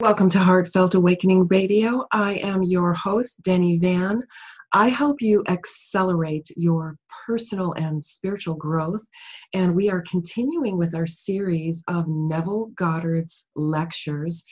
Welcome 0.00 0.28
to 0.30 0.40
Heartfelt 0.40 0.96
Awakening 0.96 1.46
Radio. 1.46 2.04
I 2.10 2.34
am 2.42 2.64
your 2.64 2.92
host, 2.92 3.40
Denny 3.42 3.78
Van. 3.78 4.24
I 4.72 4.88
help 4.88 5.22
you 5.22 5.44
accelerate 5.46 6.48
your 6.56 6.96
personal 7.24 7.74
and 7.74 8.04
spiritual 8.04 8.56
growth, 8.56 9.06
and 9.52 9.72
we 9.72 9.88
are 9.90 10.02
continuing 10.02 10.76
with 10.76 10.96
our 10.96 11.06
series 11.06 11.80
of 11.86 12.08
Neville 12.08 12.72
Goddard's 12.74 13.46
lectures. 13.54 14.42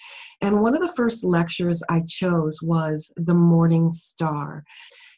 And 0.43 0.63
one 0.63 0.77
of 0.77 0.81
the 0.81 0.95
first 0.95 1.25
lectures 1.25 1.83
I 1.91 2.03
chose 2.07 2.61
was 2.63 3.11
The 3.17 3.35
Morning 3.35 3.91
Star. 3.91 4.63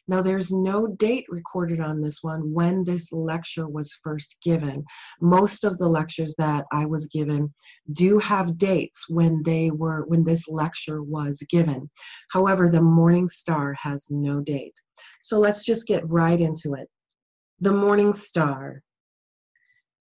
Now, 0.07 0.21
there's 0.21 0.51
no 0.51 0.87
date 0.87 1.25
recorded 1.29 1.79
on 1.79 1.99
this 1.99 2.19
one 2.21 2.53
when 2.53 2.83
this 2.83 3.11
lecture 3.11 3.67
was 3.67 3.97
first 4.03 4.35
given. 4.43 4.85
Most 5.19 5.63
of 5.63 5.79
the 5.79 5.87
lectures 5.87 6.35
that 6.37 6.65
I 6.71 6.85
was 6.85 7.07
given 7.07 7.51
do 7.93 8.19
have 8.19 8.57
dates 8.57 9.09
when 9.09 9.41
they 9.43 9.71
were 9.71 10.05
when 10.05 10.23
this 10.23 10.47
lecture 10.47 11.01
was 11.01 11.43
given. 11.49 11.89
However, 12.31 12.69
the 12.69 12.81
Morning 12.81 13.27
Star 13.27 13.73
has 13.73 14.05
no 14.11 14.41
date. 14.41 14.75
So 15.23 15.39
let's 15.39 15.65
just 15.65 15.87
get 15.87 16.07
right 16.07 16.39
into 16.39 16.75
it. 16.75 16.87
The 17.59 17.73
Morning 17.73 18.13
Star. 18.13 18.83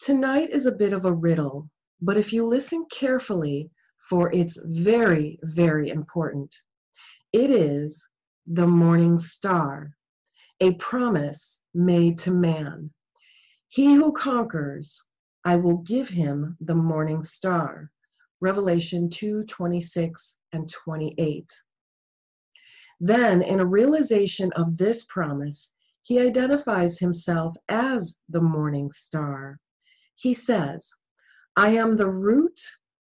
Tonight 0.00 0.50
is 0.50 0.66
a 0.66 0.72
bit 0.72 0.92
of 0.92 1.06
a 1.06 1.12
riddle, 1.12 1.70
but 2.02 2.18
if 2.18 2.30
you 2.30 2.44
listen 2.46 2.84
carefully, 2.92 3.70
for 4.10 4.30
it's 4.34 4.58
very, 4.64 5.38
very 5.44 5.88
important. 5.88 6.54
It 7.32 7.50
is 7.50 8.06
the 8.46 8.66
morning 8.66 9.18
star, 9.18 9.90
a 10.60 10.74
promise 10.74 11.60
made 11.72 12.18
to 12.18 12.30
man. 12.30 12.90
He 13.68 13.94
who 13.94 14.12
conquers, 14.12 15.02
I 15.44 15.56
will 15.56 15.78
give 15.78 16.08
him 16.08 16.56
the 16.60 16.74
morning 16.74 17.22
star. 17.22 17.90
Revelation 18.40 19.08
2 19.08 19.44
26 19.44 20.36
and 20.52 20.70
28. 20.70 21.50
Then, 23.00 23.42
in 23.42 23.60
a 23.60 23.66
realization 23.66 24.52
of 24.52 24.76
this 24.76 25.04
promise, 25.06 25.72
he 26.02 26.20
identifies 26.20 26.98
himself 26.98 27.56
as 27.68 28.22
the 28.28 28.40
morning 28.40 28.90
star. 28.92 29.58
He 30.16 30.34
says, 30.34 30.92
I 31.56 31.70
am 31.70 31.96
the 31.96 32.10
root 32.10 32.60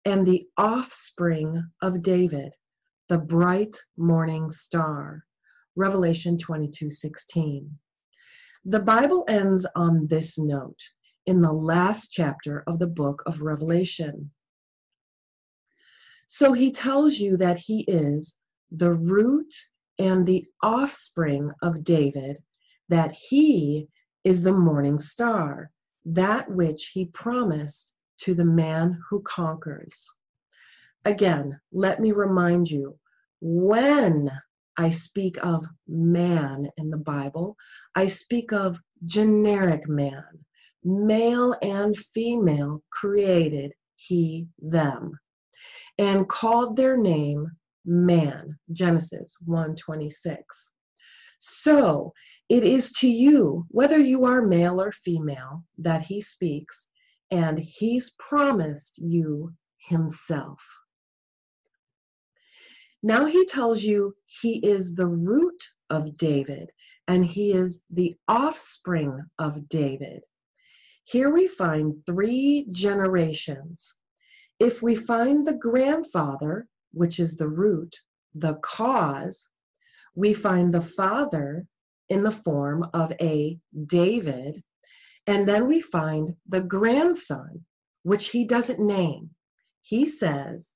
and 0.05 0.25
the 0.25 0.47
offspring 0.57 1.71
of 1.83 2.03
David 2.03 2.53
the 3.09 3.19
bright 3.19 3.77
morning 3.99 4.51
star. 4.51 5.25
Revelation 5.77 6.39
22:16. 6.39 7.69
The 8.65 8.81
Bible 8.81 9.25
ends 9.29 9.67
on 9.77 10.07
this 10.07 10.39
note 10.39 10.81
in 11.27 11.43
the 11.43 11.53
last 11.53 12.13
chapter 12.13 12.63
of 12.67 12.79
the 12.79 12.87
book 12.87 13.23
of 13.27 13.43
Revelation. 13.43 14.31
So 16.29 16.55
he 16.55 16.73
tells 16.73 17.19
you 17.19 17.37
that 17.37 17.59
he 17.59 17.83
is 17.83 18.37
the 18.71 18.93
root 18.93 19.53
and 19.99 20.27
the 20.27 20.47
offspring 20.63 21.53
of 21.61 21.85
David, 21.85 22.43
that 22.89 23.13
he 23.13 23.89
is 24.25 24.43
the 24.43 24.53
morning 24.53 24.99
star, 24.99 25.71
that 26.07 26.51
which 26.51 26.89
he 26.89 27.05
promised 27.05 27.93
to 28.21 28.35
the 28.35 28.45
man 28.45 28.99
who 29.11 29.21
conquers. 29.21 30.11
Again, 31.07 31.61
let 31.71 32.01
me 32.01 32.13
remind 32.13 32.71
you 32.71 32.99
when 33.41 34.31
I 34.79 34.89
speak 34.89 35.37
of 35.45 35.67
man 35.87 36.71
in 36.79 36.89
the 36.89 36.97
Bible, 36.97 37.57
I 37.95 38.09
speak 38.09 38.53
of 38.53 38.81
generic 39.05 39.87
man, 39.87 40.25
male 40.83 41.55
and 41.61 41.95
female 41.95 42.83
created 42.91 43.73
he, 43.97 44.49
them, 44.59 45.19
and 45.99 46.27
called 46.27 46.75
their 46.77 46.97
name 46.97 47.51
man, 47.85 48.59
Genesis 48.73 49.37
1:26. 49.47 50.71
So, 51.39 52.15
it 52.49 52.65
is 52.65 52.93
to 52.95 53.09
you, 53.09 53.67
whether 53.69 53.99
you 53.99 54.25
are 54.25 54.41
male 54.41 54.81
or 54.81 54.91
female, 54.91 55.65
that 55.77 56.01
he 56.01 56.23
speaks, 56.23 56.89
and 57.31 57.59
he's 57.59 58.15
promised 58.19 58.97
you 58.97 59.53
himself. 59.77 60.65
Now 63.07 63.27
he 63.27 63.45
tells 63.45 63.83
you 63.83 64.17
he 64.25 64.67
is 64.67 64.95
the 64.95 65.07
root 65.07 65.63
of 65.91 66.17
David 66.17 66.71
and 67.07 67.23
he 67.23 67.53
is 67.53 67.83
the 67.91 68.17
offspring 68.27 69.23
of 69.39 69.69
David. 69.69 70.23
Here 71.05 71.29
we 71.29 71.47
find 71.47 72.03
three 72.07 72.67
generations. 72.71 73.93
If 74.59 74.81
we 74.81 74.95
find 74.95 75.47
the 75.47 75.53
grandfather, 75.53 76.67
which 76.93 77.21
is 77.21 77.37
the 77.37 77.47
root, 77.47 77.95
the 78.35 78.55
cause, 78.55 79.47
we 80.15 80.33
find 80.33 80.73
the 80.73 80.81
father 80.81 81.67
in 82.09 82.23
the 82.23 82.31
form 82.31 82.89
of 82.95 83.13
a 83.21 83.61
David, 83.85 84.65
and 85.27 85.47
then 85.47 85.69
we 85.69 85.83
find 85.83 86.35
the 86.49 86.63
grandson, 86.63 87.67
which 88.03 88.29
he 88.29 88.47
doesn't 88.47 88.81
name. 88.81 89.29
He 89.83 90.07
says, 90.07 90.73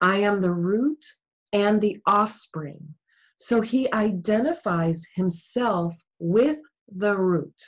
I 0.00 0.18
am 0.18 0.42
the 0.42 0.52
root 0.52 1.04
and 1.52 1.80
the 1.80 2.00
offspring. 2.06 2.94
So 3.36 3.60
he 3.60 3.92
identifies 3.92 5.02
himself 5.14 5.94
with 6.18 6.58
the 6.88 7.16
root, 7.16 7.58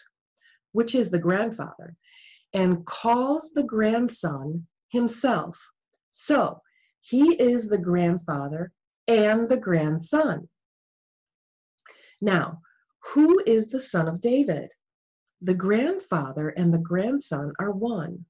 which 0.72 0.94
is 0.94 1.10
the 1.10 1.18
grandfather, 1.18 1.96
and 2.52 2.84
calls 2.86 3.50
the 3.50 3.64
grandson 3.64 4.66
himself. 4.88 5.58
So 6.10 6.60
he 7.00 7.34
is 7.34 7.68
the 7.68 7.78
grandfather 7.78 8.72
and 9.08 9.48
the 9.48 9.56
grandson. 9.56 10.48
Now, 12.20 12.60
who 13.12 13.42
is 13.44 13.66
the 13.66 13.80
son 13.80 14.08
of 14.08 14.20
David? 14.20 14.70
The 15.42 15.54
grandfather 15.54 16.48
and 16.50 16.72
the 16.72 16.78
grandson 16.78 17.52
are 17.58 17.72
one. 17.72 18.24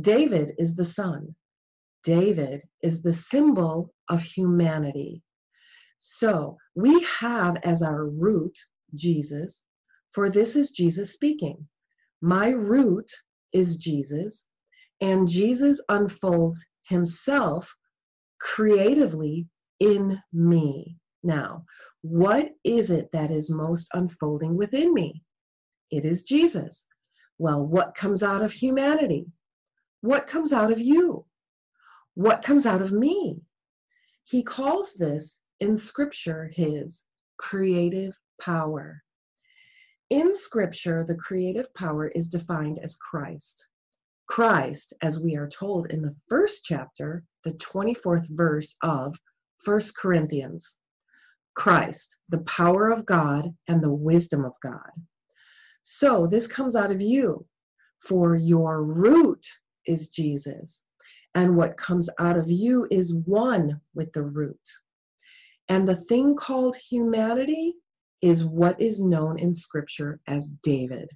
David 0.00 0.54
is 0.58 0.74
the 0.74 0.84
son. 0.84 1.34
David 2.04 2.62
is 2.82 3.02
the 3.02 3.12
symbol 3.12 3.92
of 4.08 4.22
humanity. 4.22 5.22
So 6.00 6.56
we 6.74 7.02
have 7.20 7.56
as 7.64 7.82
our 7.82 8.06
root 8.06 8.56
Jesus, 8.94 9.62
for 10.12 10.30
this 10.30 10.56
is 10.56 10.70
Jesus 10.70 11.12
speaking. 11.12 11.68
My 12.20 12.50
root 12.50 13.10
is 13.52 13.76
Jesus, 13.76 14.46
and 15.00 15.28
Jesus 15.28 15.80
unfolds 15.88 16.64
himself 16.84 17.74
creatively 18.40 19.46
in 19.80 20.20
me. 20.32 20.96
Now, 21.22 21.64
what 22.02 22.50
is 22.64 22.90
it 22.90 23.10
that 23.12 23.30
is 23.30 23.50
most 23.50 23.88
unfolding 23.92 24.56
within 24.56 24.94
me? 24.94 25.22
It 25.90 26.04
is 26.04 26.22
Jesus. 26.22 26.86
Well, 27.38 27.64
what 27.64 27.94
comes 27.94 28.22
out 28.22 28.42
of 28.42 28.52
humanity? 28.52 29.26
What 30.00 30.26
comes 30.26 30.52
out 30.52 30.70
of 30.70 30.80
you? 30.80 31.24
What 32.18 32.42
comes 32.42 32.66
out 32.66 32.82
of 32.82 32.90
me? 32.90 33.44
He 34.24 34.42
calls 34.42 34.92
this 34.94 35.38
in 35.60 35.76
Scripture 35.76 36.50
his 36.52 37.06
creative 37.36 38.18
power. 38.40 39.04
In 40.10 40.34
Scripture, 40.34 41.04
the 41.04 41.14
creative 41.14 41.72
power 41.74 42.08
is 42.08 42.26
defined 42.26 42.80
as 42.80 42.96
Christ. 42.96 43.68
Christ, 44.26 44.94
as 45.00 45.20
we 45.20 45.36
are 45.36 45.48
told 45.48 45.92
in 45.92 46.02
the 46.02 46.16
first 46.28 46.64
chapter, 46.64 47.22
the 47.44 47.52
24th 47.52 48.26
verse 48.30 48.74
of 48.82 49.16
1 49.64 49.80
Corinthians. 49.96 50.74
Christ, 51.54 52.16
the 52.30 52.38
power 52.38 52.90
of 52.90 53.06
God 53.06 53.54
and 53.68 53.80
the 53.80 53.94
wisdom 53.94 54.44
of 54.44 54.54
God. 54.60 54.90
So 55.84 56.26
this 56.26 56.48
comes 56.48 56.74
out 56.74 56.90
of 56.90 57.00
you, 57.00 57.46
for 58.00 58.34
your 58.34 58.82
root 58.82 59.46
is 59.86 60.08
Jesus 60.08 60.82
and 61.38 61.56
what 61.56 61.76
comes 61.76 62.10
out 62.18 62.36
of 62.36 62.50
you 62.50 62.88
is 62.90 63.14
one 63.14 63.80
with 63.94 64.12
the 64.12 64.22
root. 64.22 64.58
And 65.68 65.86
the 65.86 65.94
thing 65.94 66.34
called 66.34 66.76
humanity 66.76 67.74
is 68.20 68.44
what 68.44 68.80
is 68.80 69.00
known 69.00 69.38
in 69.38 69.54
Scripture 69.54 70.18
as 70.26 70.50
David. 70.64 71.08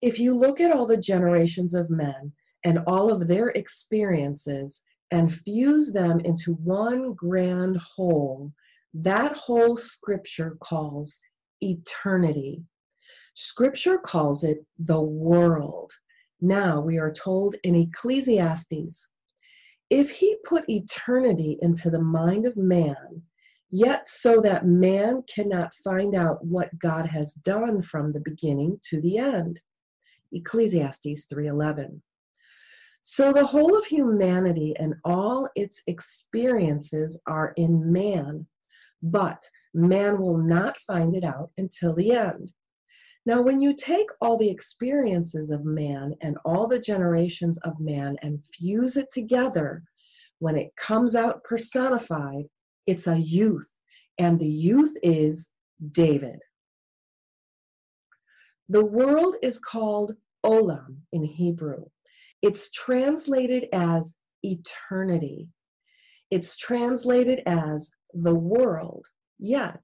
If 0.00 0.20
you 0.20 0.32
look 0.32 0.60
at 0.60 0.70
all 0.70 0.86
the 0.86 0.96
generations 0.96 1.74
of 1.74 1.90
men 1.90 2.32
and 2.64 2.78
all 2.86 3.12
of 3.12 3.26
their 3.26 3.48
experiences 3.48 4.80
and 5.10 5.34
fuse 5.34 5.92
them 5.92 6.20
into 6.20 6.52
one 6.54 7.14
grand 7.14 7.78
whole, 7.78 8.52
that 8.94 9.36
whole 9.36 9.76
Scripture 9.76 10.56
calls 10.62 11.18
eternity. 11.62 12.62
Scripture 13.34 13.98
calls 13.98 14.44
it 14.44 14.64
the 14.78 15.00
world. 15.00 15.90
Now 16.40 16.80
we 16.80 16.98
are 16.98 17.12
told 17.12 17.54
in 17.62 17.74
Ecclesiastes 17.74 19.08
if 19.88 20.10
he 20.10 20.36
put 20.44 20.68
eternity 20.68 21.58
into 21.62 21.88
the 21.88 22.02
mind 22.02 22.44
of 22.44 22.56
man, 22.56 23.22
yet 23.70 24.08
so 24.08 24.40
that 24.42 24.66
man 24.66 25.22
cannot 25.22 25.72
find 25.74 26.14
out 26.14 26.44
what 26.44 26.78
God 26.78 27.06
has 27.06 27.32
done 27.32 27.80
from 27.80 28.12
the 28.12 28.20
beginning 28.20 28.78
to 28.90 29.00
the 29.00 29.18
end. 29.18 29.60
Ecclesiastes 30.32 31.26
3:11. 31.26 32.02
So 33.02 33.32
the 33.32 33.46
whole 33.46 33.76
of 33.76 33.86
humanity 33.86 34.74
and 34.78 34.94
all 35.04 35.48
its 35.54 35.80
experiences 35.86 37.18
are 37.26 37.54
in 37.56 37.92
man, 37.92 38.46
but 39.02 39.48
man 39.72 40.20
will 40.20 40.38
not 40.38 40.76
find 40.80 41.16
it 41.16 41.24
out 41.24 41.50
until 41.56 41.94
the 41.94 42.12
end. 42.12 42.52
Now, 43.26 43.42
when 43.42 43.60
you 43.60 43.74
take 43.74 44.08
all 44.20 44.38
the 44.38 44.48
experiences 44.48 45.50
of 45.50 45.64
man 45.64 46.14
and 46.20 46.38
all 46.44 46.68
the 46.68 46.78
generations 46.78 47.58
of 47.64 47.80
man 47.80 48.16
and 48.22 48.42
fuse 48.54 48.96
it 48.96 49.10
together, 49.10 49.82
when 50.38 50.54
it 50.56 50.74
comes 50.76 51.16
out 51.16 51.42
personified, 51.42 52.44
it's 52.86 53.08
a 53.08 53.18
youth, 53.18 53.68
and 54.18 54.38
the 54.38 54.48
youth 54.48 54.96
is 55.02 55.50
David. 55.90 56.38
The 58.68 58.84
world 58.84 59.34
is 59.42 59.58
called 59.58 60.14
Olam 60.44 60.98
in 61.12 61.24
Hebrew. 61.24 61.84
It's 62.42 62.70
translated 62.70 63.66
as 63.72 64.14
eternity. 64.44 65.48
It's 66.30 66.56
translated 66.56 67.42
as 67.46 67.90
the 68.12 68.34
world, 68.34 69.06
yet 69.38 69.82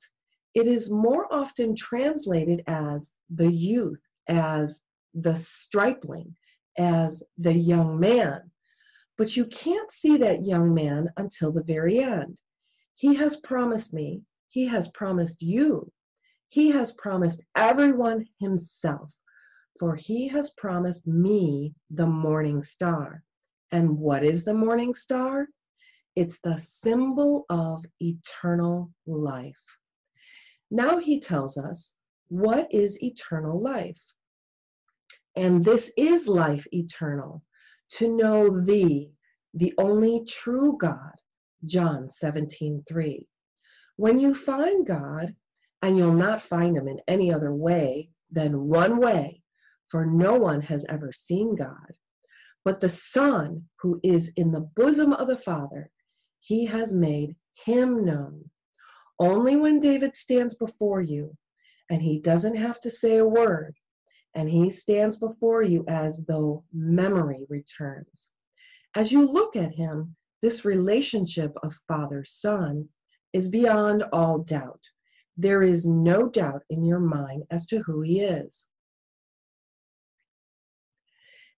it 0.54 0.66
is 0.66 0.90
more 0.90 1.32
often 1.32 1.74
translated 1.74 2.62
as 2.66 3.12
the 3.30 3.50
youth, 3.50 4.00
as 4.28 4.80
the 5.14 5.36
stripling, 5.36 6.36
as 6.78 7.22
the 7.38 7.52
young 7.52 7.98
man. 7.98 8.50
But 9.18 9.36
you 9.36 9.46
can't 9.46 9.90
see 9.90 10.16
that 10.18 10.46
young 10.46 10.74
man 10.74 11.10
until 11.16 11.52
the 11.52 11.62
very 11.62 12.00
end. 12.00 12.38
He 12.94 13.14
has 13.14 13.36
promised 13.36 13.92
me, 13.92 14.22
he 14.50 14.66
has 14.66 14.88
promised 14.88 15.42
you, 15.42 15.90
he 16.48 16.70
has 16.70 16.92
promised 16.92 17.42
everyone 17.54 18.26
himself 18.38 19.14
for 19.82 19.96
he 19.96 20.28
has 20.28 20.50
promised 20.50 21.08
me 21.08 21.74
the 21.90 22.06
morning 22.06 22.62
star. 22.62 23.24
And 23.72 23.98
what 23.98 24.22
is 24.22 24.44
the 24.44 24.54
morning 24.54 24.94
star? 24.94 25.48
It's 26.14 26.38
the 26.44 26.56
symbol 26.58 27.46
of 27.48 27.84
eternal 28.00 28.92
life. 29.08 29.56
Now 30.74 30.96
he 30.96 31.20
tells 31.20 31.58
us 31.58 31.92
what 32.28 32.66
is 32.72 33.02
eternal 33.02 33.60
life. 33.60 34.00
And 35.36 35.62
this 35.62 35.92
is 35.98 36.26
life 36.26 36.66
eternal, 36.72 37.42
to 37.98 38.08
know 38.08 38.48
thee, 38.58 39.10
the 39.52 39.74
only 39.76 40.24
true 40.24 40.78
God. 40.78 41.12
John 41.66 42.08
17, 42.10 42.84
3. 42.88 43.28
When 43.96 44.18
you 44.18 44.34
find 44.34 44.86
God, 44.86 45.36
and 45.82 45.98
you'll 45.98 46.14
not 46.14 46.40
find 46.40 46.74
him 46.74 46.88
in 46.88 47.02
any 47.06 47.30
other 47.30 47.52
way 47.52 48.08
than 48.30 48.66
one 48.66 48.96
way, 48.96 49.42
for 49.88 50.06
no 50.06 50.38
one 50.38 50.62
has 50.62 50.86
ever 50.88 51.12
seen 51.12 51.54
God. 51.54 51.92
But 52.64 52.80
the 52.80 52.88
Son, 52.88 53.68
who 53.82 54.00
is 54.02 54.32
in 54.36 54.50
the 54.50 54.70
bosom 54.74 55.12
of 55.12 55.28
the 55.28 55.36
Father, 55.36 55.90
he 56.40 56.64
has 56.64 56.94
made 56.94 57.36
him 57.62 58.06
known. 58.06 58.48
Only 59.18 59.56
when 59.56 59.80
David 59.80 60.16
stands 60.16 60.54
before 60.54 61.00
you, 61.00 61.36
and 61.90 62.02
he 62.02 62.18
doesn't 62.18 62.56
have 62.56 62.80
to 62.80 62.90
say 62.90 63.18
a 63.18 63.26
word, 63.26 63.76
and 64.34 64.48
he 64.48 64.70
stands 64.70 65.16
before 65.16 65.62
you 65.62 65.84
as 65.88 66.24
though 66.26 66.64
memory 66.72 67.46
returns. 67.48 68.30
As 68.94 69.12
you 69.12 69.30
look 69.30 69.56
at 69.56 69.72
him, 69.72 70.16
this 70.40 70.64
relationship 70.64 71.52
of 71.62 71.78
father 71.86 72.24
son 72.24 72.88
is 73.32 73.48
beyond 73.48 74.02
all 74.12 74.38
doubt. 74.38 74.82
There 75.36 75.62
is 75.62 75.86
no 75.86 76.28
doubt 76.28 76.62
in 76.68 76.84
your 76.84 76.98
mind 76.98 77.44
as 77.50 77.66
to 77.66 77.78
who 77.80 78.02
he 78.02 78.20
is. 78.20 78.66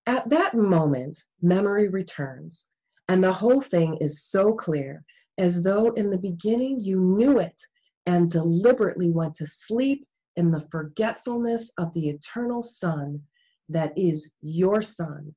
At 0.07 0.29
that 0.29 0.55
moment, 0.55 1.25
memory 1.41 1.89
returns, 1.89 2.67
and 3.09 3.25
the 3.25 3.33
whole 3.33 3.63
thing 3.63 3.97
is 4.01 4.23
so 4.23 4.55
clear, 4.55 5.03
as 5.39 5.63
though 5.63 5.93
in 5.93 6.11
the 6.11 6.19
beginning 6.19 6.81
you 6.81 7.01
knew 7.01 7.39
it 7.39 7.61
and 8.07 8.31
deliberately 8.31 9.11
went 9.11 9.35
to 9.37 9.47
sleep 9.47 10.07
in 10.37 10.51
the 10.51 10.67
forgetfulness 10.71 11.71
of 11.79 11.93
the 11.95 12.09
eternal 12.09 12.63
Son 12.63 13.23
that 13.69 13.93
is 13.97 14.31
your 14.43 14.83
Son. 14.83 15.35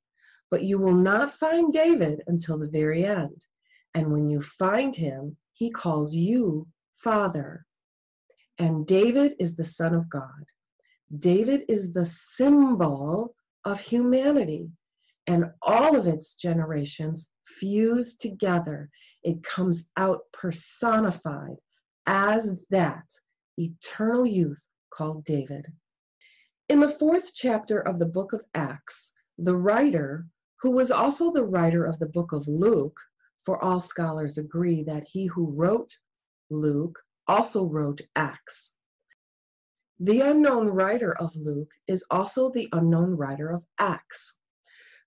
But 0.50 0.64
you 0.64 0.80
will 0.80 0.96
not 0.96 1.34
find 1.34 1.74
David 1.74 2.24
until 2.28 2.58
the 2.58 2.70
very 2.70 3.06
end. 3.06 3.44
And 3.94 4.12
when 4.12 4.30
you 4.30 4.42
find 4.42 4.96
him, 4.96 5.38
he 5.54 5.70
calls 5.70 6.14
you 6.14 6.68
Father. 6.98 7.66
And 8.60 8.86
David 8.88 9.36
is 9.40 9.56
the 9.56 9.66
Son 9.66 9.94
of 9.94 10.10
God. 10.10 10.46
David 11.20 11.64
is 11.70 11.94
the 11.94 12.06
symbol 12.06 13.36
of 13.66 13.80
humanity 13.80 14.70
and 15.28 15.46
all 15.62 15.96
of 15.96 16.08
its 16.08 16.36
generations 16.36 17.28
fused 17.46 18.20
together. 18.20 18.90
It 19.28 19.44
comes 19.44 19.86
out 19.98 20.22
personified 20.32 21.58
as 22.06 22.50
that 22.70 23.10
eternal 23.58 24.26
youth 24.26 24.66
called 24.90 25.26
David. 25.26 25.66
In 26.70 26.80
the 26.80 26.88
fourth 26.88 27.34
chapter 27.34 27.78
of 27.82 28.00
the 28.00 28.06
book 28.06 28.32
of 28.32 28.46
Acts, 28.54 29.12
the 29.38 29.58
writer, 29.58 30.26
who 30.62 30.72
was 30.72 30.92
also 30.92 31.34
the 31.34 31.44
writer 31.44 31.84
of 31.84 32.00
the 32.00 32.08
book 32.08 32.32
of 32.32 32.48
Luke, 32.48 32.98
for 33.44 33.62
all 33.62 33.82
scholars 33.82 34.38
agree 34.38 34.84
that 34.84 35.06
he 35.06 35.26
who 35.26 35.52
wrote 35.52 35.92
Luke 36.50 36.98
also 37.28 37.66
wrote 37.66 38.00
Acts. 38.16 38.76
The 40.00 40.22
unknown 40.22 40.70
writer 40.70 41.18
of 41.18 41.36
Luke 41.36 41.74
is 41.86 42.02
also 42.10 42.50
the 42.50 42.70
unknown 42.72 43.18
writer 43.18 43.50
of 43.50 43.66
Acts. 43.78 44.36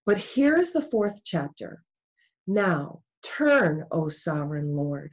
But 0.04 0.18
here 0.18 0.58
is 0.58 0.74
the 0.74 0.82
fourth 0.82 1.24
chapter. 1.24 1.82
Now, 2.46 3.02
turn, 3.22 3.84
O 3.90 4.08
sovereign 4.08 4.74
Lord, 4.74 5.12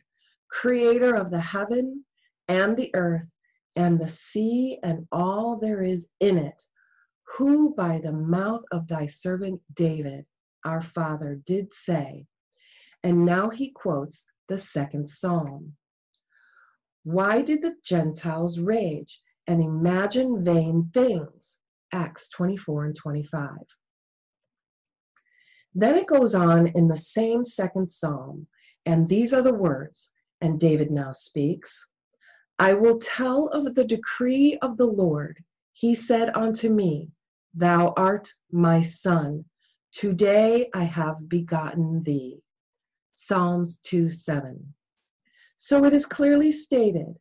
creator 0.50 1.16
of 1.16 1.32
the 1.32 1.40
heaven 1.40 2.06
and 2.48 2.76
the 2.76 2.92
earth 2.96 3.28
and 3.76 4.00
the 4.00 4.08
sea 4.08 4.80
and 4.84 5.08
all 5.12 5.58
there 5.58 5.82
is 5.82 6.08
in 6.20 6.38
it, 6.38 6.62
who 7.38 7.76
by 7.76 8.00
the 8.00 8.14
mouth 8.14 8.64
of 8.72 8.88
thy 8.88 9.08
servant 9.08 9.62
David, 9.74 10.26
our 10.66 10.82
father, 10.82 11.42
did 11.46 11.74
say, 11.74 12.26
and 13.04 13.26
now 13.26 13.50
he 13.50 13.72
quotes 13.72 14.26
the 14.48 14.58
second 14.58 15.10
psalm. 15.10 15.76
Why 17.04 17.42
did 17.42 17.62
the 17.62 17.76
Gentiles 17.84 18.60
rage? 18.60 19.22
and 19.48 19.62
imagine 19.62 20.44
vain 20.44 20.90
things. 20.94 21.58
Acts 21.94 22.28
24 22.30 22.86
and 22.86 22.96
25. 22.96 23.50
Then 25.78 25.96
it 25.96 26.08
goes 26.08 26.34
on 26.34 26.66
in 26.70 26.88
the 26.88 26.98
same 26.98 27.44
second 27.44 27.92
psalm, 27.92 28.48
and 28.88 29.08
these 29.08 29.32
are 29.32 29.44
the 29.44 29.54
words, 29.54 30.10
and 30.42 30.60
David 30.60 30.90
now 30.90 31.12
speaks 31.12 31.86
I 32.58 32.74
will 32.74 32.98
tell 32.98 33.50
of 33.50 33.76
the 33.76 33.86
decree 33.86 34.58
of 34.64 34.78
the 34.78 34.88
Lord. 34.88 35.38
He 35.74 35.94
said 35.94 36.36
unto 36.36 36.70
me, 36.70 37.12
Thou 37.54 37.94
art 37.96 38.34
my 38.52 38.82
son. 38.82 39.46
Today 39.92 40.68
I 40.74 40.84
have 40.84 41.30
begotten 41.30 42.02
thee. 42.02 42.42
Psalms 43.14 43.78
2 43.84 44.10
7. 44.10 44.74
So 45.58 45.86
it 45.86 45.94
is 45.94 46.08
clearly 46.08 46.52
stated 46.52 47.16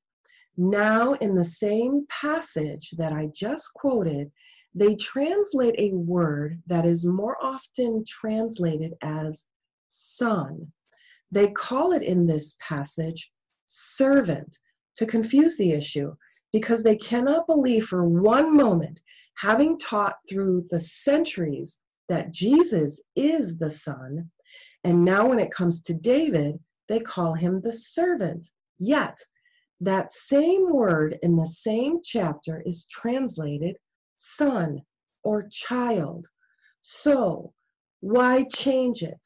now, 0.56 1.12
in 1.12 1.34
the 1.34 1.44
same 1.44 2.06
passage 2.08 2.92
that 2.92 3.12
I 3.12 3.26
just 3.34 3.74
quoted, 3.74 4.32
they 4.76 4.94
translate 4.94 5.74
a 5.78 5.94
word 5.94 6.62
that 6.66 6.84
is 6.84 7.04
more 7.06 7.36
often 7.42 8.04
translated 8.06 8.92
as 9.00 9.46
son. 9.88 10.70
They 11.32 11.48
call 11.48 11.92
it 11.92 12.02
in 12.02 12.26
this 12.26 12.56
passage 12.60 13.32
servant 13.68 14.58
to 14.98 15.06
confuse 15.06 15.56
the 15.56 15.72
issue 15.72 16.14
because 16.52 16.82
they 16.82 16.96
cannot 16.96 17.46
believe 17.46 17.86
for 17.86 18.04
one 18.04 18.54
moment, 18.54 19.00
having 19.38 19.78
taught 19.78 20.16
through 20.28 20.66
the 20.70 20.80
centuries 20.80 21.78
that 22.10 22.30
Jesus 22.30 23.00
is 23.16 23.56
the 23.56 23.70
Son, 23.70 24.30
and 24.84 25.04
now 25.04 25.26
when 25.26 25.38
it 25.38 25.50
comes 25.50 25.80
to 25.82 25.94
David, 25.94 26.58
they 26.88 27.00
call 27.00 27.32
him 27.32 27.60
the 27.60 27.72
servant. 27.72 28.46
Yet, 28.78 29.18
that 29.80 30.12
same 30.12 30.70
word 30.70 31.18
in 31.22 31.34
the 31.34 31.46
same 31.46 32.00
chapter 32.04 32.62
is 32.64 32.86
translated 32.90 33.76
son 34.16 34.82
or 35.22 35.48
child. 35.50 36.26
So, 36.80 37.52
why 38.00 38.44
change 38.44 39.02
it? 39.02 39.20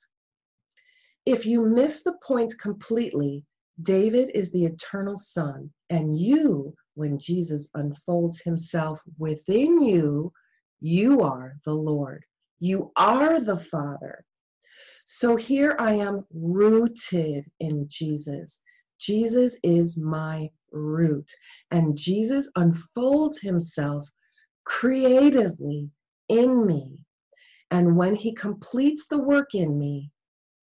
If 1.26 1.46
you 1.46 1.66
miss 1.66 2.02
the 2.02 2.14
point 2.24 2.58
completely, 2.58 3.44
David 3.82 4.30
is 4.34 4.50
the 4.50 4.64
eternal 4.64 5.18
son, 5.18 5.72
and 5.88 6.18
you, 6.18 6.74
when 6.94 7.18
Jesus 7.18 7.68
unfolds 7.74 8.40
himself 8.40 9.02
within 9.18 9.80
you, 9.80 10.32
you 10.80 11.20
are 11.20 11.56
the 11.64 11.74
Lord. 11.74 12.24
You 12.58 12.92
are 12.96 13.40
the 13.40 13.58
Father. 13.58 14.24
So 15.04 15.36
here 15.36 15.76
I 15.78 15.94
am 15.94 16.24
rooted 16.32 17.44
in 17.58 17.86
Jesus. 17.88 18.60
Jesus 18.98 19.56
is 19.62 19.96
my 19.96 20.50
root. 20.72 21.30
And 21.70 21.96
Jesus 21.96 22.48
unfolds 22.56 23.40
himself 23.40 24.08
creatively 24.64 25.90
in 26.28 26.66
me. 26.66 27.04
And 27.70 27.96
when 27.96 28.14
he 28.14 28.32
completes 28.34 29.06
the 29.06 29.22
work 29.22 29.54
in 29.54 29.78
me, 29.78 30.10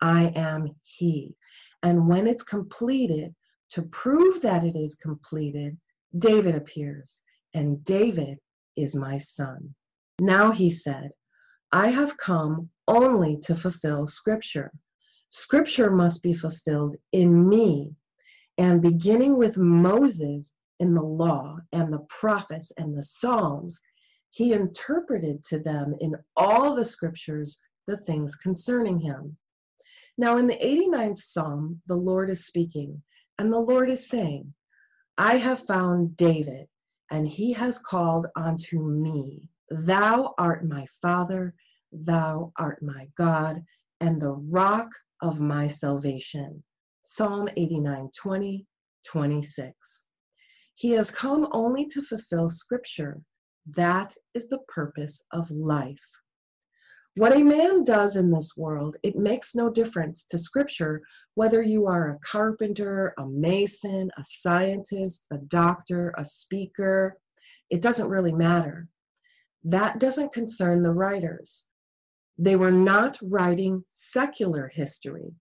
I 0.02 0.32
am 0.36 0.76
he. 0.84 1.36
And 1.84 2.08
when 2.08 2.28
it's 2.28 2.44
completed, 2.44 3.34
to 3.72 3.84
prove 3.84 4.42
that 4.42 4.64
it 4.64 4.76
is 4.76 4.96
completed, 4.96 5.78
David 6.18 6.56
appears, 6.56 7.20
and 7.54 7.84
David 7.84 8.40
is 8.76 8.96
my 8.96 9.18
son. 9.18 9.76
Now 10.20 10.52
he 10.52 10.70
said, 10.70 11.12
I 11.72 11.90
have 11.90 12.18
come 12.18 12.70
only 12.88 13.38
to 13.42 13.56
fulfill 13.56 14.08
Scripture. 14.08 14.72
Scripture 15.30 15.92
must 15.92 16.24
be 16.24 16.34
fulfilled 16.34 16.96
in 17.12 17.48
me. 17.48 17.94
And 18.58 18.82
beginning 18.82 19.38
with 19.38 19.58
Moses 19.58 20.54
in 20.80 20.94
the 20.94 21.04
law 21.04 21.58
and 21.74 21.92
the 21.92 22.06
prophets 22.10 22.72
and 22.78 22.98
the 22.98 23.04
Psalms, 23.04 23.80
he 24.30 24.54
interpreted 24.54 25.44
to 25.46 25.60
them 25.60 25.96
in 26.00 26.16
all 26.36 26.76
the 26.76 26.86
scriptures 26.86 27.62
the 27.88 27.98
things 27.98 28.36
concerning 28.36 29.00
him. 29.00 29.38
Now, 30.18 30.38
in 30.38 30.48
the 30.48 30.58
89th 30.58 31.20
Psalm, 31.20 31.82
the 31.88 31.96
Lord 31.96 32.30
is 32.30 32.46
speaking, 32.46 33.02
and 33.38 33.52
the 33.52 33.60
Lord 33.60 33.90
is 33.90 34.10
saying, 34.10 34.54
I 35.18 35.38
have 35.38 35.66
found 35.66 36.18
David, 36.18 36.68
and 37.10 37.28
he 37.28 37.54
has 37.54 37.80
called 37.80 38.28
unto 38.36 38.82
me. 38.82 39.48
Thou 39.70 40.34
art 40.38 40.66
my 40.66 40.86
Father, 41.02 41.56
thou 41.92 42.52
art 42.58 42.82
my 42.82 43.08
God, 43.18 43.64
and 44.00 44.22
the 44.22 44.34
rock 44.34 44.90
of 45.22 45.40
my 45.40 45.68
salvation. 45.68 46.64
Psalm 47.04 47.48
89 47.56 48.10
20, 48.16 48.68
26. 49.06 50.04
He 50.76 50.92
has 50.92 51.10
come 51.10 51.48
only 51.52 51.86
to 51.88 52.02
fulfill 52.02 52.50
Scripture. 52.50 53.22
That 53.76 54.16
is 54.34 54.48
the 54.48 54.60
purpose 54.70 55.22
of 55.32 55.52
life. 55.52 56.08
What 57.16 57.36
a 57.36 57.44
man 57.44 57.84
does 57.84 58.16
in 58.16 58.32
this 58.32 58.56
world, 58.56 58.96
it 59.02 59.16
makes 59.16 59.56
no 59.56 59.70
difference 59.70 60.24
to 60.26 60.38
Scripture 60.38 61.02
whether 61.34 61.62
you 61.62 61.88
are 61.88 62.12
a 62.12 62.20
carpenter, 62.20 63.14
a 63.18 63.26
mason, 63.26 64.12
a 64.18 64.24
scientist, 64.24 65.26
a 65.32 65.38
doctor, 65.40 66.14
a 66.18 66.24
speaker. 66.24 67.18
It 67.70 67.82
doesn't 67.82 68.08
really 68.08 68.32
matter. 68.32 68.88
That 69.64 70.00
doesn't 70.00 70.32
concern 70.32 70.84
the 70.84 70.94
writers. 70.94 71.66
They 72.38 72.56
were 72.56 72.72
not 72.72 73.18
writing 73.22 73.84
secular 73.90 74.68
history, 74.68 75.34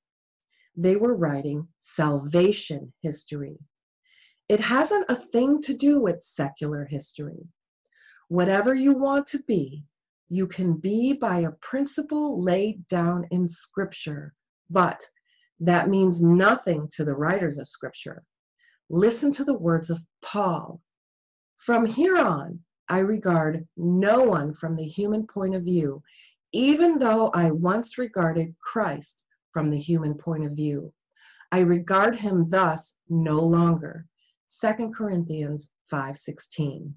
they 0.77 0.97
were 0.97 1.15
writing 1.15 1.69
salvation 1.79 2.93
history. 3.03 3.59
It 4.49 4.61
hasn't 4.61 5.11
a 5.11 5.17
thing 5.17 5.63
to 5.63 5.75
do 5.75 6.01
with 6.01 6.25
secular 6.25 6.87
history. 6.87 7.47
Whatever 8.29 8.75
you 8.75 8.93
want 8.93 9.29
to 9.29 9.39
be, 9.45 9.85
you 10.29 10.49
can 10.49 10.75
be 10.75 11.13
by 11.13 11.41
a 11.41 11.53
principle 11.53 12.43
laid 12.43 12.89
down 12.89 13.27
in 13.31 13.47
Scripture, 13.47 14.35
but 14.69 15.01
that 15.61 15.89
means 15.89 16.21
nothing 16.21 16.89
to 16.97 17.05
the 17.05 17.15
writers 17.15 17.57
of 17.57 17.69
Scripture. 17.69 18.25
Listen 18.91 19.31
to 19.33 19.45
the 19.45 19.57
words 19.57 19.91
of 19.91 20.01
Paul. 20.23 20.81
From 21.59 21.87
here 21.87 22.19
on, 22.19 22.61
I 22.89 22.99
regard 22.99 23.67
no 23.77 24.25
one 24.25 24.55
from 24.55 24.75
the 24.75 24.87
human 24.87 25.27
point 25.27 25.55
of 25.55 25.63
view, 25.63 26.03
even 26.53 26.99
though 26.99 27.31
I 27.31 27.51
once 27.53 27.97
regarded 27.97 28.55
Christ 28.61 29.23
from 29.53 29.71
the 29.71 29.79
human 29.79 30.15
point 30.15 30.45
of 30.45 30.53
view. 30.53 30.93
I 31.53 31.61
regard 31.61 32.19
him 32.19 32.51
thus 32.51 32.97
no 33.09 33.41
longer. 33.41 34.07
2 34.61 34.93
Corinthians 34.93 35.73
5:16. 35.93 36.93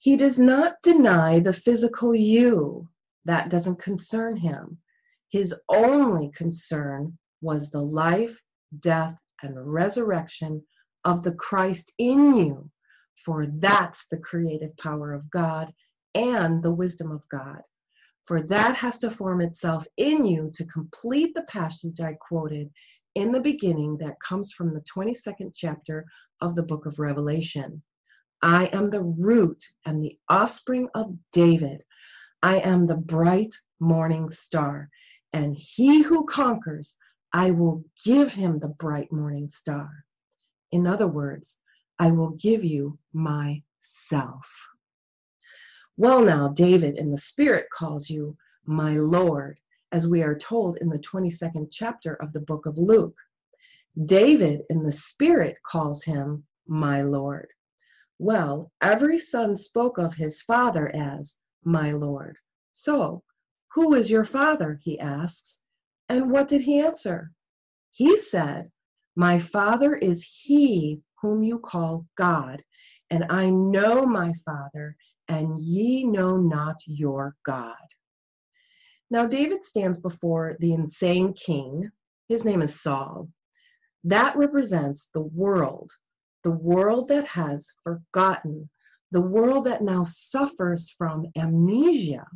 He 0.00 0.16
does 0.16 0.38
not 0.38 0.76
deny 0.82 1.40
the 1.40 1.52
physical 1.52 2.14
you. 2.14 2.88
That 3.26 3.50
doesn't 3.50 3.82
concern 3.82 4.34
him. 4.34 4.78
His 5.28 5.54
only 5.68 6.30
concern 6.30 7.18
was 7.42 7.70
the 7.70 7.82
life, 7.82 8.40
death, 8.78 9.18
and 9.42 9.54
resurrection 9.72 10.64
of 11.04 11.22
the 11.22 11.34
Christ 11.34 11.92
in 11.98 12.34
you, 12.34 12.70
for 13.26 13.46
that's 13.46 14.06
the 14.06 14.16
creative 14.16 14.74
power 14.78 15.12
of 15.12 15.30
God 15.30 15.70
and 16.14 16.62
the 16.62 16.72
wisdom 16.72 17.12
of 17.12 17.28
God. 17.30 17.60
For 18.24 18.40
that 18.40 18.76
has 18.76 18.98
to 19.00 19.10
form 19.10 19.42
itself 19.42 19.86
in 19.98 20.24
you 20.24 20.50
to 20.54 20.64
complete 20.64 21.34
the 21.34 21.42
passage 21.42 22.00
I 22.00 22.14
quoted 22.14 22.70
in 23.16 23.32
the 23.32 23.40
beginning 23.40 23.98
that 23.98 24.20
comes 24.26 24.54
from 24.54 24.72
the 24.72 24.80
22nd 24.80 25.52
chapter 25.54 26.06
of 26.40 26.54
the 26.54 26.62
book 26.62 26.86
of 26.86 26.98
Revelation. 26.98 27.82
I 28.42 28.66
am 28.66 28.88
the 28.88 29.02
root 29.02 29.62
and 29.84 30.02
the 30.02 30.18
offspring 30.28 30.88
of 30.94 31.14
David. 31.32 31.82
I 32.42 32.56
am 32.60 32.86
the 32.86 32.96
bright 32.96 33.54
morning 33.80 34.30
star. 34.30 34.88
And 35.32 35.54
he 35.54 36.02
who 36.02 36.24
conquers, 36.26 36.96
I 37.32 37.50
will 37.50 37.84
give 38.04 38.32
him 38.32 38.58
the 38.58 38.68
bright 38.68 39.12
morning 39.12 39.48
star. 39.48 39.90
In 40.72 40.86
other 40.86 41.06
words, 41.06 41.58
I 41.98 42.10
will 42.10 42.30
give 42.30 42.64
you 42.64 42.98
myself. 43.12 44.68
Well, 45.96 46.22
now, 46.22 46.48
David 46.48 46.96
in 46.96 47.10
the 47.10 47.18
Spirit 47.18 47.66
calls 47.70 48.08
you 48.08 48.36
my 48.64 48.96
Lord, 48.96 49.58
as 49.92 50.08
we 50.08 50.22
are 50.22 50.38
told 50.38 50.78
in 50.78 50.88
the 50.88 50.98
22nd 50.98 51.68
chapter 51.70 52.14
of 52.14 52.32
the 52.32 52.40
book 52.40 52.64
of 52.64 52.78
Luke. 52.78 53.18
David 54.06 54.62
in 54.70 54.82
the 54.82 54.92
Spirit 54.92 55.56
calls 55.66 56.02
him 56.02 56.44
my 56.66 57.02
Lord. 57.02 57.48
Well, 58.22 58.70
every 58.82 59.18
son 59.18 59.56
spoke 59.56 59.96
of 59.96 60.12
his 60.12 60.42
father 60.42 60.94
as 60.94 61.38
my 61.64 61.92
Lord. 61.92 62.36
So, 62.74 63.22
who 63.72 63.94
is 63.94 64.10
your 64.10 64.26
father? 64.26 64.78
he 64.82 65.00
asks. 65.00 65.58
And 66.06 66.30
what 66.30 66.46
did 66.46 66.60
he 66.60 66.80
answer? 66.80 67.32
He 67.92 68.18
said, 68.18 68.70
My 69.16 69.38
father 69.38 69.94
is 69.94 70.22
he 70.22 71.00
whom 71.22 71.42
you 71.42 71.60
call 71.60 72.06
God, 72.14 72.62
and 73.08 73.24
I 73.30 73.48
know 73.48 74.04
my 74.04 74.34
father, 74.44 74.96
and 75.26 75.58
ye 75.58 76.04
know 76.04 76.36
not 76.36 76.76
your 76.84 77.34
God. 77.42 77.88
Now, 79.08 79.26
David 79.28 79.64
stands 79.64 79.96
before 79.96 80.58
the 80.60 80.74
insane 80.74 81.32
king. 81.32 81.90
His 82.28 82.44
name 82.44 82.60
is 82.60 82.82
Saul. 82.82 83.30
That 84.04 84.36
represents 84.36 85.08
the 85.14 85.22
world 85.22 85.90
the 86.42 86.50
world 86.50 87.08
that 87.08 87.26
has 87.28 87.72
forgotten, 87.82 88.68
the 89.10 89.20
world 89.20 89.66
that 89.66 89.82
now 89.82 90.04
suffers 90.04 90.90
from 90.90 91.26
amnesia. 91.36 92.26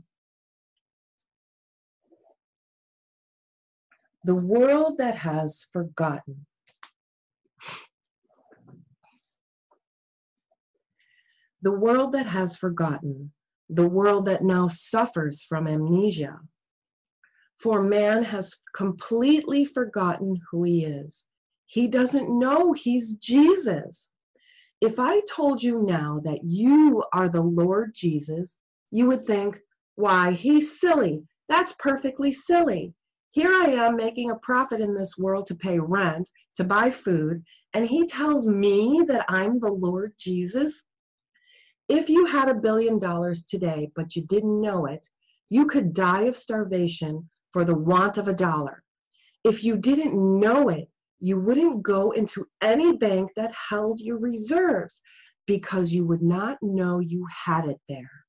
The 4.24 4.34
world 4.34 4.98
that 4.98 5.16
has 5.16 5.66
forgotten. 5.72 6.46
The 11.62 11.72
world 11.72 12.12
that 12.12 12.26
has 12.26 12.56
forgotten, 12.56 13.32
the 13.70 13.88
world 13.88 14.26
that 14.26 14.42
now 14.42 14.68
suffers 14.68 15.42
from 15.42 15.66
amnesia. 15.66 16.38
For 17.58 17.82
man 17.82 18.22
has 18.22 18.54
completely 18.74 19.64
forgotten 19.64 20.38
who 20.50 20.64
he 20.64 20.84
is. 20.84 21.26
He 21.74 21.88
doesn't 21.88 22.30
know 22.30 22.72
he's 22.72 23.14
Jesus. 23.14 24.08
If 24.80 25.00
I 25.00 25.22
told 25.28 25.60
you 25.60 25.82
now 25.82 26.20
that 26.22 26.44
you 26.44 27.02
are 27.12 27.28
the 27.28 27.42
Lord 27.42 27.96
Jesus, 27.96 28.60
you 28.92 29.08
would 29.08 29.26
think, 29.26 29.58
why, 29.96 30.30
he's 30.30 30.78
silly. 30.78 31.24
That's 31.48 31.74
perfectly 31.80 32.30
silly. 32.30 32.94
Here 33.32 33.52
I 33.52 33.70
am 33.70 33.96
making 33.96 34.30
a 34.30 34.36
profit 34.36 34.80
in 34.80 34.94
this 34.94 35.18
world 35.18 35.46
to 35.46 35.56
pay 35.56 35.80
rent, 35.80 36.28
to 36.58 36.62
buy 36.62 36.92
food, 36.92 37.42
and 37.72 37.84
he 37.84 38.06
tells 38.06 38.46
me 38.46 39.02
that 39.08 39.26
I'm 39.28 39.58
the 39.58 39.72
Lord 39.72 40.14
Jesus? 40.16 40.80
If 41.88 42.08
you 42.08 42.24
had 42.26 42.48
a 42.48 42.54
billion 42.54 43.00
dollars 43.00 43.42
today, 43.42 43.90
but 43.96 44.14
you 44.14 44.22
didn't 44.22 44.60
know 44.60 44.86
it, 44.86 45.08
you 45.50 45.66
could 45.66 45.92
die 45.92 46.26
of 46.26 46.36
starvation 46.36 47.28
for 47.50 47.64
the 47.64 47.74
want 47.74 48.16
of 48.16 48.28
a 48.28 48.32
dollar. 48.32 48.84
If 49.42 49.64
you 49.64 49.76
didn't 49.76 50.14
know 50.14 50.68
it, 50.68 50.88
you 51.24 51.40
wouldn't 51.40 51.82
go 51.82 52.10
into 52.10 52.46
any 52.60 52.98
bank 52.98 53.30
that 53.34 53.50
held 53.70 53.98
your 53.98 54.18
reserves 54.18 55.00
because 55.46 55.90
you 55.90 56.04
would 56.04 56.20
not 56.20 56.58
know 56.60 56.98
you 56.98 57.26
had 57.46 57.64
it 57.64 57.80
there. 57.88 58.26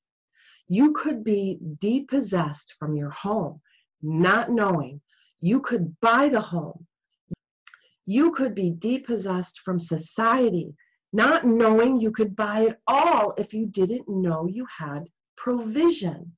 You 0.66 0.94
could 0.94 1.22
be 1.22 1.58
depossessed 1.78 2.72
from 2.78 2.96
your 2.96 3.10
home, 3.10 3.60
not 4.00 4.50
knowing. 4.50 5.02
You 5.42 5.60
could 5.60 5.94
buy 6.00 6.30
the 6.30 6.40
home. 6.40 6.86
You 8.06 8.32
could 8.32 8.54
be 8.54 8.70
depossessed 8.70 9.60
from 9.60 9.78
society, 9.78 10.74
not 11.12 11.44
knowing 11.44 12.00
you 12.00 12.12
could 12.12 12.34
buy 12.34 12.60
it 12.60 12.78
all 12.86 13.34
if 13.36 13.52
you 13.52 13.66
didn't 13.66 14.08
know 14.08 14.48
you 14.48 14.66
had 14.74 15.04
provision. 15.36 16.32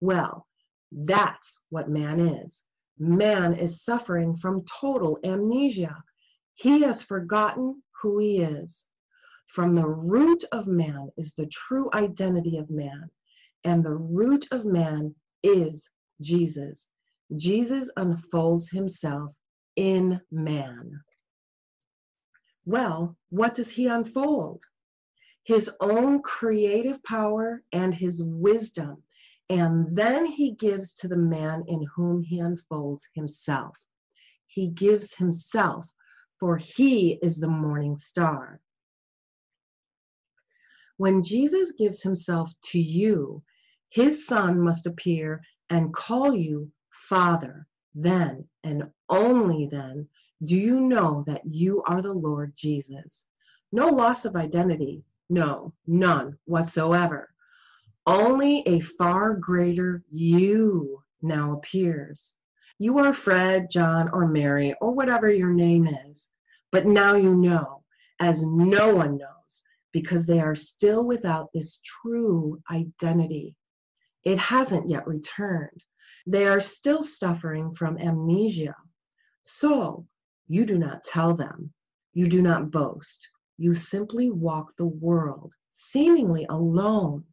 Well, 0.00 0.48
that's 0.90 1.60
what 1.70 1.88
man 1.88 2.18
is. 2.18 2.66
Man 2.98 3.54
is 3.54 3.82
suffering 3.82 4.36
from 4.36 4.64
total 4.80 5.18
amnesia. 5.24 6.04
He 6.54 6.82
has 6.82 7.02
forgotten 7.02 7.82
who 8.02 8.18
he 8.18 8.40
is. 8.40 8.84
From 9.48 9.74
the 9.74 9.86
root 9.88 10.44
of 10.52 10.66
man 10.66 11.10
is 11.16 11.32
the 11.34 11.46
true 11.46 11.90
identity 11.94 12.58
of 12.58 12.70
man. 12.70 13.02
and 13.64 13.84
the 13.84 13.94
root 13.94 14.46
of 14.50 14.64
man 14.64 15.14
is 15.42 15.88
Jesus. 16.20 16.86
Jesus 17.36 17.90
unfolds 17.96 18.68
himself 18.70 19.32
in 19.76 20.20
man. 20.30 21.00
Well, 22.66 23.16
what 23.30 23.54
does 23.54 23.70
he 23.70 23.88
unfold? 23.88 24.62
His 25.44 25.70
own 25.80 26.22
creative 26.22 27.02
power 27.04 27.62
and 27.72 27.94
his 27.94 28.22
wisdom. 28.22 29.02
And 29.50 29.96
then 29.96 30.24
he 30.24 30.52
gives 30.52 30.94
to 30.94 31.08
the 31.08 31.16
man 31.16 31.64
in 31.68 31.86
whom 31.94 32.22
he 32.22 32.40
unfolds 32.40 33.06
himself. 33.14 33.76
He 34.46 34.68
gives 34.68 35.14
himself, 35.14 35.86
for 36.38 36.56
he 36.56 37.18
is 37.22 37.36
the 37.36 37.48
morning 37.48 37.96
star. 37.96 38.60
When 40.96 41.22
Jesus 41.22 41.72
gives 41.72 42.02
himself 42.02 42.52
to 42.70 42.78
you, 42.78 43.42
his 43.90 44.26
son 44.26 44.60
must 44.60 44.86
appear 44.86 45.42
and 45.68 45.92
call 45.92 46.34
you 46.34 46.70
Father. 46.90 47.66
Then 47.94 48.48
and 48.62 48.90
only 49.08 49.66
then 49.66 50.08
do 50.42 50.56
you 50.56 50.80
know 50.80 51.24
that 51.26 51.42
you 51.44 51.82
are 51.86 52.02
the 52.02 52.12
Lord 52.12 52.52
Jesus? 52.54 53.26
No 53.72 53.88
loss 53.88 54.24
of 54.24 54.36
identity. 54.36 55.04
No, 55.28 55.72
none 55.86 56.38
whatsoever. 56.44 57.33
Only 58.06 58.60
a 58.66 58.80
far 58.80 59.34
greater 59.34 60.04
you 60.10 61.02
now 61.22 61.52
appears. 61.52 62.32
You 62.78 62.98
are 62.98 63.14
Fred, 63.14 63.70
John, 63.70 64.10
or 64.12 64.26
Mary, 64.26 64.74
or 64.80 64.92
whatever 64.92 65.30
your 65.30 65.52
name 65.52 65.86
is. 65.86 66.28
But 66.70 66.86
now 66.86 67.14
you 67.14 67.34
know, 67.34 67.82
as 68.20 68.44
no 68.44 68.94
one 68.94 69.16
knows, 69.16 69.62
because 69.92 70.26
they 70.26 70.40
are 70.40 70.54
still 70.54 71.06
without 71.06 71.50
this 71.54 71.80
true 71.82 72.60
identity. 72.70 73.56
It 74.24 74.38
hasn't 74.38 74.88
yet 74.88 75.06
returned. 75.06 75.82
They 76.26 76.46
are 76.46 76.60
still 76.60 77.02
suffering 77.02 77.74
from 77.74 77.96
amnesia. 77.98 78.74
So, 79.44 80.06
you 80.46 80.66
do 80.66 80.78
not 80.78 81.04
tell 81.04 81.34
them. 81.34 81.72
You 82.12 82.26
do 82.26 82.42
not 82.42 82.70
boast. 82.70 83.28
You 83.56 83.72
simply 83.72 84.30
walk 84.30 84.76
the 84.76 84.86
world, 84.86 85.54
seemingly 85.72 86.44
alone, 86.50 87.24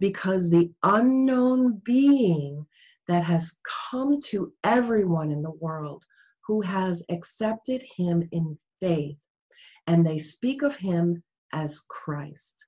because 0.00 0.48
the 0.48 0.70
unknown 0.82 1.80
being 1.84 2.66
that 3.08 3.24
has 3.24 3.52
come 3.90 4.20
to 4.20 4.52
everyone 4.64 5.30
in 5.30 5.42
the 5.42 5.50
world 5.50 6.04
who 6.46 6.60
has 6.60 7.02
accepted 7.10 7.82
him 7.82 8.26
in 8.32 8.58
faith, 8.80 9.18
and 9.86 10.06
they 10.06 10.18
speak 10.18 10.62
of 10.62 10.76
him 10.76 11.22
as 11.52 11.80
Christ. 11.88 12.66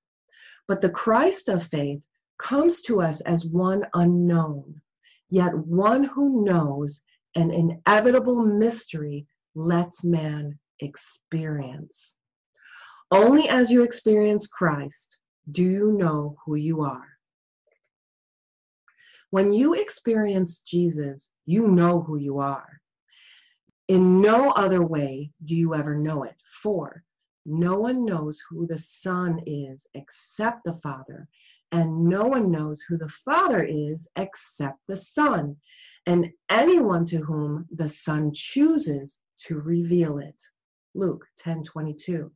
But 0.67 0.81
the 0.81 0.91
Christ 0.91 1.49
of 1.49 1.63
faith 1.67 2.01
comes 2.39 2.81
to 2.83 3.01
us 3.01 3.21
as 3.23 3.45
one 3.45 3.85
unknown, 3.95 4.81
yet 5.29 5.57
one 5.57 6.05
who 6.05 6.45
knows 6.45 7.01
an 7.37 7.51
inevitable 7.51 8.45
mystery 8.45 9.27
lets 9.55 10.05
man 10.05 10.59
experience. 10.81 12.15
Only 13.11 13.49
as 13.49 13.71
you 13.71 13.83
experience 13.83 14.47
Christ 14.47 15.19
do 15.51 15.63
you 15.63 15.93
know 15.93 16.37
who 16.45 16.55
you 16.55 16.83
are. 16.83 17.10
When 19.31 19.53
you 19.53 19.75
experience 19.75 20.61
Jesus, 20.61 21.31
you 21.47 21.69
know 21.69 22.01
who 22.01 22.17
you 22.17 22.39
are. 22.39 22.81
In 23.87 24.21
no 24.21 24.51
other 24.51 24.85
way 24.85 25.31
do 25.45 25.57
you 25.57 25.75
ever 25.75 25.95
know 25.95 26.25
it. 26.25 26.37
For 26.63 27.05
no 27.47 27.79
one 27.79 28.05
knows 28.05 28.41
who 28.49 28.67
the 28.67 28.79
Son 28.79 29.41
is 29.47 29.87
except 29.95 30.65
the 30.65 30.75
Father, 30.75 31.29
and 31.73 32.05
no 32.05 32.27
one 32.27 32.51
knows 32.51 32.83
who 32.83 32.97
the 32.97 33.09
Father 33.09 33.65
is 33.65 34.07
except 34.17 34.79
the 34.87 34.97
Son, 34.97 35.57
and 36.07 36.31
anyone 36.49 37.05
to 37.07 37.19
whom 37.19 37.67
the 37.71 37.89
Son 37.89 38.33
chooses 38.35 39.19
to 39.47 39.61
reveal 39.61 40.19
it. 40.19 40.41
Luke 40.95 41.27
10:22. 41.39 42.33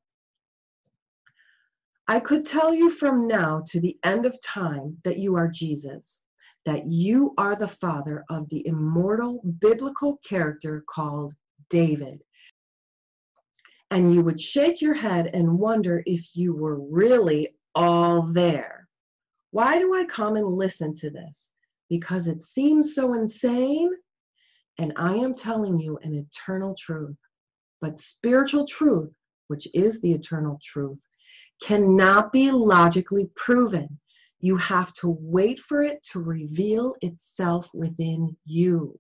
I 2.07 2.21
could 2.21 2.45
tell 2.45 2.73
you 2.73 2.91
from 2.91 3.27
now 3.27 3.63
to 3.69 3.81
the 3.81 3.99
end 4.05 4.27
of 4.27 4.41
time 4.43 5.01
that 5.05 5.19
you 5.19 5.37
are 5.37 5.49
Jesus, 5.49 6.23
that 6.65 6.87
you 6.87 7.35
are 7.37 7.57
the 7.57 7.69
father 7.69 8.25
of 8.31 8.49
the 8.49 8.67
immortal 8.67 9.43
biblical 9.61 10.19
character 10.27 10.85
called 10.89 11.35
David. 11.69 12.21
And 13.91 14.13
you 14.13 14.23
would 14.23 14.41
shake 14.41 14.81
your 14.81 14.95
head 14.95 15.31
and 15.35 15.59
wonder 15.59 16.03
if 16.07 16.35
you 16.35 16.55
were 16.55 16.81
really 16.81 17.51
all 17.75 18.23
there. 18.23 18.89
Why 19.51 19.79
do 19.79 19.95
I 19.95 20.05
come 20.05 20.37
and 20.37 20.57
listen 20.57 20.95
to 20.97 21.11
this? 21.11 21.51
Because 21.89 22.27
it 22.27 22.43
seems 22.43 22.95
so 22.95 23.15
insane? 23.15 23.91
And 24.79 24.93
I 24.97 25.15
am 25.15 25.35
telling 25.35 25.79
you 25.79 25.99
an 26.03 26.15
eternal 26.15 26.75
truth. 26.77 27.17
But 27.81 28.01
spiritual 28.01 28.67
truth, 28.67 29.13
which 29.49 29.69
is 29.75 30.01
the 30.01 30.13
eternal 30.13 30.59
truth, 30.63 30.99
cannot 31.63 32.33
be 32.33 32.51
logically 32.51 33.31
proven. 33.37 34.01
You 34.45 34.59
have 34.59 34.93
to 35.01 35.09
wait 35.09 35.59
for 35.59 35.81
it 35.81 36.03
to 36.13 36.21
reveal 36.21 36.97
itself 37.01 37.71
within 37.73 38.37
you. 38.45 38.99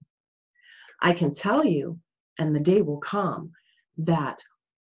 I 1.02 1.12
can 1.12 1.34
tell 1.34 1.62
you, 1.62 1.98
and 2.38 2.54
the 2.54 2.60
day 2.60 2.80
will 2.80 2.96
come, 2.96 3.52
that 3.98 4.42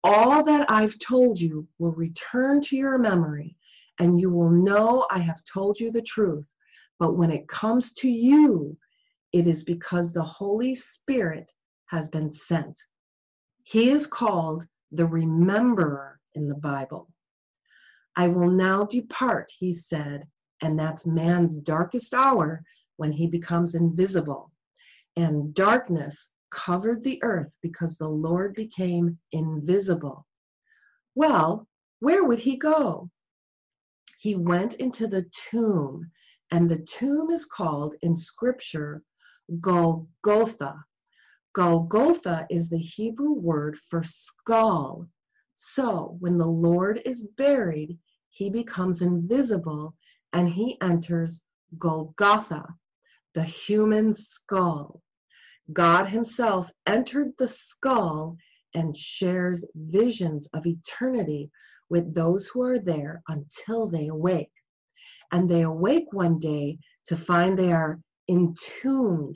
all 0.04 0.44
that 0.44 0.70
I've 0.70 1.00
told 1.00 1.40
you 1.40 1.70
will 1.80 1.94
return 1.94 2.60
to 2.64 2.76
your 2.76 2.98
memory, 2.98 3.56
and 3.98 4.20
you 4.20 4.30
will 4.30 4.50
know 4.50 5.08
I 5.10 5.20
have 5.20 5.42
told 5.46 5.80
you 5.80 5.90
the 5.90 6.02
truth. 6.02 6.44
But 7.00 7.16
when 7.16 7.32
it 7.32 7.48
comes 7.48 7.94
to 7.94 8.10
you, 8.10 8.76
it 9.32 9.48
is 9.48 9.64
because 9.64 10.12
the 10.12 10.22
Holy 10.22 10.76
Spirit 10.76 11.50
has 11.86 12.10
been 12.10 12.30
sent. 12.30 12.78
He 13.64 13.90
is 13.90 14.06
called 14.06 14.68
the 14.92 15.06
rememberer 15.06 16.20
in 16.36 16.50
the 16.50 16.56
Bible. 16.56 17.08
I 18.18 18.28
will 18.28 18.50
now 18.50 18.84
depart, 18.84 19.50
he 19.58 19.74
said, 19.74 20.28
and 20.62 20.78
that's 20.78 21.06
man's 21.06 21.56
darkest 21.56 22.14
hour 22.14 22.64
when 22.98 23.12
he 23.12 23.28
becomes 23.28 23.76
invisible. 23.76 24.52
And 25.16 25.54
darkness 25.54 26.30
covered 26.52 27.04
the 27.04 27.22
earth 27.24 27.52
because 27.62 27.98
the 27.98 28.08
Lord 28.08 28.54
became 28.54 29.18
invisible. 29.32 30.26
Well, 31.16 31.68
where 32.00 32.24
would 32.24 32.40
he 32.40 32.58
go? 32.58 33.10
He 34.18 34.36
went 34.36 34.76
into 34.76 35.08
the 35.08 35.26
tomb, 35.50 36.12
and 36.52 36.70
the 36.70 36.80
tomb 36.80 37.32
is 37.32 37.46
called 37.46 37.96
in 38.02 38.16
scripture 38.16 39.02
Golgotha. 39.60 40.76
Golgotha 41.54 42.46
is 42.50 42.70
the 42.70 42.78
Hebrew 42.78 43.34
word 43.34 43.78
for 43.90 44.04
skull. 44.04 45.08
So 45.56 46.16
when 46.20 46.38
the 46.38 46.48
Lord 46.48 47.02
is 47.04 47.28
buried, 47.38 47.98
he 48.30 48.50
becomes 48.50 49.02
invisible 49.02 49.96
and 50.34 50.48
he 50.48 50.78
enters 50.82 51.42
Golgotha, 51.78 52.66
the 53.34 53.44
human 53.44 54.14
skull. 54.14 55.02
God 55.74 56.06
himself 56.08 56.70
entered 56.86 57.32
the 57.38 57.48
skull 57.48 58.38
and 58.74 58.96
shares 58.96 59.66
visions 59.76 60.48
of 60.54 60.66
eternity 60.66 61.50
with 61.90 62.14
those 62.14 62.48
who 62.48 62.62
are 62.62 62.80
there 62.80 63.22
until 63.28 63.88
they 63.88 64.08
awake. 64.08 64.52
And 65.32 65.50
they 65.50 65.62
awake 65.62 66.12
one 66.12 66.40
day 66.40 66.80
to 67.08 67.18
find 67.18 67.58
they 67.58 67.72
are 67.72 68.00
entombed. 68.30 69.36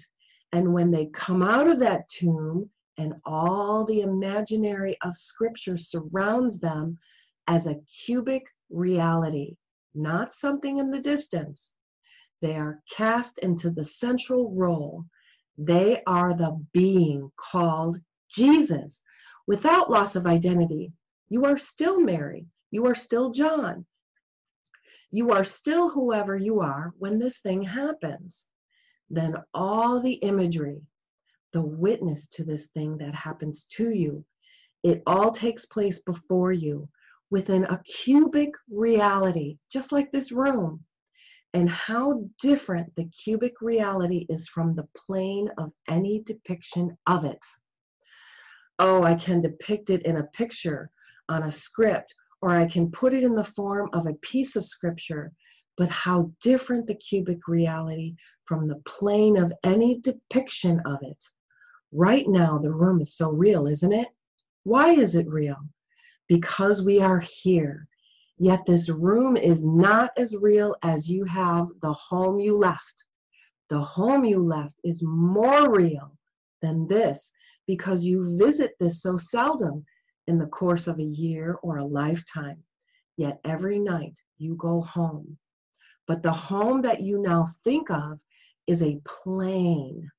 And 0.51 0.73
when 0.73 0.91
they 0.91 1.08
come 1.08 1.41
out 1.41 1.67
of 1.67 1.79
that 1.79 2.08
tomb 2.10 2.69
and 2.97 3.13
all 3.25 3.86
the 3.86 4.01
imaginary 4.01 4.97
of 5.03 5.17
Scripture 5.17 5.77
surrounds 5.77 6.60
them 6.60 6.97
as 7.47 7.67
a 7.67 7.79
cubic 8.05 8.43
reality, 8.69 9.55
not 9.95 10.34
something 10.34 10.77
in 10.79 10.91
the 10.91 10.99
distance, 10.99 11.71
they 12.41 12.55
are 12.55 12.81
cast 12.91 13.38
into 13.39 13.69
the 13.69 13.86
central 13.86 14.51
role. 14.53 15.05
They 15.58 16.03
are 16.05 16.34
the 16.34 16.63
being 16.73 17.31
called 17.38 17.99
Jesus. 18.29 19.01
Without 19.47 19.89
loss 19.89 20.15
of 20.15 20.27
identity, 20.27 20.91
you 21.29 21.45
are 21.45 21.58
still 21.58 21.99
Mary. 21.99 22.45
You 22.71 22.86
are 22.88 22.95
still 22.95 23.31
John. 23.31 23.86
You 25.12 25.31
are 25.31 25.43
still 25.43 25.89
whoever 25.89 26.36
you 26.36 26.60
are 26.60 26.93
when 26.97 27.19
this 27.19 27.39
thing 27.39 27.62
happens 27.62 28.45
then 29.10 29.36
all 29.53 29.99
the 29.99 30.13
imagery, 30.13 30.81
the 31.53 31.62
witness 31.62 32.27
to 32.29 32.43
this 32.43 32.67
thing 32.67 32.97
that 32.97 33.13
happens 33.13 33.65
to 33.65 33.91
you, 33.91 34.25
it 34.84 35.01
all 35.05 35.31
takes 35.31 35.65
place 35.65 35.99
before 35.99 36.51
you 36.51 36.89
within 37.35 37.65
a 37.65 37.81
cubic 37.83 38.51
reality, 38.69 39.57
just 39.69 39.91
like 39.91 40.09
this 40.09 40.31
room. 40.31 40.79
And 41.53 41.69
how 41.69 42.23
different 42.41 42.95
the 42.95 43.09
cubic 43.23 43.55
reality 43.59 44.25
is 44.29 44.47
from 44.47 44.73
the 44.73 44.87
plane 44.95 45.49
of 45.57 45.73
any 45.89 46.23
depiction 46.23 46.97
of 47.07 47.25
it. 47.25 47.43
Oh, 48.79 49.03
I 49.03 49.15
can 49.15 49.41
depict 49.41 49.89
it 49.89 50.05
in 50.05 50.15
a 50.15 50.29
picture 50.41 50.89
on 51.27 51.43
a 51.43 51.51
script, 51.51 52.15
or 52.41 52.51
I 52.51 52.67
can 52.67 52.89
put 52.89 53.13
it 53.13 53.21
in 53.21 53.35
the 53.35 53.43
form 53.43 53.89
of 53.91 54.07
a 54.07 54.21
piece 54.21 54.55
of 54.55 54.65
scripture 54.65 55.33
but 55.77 55.89
how 55.89 56.31
different 56.41 56.87
the 56.87 56.95
cubic 56.95 57.49
reality 57.49 58.15
from 58.45 58.65
the 58.65 58.81
plane 58.85 59.35
of 59.35 59.51
any 59.65 59.99
depiction 59.99 60.81
of 60.85 60.99
it. 61.01 61.21
Right 61.91 62.29
now, 62.29 62.59
the 62.59 62.71
room 62.71 63.01
is 63.01 63.17
so 63.17 63.29
real, 63.29 63.67
isn't 63.67 63.91
it? 63.91 64.07
Why 64.63 64.91
is 64.91 65.15
it 65.15 65.27
real? 65.27 65.57
Because 66.27 66.83
we 66.83 67.01
are 67.01 67.19
here. 67.19 67.88
Yet 68.38 68.65
this 68.65 68.89
room 68.89 69.38
is 69.38 69.65
not 69.65 70.11
as 70.17 70.35
real 70.35 70.75
as 70.83 71.09
you 71.09 71.23
have 71.25 71.67
the 71.81 71.93
home 71.93 72.39
you 72.39 72.57
left. 72.57 73.05
The 73.69 73.81
home 73.81 74.25
you 74.25 74.43
left 74.43 74.75
is 74.83 75.01
more 75.03 75.73
real 75.73 76.17
than 76.61 76.88
this 76.88 77.31
because 77.67 78.03
you 78.03 78.38
visit 78.38 78.75
this 78.79 79.01
so 79.01 79.17
seldom 79.17 79.85
in 80.27 80.38
the 80.38 80.47
course 80.47 80.88
of 80.88 80.99
a 80.99 81.03
year 81.03 81.57
or 81.63 81.77
a 81.77 81.85
lifetime. 81.85 82.61
Yet 83.17 83.39
every 83.45 83.79
night 83.79 84.17
you 84.38 84.55
go 84.55 84.81
home. 84.81 85.38
But 86.07 86.21
the 86.21 86.31
home 86.31 86.81
that 86.81 87.01
you 87.01 87.21
now 87.21 87.47
think 87.63 87.89
of 87.89 88.19
is 88.67 88.81
a 88.81 88.99
plane. 89.05 90.09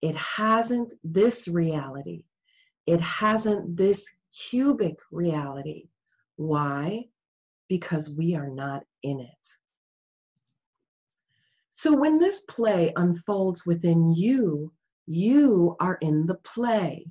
It 0.00 0.16
hasn't 0.16 0.94
this 1.04 1.46
reality. 1.46 2.24
It 2.86 3.00
hasn't 3.00 3.76
this 3.76 4.06
cubic 4.32 4.96
reality. 5.10 5.88
Why? 6.36 7.04
Because 7.68 8.10
we 8.10 8.34
are 8.34 8.48
not 8.48 8.84
in 9.02 9.20
it. 9.20 9.46
So 11.72 11.96
when 11.96 12.18
this 12.18 12.40
play 12.40 12.92
unfolds 12.96 13.64
within 13.66 14.12
you, 14.12 14.72
you 15.06 15.76
are 15.80 15.98
in 16.00 16.26
the 16.26 16.36
play. 16.36 17.06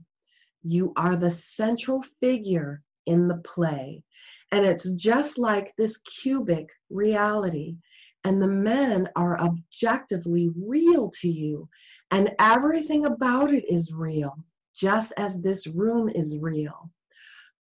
You 0.63 0.93
are 0.95 1.15
the 1.15 1.31
central 1.31 2.03
figure 2.19 2.83
in 3.05 3.27
the 3.27 3.41
play. 3.43 4.03
And 4.51 4.65
it's 4.65 4.89
just 4.91 5.37
like 5.37 5.73
this 5.77 5.97
cubic 5.97 6.69
reality. 6.89 7.77
And 8.23 8.41
the 8.41 8.47
men 8.47 9.09
are 9.15 9.41
objectively 9.41 10.49
real 10.55 11.11
to 11.21 11.27
you. 11.27 11.67
And 12.11 12.31
everything 12.39 13.05
about 13.05 13.53
it 13.53 13.65
is 13.67 13.91
real, 13.91 14.35
just 14.75 15.11
as 15.17 15.41
this 15.41 15.65
room 15.65 16.07
is 16.07 16.37
real. 16.37 16.91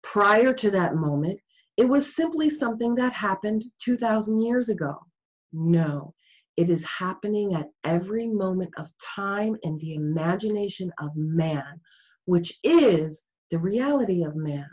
Prior 0.02 0.52
to 0.54 0.70
that 0.70 0.94
moment, 0.94 1.40
it 1.76 1.88
was 1.88 2.14
simply 2.14 2.50
something 2.50 2.94
that 2.96 3.12
happened 3.12 3.64
2,000 3.82 4.40
years 4.40 4.68
ago. 4.68 4.96
No, 5.52 6.14
it 6.56 6.68
is 6.68 6.84
happening 6.84 7.54
at 7.54 7.70
every 7.84 8.28
moment 8.28 8.74
of 8.76 8.90
time 8.98 9.56
in 9.62 9.78
the 9.78 9.94
imagination 9.94 10.92
of 10.98 11.16
man, 11.16 11.80
which 12.24 12.58
is 12.62 13.22
the 13.50 13.58
reality 13.58 14.24
of 14.24 14.36
man. 14.36 14.68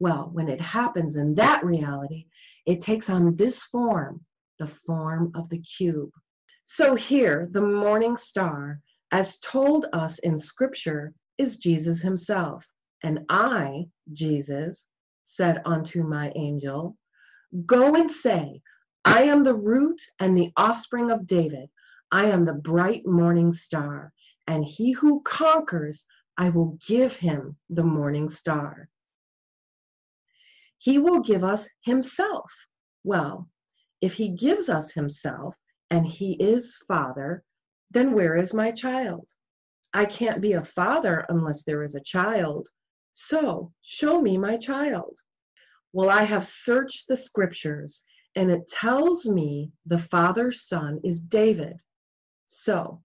Well, 0.00 0.30
when 0.32 0.48
it 0.48 0.60
happens 0.60 1.16
in 1.16 1.34
that 1.36 1.64
reality, 1.64 2.26
it 2.66 2.80
takes 2.80 3.10
on 3.10 3.34
this 3.36 3.62
form, 3.64 4.24
the 4.58 4.68
form 4.86 5.32
of 5.34 5.48
the 5.48 5.60
cube. 5.60 6.10
So 6.64 6.94
here, 6.94 7.48
the 7.52 7.62
morning 7.62 8.16
star, 8.16 8.80
as 9.10 9.38
told 9.38 9.86
us 9.92 10.18
in 10.20 10.38
scripture, 10.38 11.14
is 11.38 11.56
Jesus 11.56 12.00
himself. 12.02 12.66
And 13.02 13.20
I, 13.28 13.86
Jesus, 14.12 14.86
said 15.24 15.62
unto 15.64 16.02
my 16.02 16.32
angel, 16.34 16.96
Go 17.64 17.94
and 17.94 18.10
say, 18.10 18.60
I 19.04 19.22
am 19.22 19.44
the 19.44 19.54
root 19.54 20.00
and 20.18 20.36
the 20.36 20.52
offspring 20.56 21.10
of 21.10 21.26
David. 21.26 21.70
I 22.10 22.26
am 22.26 22.44
the 22.44 22.54
bright 22.54 23.06
morning 23.06 23.52
star, 23.52 24.12
and 24.46 24.64
he 24.64 24.92
who 24.92 25.20
conquers, 25.22 26.06
I 26.36 26.50
will 26.50 26.78
give 26.86 27.14
him 27.14 27.56
the 27.70 27.84
morning 27.84 28.28
star. 28.28 28.88
He 30.78 30.98
will 30.98 31.20
give 31.20 31.44
us 31.44 31.68
himself. 31.82 32.52
Well, 33.04 33.48
if 34.00 34.14
he 34.14 34.28
gives 34.30 34.68
us 34.68 34.92
himself 34.92 35.56
and 35.90 36.06
he 36.06 36.34
is 36.34 36.76
father, 36.86 37.42
then 37.90 38.12
where 38.12 38.36
is 38.36 38.54
my 38.54 38.70
child? 38.70 39.28
I 39.92 40.04
can't 40.04 40.40
be 40.40 40.52
a 40.52 40.64
father 40.64 41.24
unless 41.28 41.64
there 41.64 41.82
is 41.82 41.94
a 41.94 42.00
child. 42.00 42.68
So 43.20 43.72
show 43.82 44.22
me 44.22 44.38
my 44.38 44.56
child. 44.56 45.18
Well, 45.92 46.08
I 46.08 46.22
have 46.22 46.46
searched 46.46 47.08
the 47.08 47.16
scriptures 47.16 48.04
and 48.36 48.48
it 48.48 48.68
tells 48.68 49.26
me 49.26 49.72
the 49.86 49.98
father's 49.98 50.68
son 50.68 51.00
is 51.02 51.20
David. 51.20 51.80
So 52.46 53.02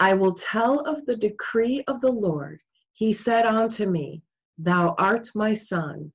I 0.00 0.14
will 0.14 0.34
tell 0.34 0.80
of 0.80 1.06
the 1.06 1.14
decree 1.14 1.84
of 1.86 2.00
the 2.00 2.10
Lord. 2.10 2.60
He 2.92 3.12
said 3.12 3.46
unto 3.46 3.86
me, 3.86 4.24
Thou 4.58 4.96
art 4.98 5.30
my 5.36 5.54
son. 5.54 6.12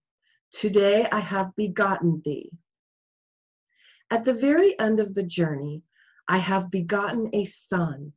Today 0.52 1.08
I 1.10 1.20
have 1.20 1.56
begotten 1.56 2.22
thee. 2.26 2.52
At 4.10 4.26
the 4.26 4.34
very 4.34 4.78
end 4.78 5.00
of 5.00 5.14
the 5.14 5.24
journey, 5.24 5.84
I 6.28 6.38
have 6.38 6.70
begotten 6.70 7.30
a 7.32 7.46
son 7.46 8.12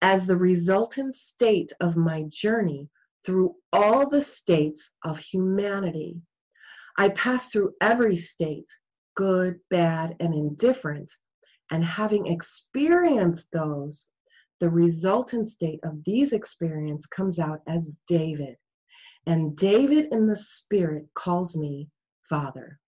as 0.00 0.26
the 0.26 0.38
resultant 0.38 1.14
state 1.14 1.72
of 1.80 1.94
my 1.94 2.22
journey 2.28 2.88
through 3.26 3.56
all 3.72 4.08
the 4.08 4.22
states 4.22 4.90
of 5.04 5.18
humanity. 5.18 6.22
I 6.96 7.10
pass 7.10 7.50
through 7.50 7.74
every 7.80 8.16
state 8.16 8.68
good, 9.16 9.58
bad, 9.70 10.14
and 10.20 10.32
indifferent, 10.32 11.10
and 11.70 11.84
having 11.84 12.26
experienced 12.28 13.48
those, 13.52 14.06
the 14.60 14.70
resultant 14.70 15.48
state 15.48 15.80
of 15.82 16.04
these 16.04 16.32
experiences 16.32 17.06
comes 17.06 17.38
out 17.38 17.60
as 17.66 17.90
David. 18.06 18.56
And 19.26 19.56
David 19.56 20.12
in 20.12 20.26
the 20.26 20.36
spirit 20.36 21.06
calls 21.14 21.56
me 21.56 21.88
Father. 22.28 22.78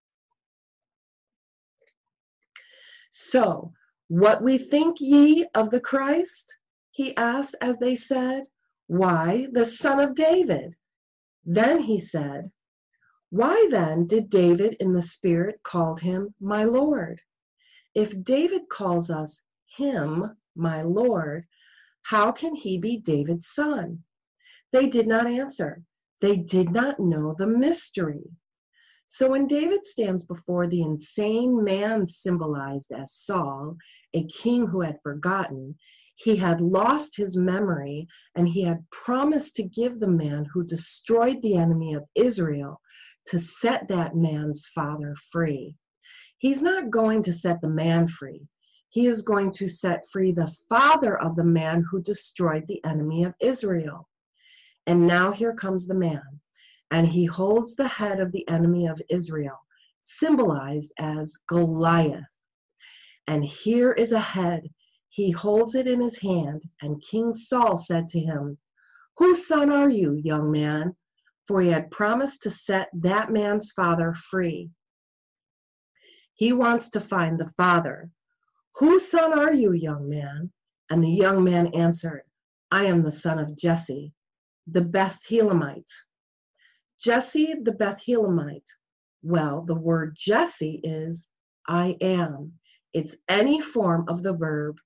So, 3.11 3.73
what 4.09 4.43
we 4.43 4.59
think 4.59 5.01
ye 5.01 5.47
of 5.55 5.71
the 5.71 5.81
Christ? 5.81 6.55
He 6.93 7.17
asked 7.17 7.57
as 7.61 7.77
they 7.79 7.97
said, 7.97 8.45
Why, 8.89 9.47
the 9.53 9.65
son 9.65 10.01
of 10.01 10.17
David. 10.17 10.75
Then 11.45 11.79
he 11.79 11.99
said, 11.99 12.51
why 13.31 13.69
then 13.71 14.07
did 14.07 14.31
David 14.31 14.77
in 14.81 14.95
the 14.95 15.03
Spirit 15.03 15.63
called 15.63 16.01
him 16.01 16.35
my 16.41 16.65
Lord? 16.65 17.21
If 17.95 18.25
David 18.25 18.71
calls 18.71 19.11
us 19.11 19.43
him 19.77 20.35
my 20.57 20.81
Lord, 20.81 21.47
how 22.03 22.33
can 22.33 22.55
he 22.55 22.79
be 22.79 22.97
David's 22.97 23.49
son? 23.49 24.03
They 24.73 24.89
did 24.89 25.07
not 25.07 25.27
answer. 25.27 25.83
They 26.21 26.39
did 26.39 26.71
not 26.71 26.99
know 26.99 27.35
the 27.37 27.47
mystery. 27.47 28.25
So 29.09 29.31
when 29.31 29.47
David 29.47 29.85
stands 29.85 30.23
before 30.23 30.67
the 30.67 30.83
insane 30.83 31.63
man 31.63 32.07
symbolized 32.07 32.93
as 32.93 33.13
Saul, 33.13 33.77
a 34.15 34.25
king 34.25 34.67
who 34.67 34.81
had 34.81 35.03
forgotten, 35.03 35.77
he 36.19 36.35
had 36.35 36.61
lost 36.61 37.17
his 37.17 37.37
memory 37.37 38.09
and 38.35 38.49
he 38.49 38.63
had 38.63 38.85
promised 38.91 39.55
to 39.55 39.63
give 39.63 40.01
the 40.01 40.09
man 40.09 40.45
who 40.53 40.65
destroyed 40.65 41.41
the 41.43 41.57
enemy 41.57 41.95
of 41.95 42.05
Israel 42.17 42.81
to 43.27 43.39
set 43.39 43.87
that 43.87 44.17
man's 44.17 44.67
father 44.75 45.15
free. 45.31 45.77
He's 46.39 46.61
not 46.61 46.91
going 46.91 47.23
to 47.23 47.33
set 47.33 47.61
the 47.61 47.69
man 47.69 48.09
free. 48.09 48.49
He 48.89 49.07
is 49.07 49.23
going 49.23 49.53
to 49.53 49.69
set 49.69 50.09
free 50.11 50.33
the 50.33 50.53
father 50.69 51.17
of 51.17 51.37
the 51.37 51.45
man 51.45 51.85
who 51.89 52.03
destroyed 52.03 52.67
the 52.67 52.85
enemy 52.85 53.23
of 53.23 53.35
Israel. 53.41 54.09
And 54.89 55.07
now 55.07 55.31
here 55.31 55.55
comes 55.55 55.87
the 55.87 55.95
man, 55.95 56.41
and 56.91 57.07
he 57.07 57.27
holds 57.27 57.77
the 57.77 57.87
head 57.87 58.19
of 58.19 58.33
the 58.33 58.49
enemy 58.49 58.89
of 58.89 59.01
Israel, 59.09 59.59
symbolized 60.03 60.93
as 60.99 61.37
Goliath. 61.49 62.25
And 63.29 63.45
here 63.45 63.93
is 63.93 64.11
a 64.11 64.19
head. 64.19 64.69
He 65.11 65.31
holds 65.31 65.75
it 65.75 65.87
in 65.87 66.01
his 66.01 66.19
hand, 66.19 66.63
and 66.81 67.03
King 67.03 67.35
Saul 67.35 67.77
said 67.77 68.09
to 68.09 68.21
him, 68.21 68.59
Whose 69.17 69.47
son 69.47 69.71
are 69.71 69.91
you, 69.91 70.13
young 70.15 70.51
man? 70.53 70.95
for 71.49 71.63
he 71.63 71.69
had 71.69 71.91
promised 71.91 72.43
to 72.43 72.51
set 72.51 72.91
that 72.93 73.33
man's 73.33 73.73
father 73.73 74.13
free. 74.13 74.71
He 76.35 76.53
wants 76.53 76.91
to 76.91 77.01
find 77.01 77.41
the 77.41 77.51
father. 77.57 78.11
Whose 78.77 79.11
son 79.11 79.37
are 79.37 79.55
you, 79.55 79.73
young 79.73 80.11
man? 80.11 80.53
And 80.91 81.03
the 81.03 81.11
young 81.11 81.43
man 81.43 81.69
answered, 81.69 82.23
I 82.71 82.85
am 82.85 83.03
the 83.03 83.11
son 83.11 83.39
of 83.39 83.57
Jesse, 83.57 84.13
the 84.67 84.83
Bethlehemite. 84.83 85.91
Jesse 87.01 87.55
the 87.63 87.73
Bethlehemite. 87.73 88.69
Well, 89.23 89.63
the 89.63 89.75
word 89.75 90.17
Jesse 90.19 90.83
is 90.85 91.27
I 91.67 91.97
am. 92.03 92.53
It's 92.93 93.17
any 93.27 93.63
form 93.63 94.05
of 94.09 94.23
the 94.23 94.35
verb 94.35 94.77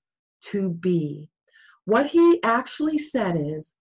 to 0.51 0.69
be. 0.69 1.29
What 1.85 2.05
he 2.05 2.41
actually 2.43 2.97
said 2.97 3.35
is, 3.37 3.73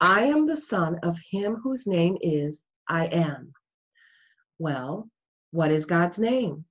I 0.00 0.24
am 0.24 0.46
the 0.46 0.56
son 0.56 0.98
of 1.02 1.18
him 1.30 1.56
whose 1.56 1.86
name 1.86 2.18
is 2.20 2.62
I 2.88 3.06
am. 3.06 3.52
Well, 4.58 5.08
what 5.52 5.70
is 5.70 5.86
God's 5.86 6.18
name? 6.18 6.64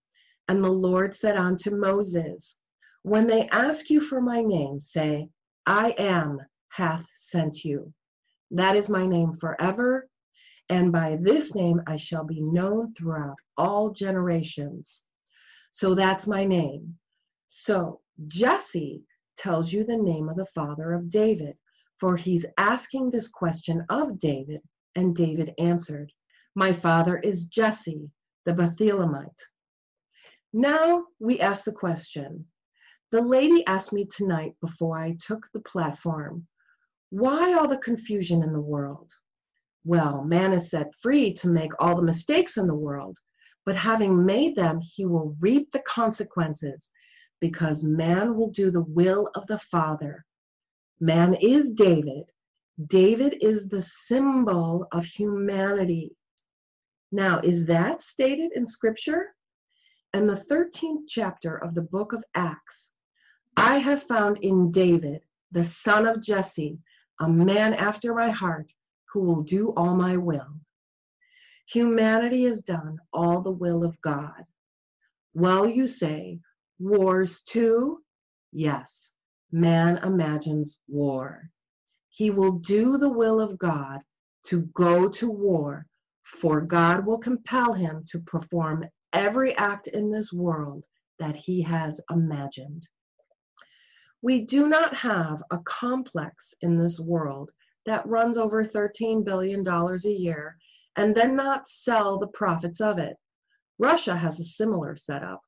And 0.48 0.64
the 0.64 0.70
Lord 0.70 1.16
said 1.16 1.38
unto 1.38 1.76
Moses, 1.76 2.58
When 3.04 3.26
they 3.26 3.48
ask 3.50 3.90
you 3.90 4.02
for 4.02 4.22
my 4.22 4.42
name, 4.42 4.80
say, 4.80 5.30
I 5.66 5.96
am 5.98 6.40
hath 6.70 7.08
sent 7.16 7.64
you. 7.64 7.94
That 8.52 8.76
is 8.76 8.90
my 8.90 9.08
name 9.08 9.38
forever, 9.38 10.08
and 10.70 10.92
by 10.92 11.18
this 11.20 11.56
name 11.56 11.82
I 11.88 11.96
shall 11.96 12.24
be 12.24 12.42
known 12.42 12.94
throughout 12.94 13.38
all 13.58 13.92
generations. 13.92 15.04
So 15.72 15.96
that's 15.96 16.28
my 16.28 16.44
name. 16.46 16.98
So 17.48 18.02
Jesse 18.28 19.04
tells 19.38 19.72
you 19.72 19.84
the 19.84 19.98
name 19.98 20.30
of 20.30 20.36
the 20.36 20.46
father 20.48 20.94
of 20.94 21.10
David, 21.10 21.58
for 22.00 22.16
he's 22.16 22.46
asking 22.58 23.10
this 23.10 23.28
question 23.28 23.86
of 23.90 24.20
David, 24.20 24.62
and 24.96 25.16
David 25.16 25.54
answered, 25.58 26.12
My 26.56 26.74
father 26.74 27.18
is 27.20 27.46
Jesse, 27.46 28.10
the 28.46 28.54
Bethlehemite. 28.54 29.42
Now 30.54 31.08
we 31.20 31.40
ask 31.40 31.66
the 31.66 31.72
question. 31.72 32.46
The 33.12 33.22
lady 33.22 33.66
asked 33.68 33.94
me 33.94 34.06
tonight 34.06 34.56
before 34.62 34.98
I 34.98 35.16
took 35.20 35.48
the 35.52 35.62
platform, 35.62 36.48
why 37.10 37.54
all 37.54 37.68
the 37.68 37.78
confusion 37.78 38.44
in 38.44 38.52
the 38.52 38.62
world? 38.62 39.12
Well, 39.84 40.24
man 40.24 40.54
is 40.54 40.70
set 40.70 40.88
free 41.02 41.34
to 41.36 41.48
make 41.48 41.72
all 41.80 41.96
the 41.96 42.02
mistakes 42.02 42.58
in 42.58 42.68
the 42.68 42.74
world, 42.74 43.18
but 43.66 43.76
having 43.76 44.26
made 44.26 44.56
them, 44.56 44.80
he 44.82 45.06
will 45.06 45.36
reap 45.40 45.72
the 45.72 45.80
consequences 45.80 46.90
because 47.40 47.84
man 47.84 48.36
will 48.36 48.50
do 48.50 48.72
the 48.72 48.84
will 48.84 49.30
of 49.36 49.46
the 49.48 49.60
Father. 49.60 50.26
Man 51.00 51.36
is 51.36 51.72
David. 51.72 52.24
David 52.88 53.38
is 53.42 53.68
the 53.68 53.82
symbol 53.82 54.88
of 54.92 55.06
humanity. 55.06 56.16
Now, 57.12 57.40
is 57.40 57.66
that 57.68 58.02
stated 58.02 58.52
in 58.56 58.68
Scripture? 58.68 59.36
In 60.14 60.28
the 60.28 60.36
13th 60.36 61.04
chapter 61.08 61.58
of 61.58 61.76
the 61.76 61.82
book 61.82 62.14
of 62.14 62.24
Acts, 62.34 62.90
I 63.58 63.78
have 63.78 64.04
found 64.04 64.38
in 64.40 64.72
David, 64.72 65.22
the 65.52 65.64
son 65.64 66.06
of 66.06 66.22
Jesse, 66.22 66.80
a 67.20 67.30
man 67.30 67.74
after 67.74 68.14
my 68.14 68.30
heart 68.30 68.72
who 69.12 69.22
will 69.22 69.44
do 69.44 69.74
all 69.78 69.96
my 69.96 70.18
will. 70.18 70.60
Humanity 71.68 72.44
has 72.44 72.62
done 72.62 73.00
all 73.14 73.42
the 73.42 73.52
will 73.52 73.84
of 73.84 74.00
God. 74.02 74.46
Well, 75.34 75.68
you 75.68 75.88
say, 75.88 76.40
wars 76.80 77.42
too? 77.42 78.04
Yes, 78.52 79.12
man 79.52 79.98
imagines 79.98 80.78
war. 80.88 81.50
He 82.10 82.32
will 82.32 82.54
do 82.54 82.98
the 82.98 83.10
will 83.10 83.42
of 83.42 83.58
God 83.58 84.02
to 84.48 84.62
go 84.74 85.10
to 85.10 85.30
war, 85.30 85.86
for 86.24 86.62
God 86.62 87.06
will 87.06 87.20
compel 87.20 87.74
him 87.74 88.06
to 88.10 88.20
perform 88.20 88.86
every 89.14 89.56
act 89.58 89.88
in 89.88 90.12
this 90.12 90.32
world 90.32 90.86
that 91.20 91.36
he 91.36 91.62
has 91.62 92.00
imagined. 92.12 92.88
We 94.22 94.42
do 94.42 94.68
not 94.68 94.96
have 94.96 95.44
a 95.52 95.60
complex 95.60 96.54
in 96.62 96.80
this 96.80 97.00
world 97.00 97.52
that 97.86 98.08
runs 98.08 98.38
over 98.38 98.66
$13 98.66 99.24
billion 99.24 99.68
a 99.68 100.10
year 100.10 100.58
and 100.96 101.14
then 101.14 101.36
not 101.36 101.68
sell 101.68 102.18
the 102.18 102.28
profits 102.28 102.82
of 102.82 102.98
it. 102.98 103.16
Russia 103.78 104.16
has 104.16 104.40
a 104.40 104.46
similar 104.46 104.96
setup. 104.96 105.42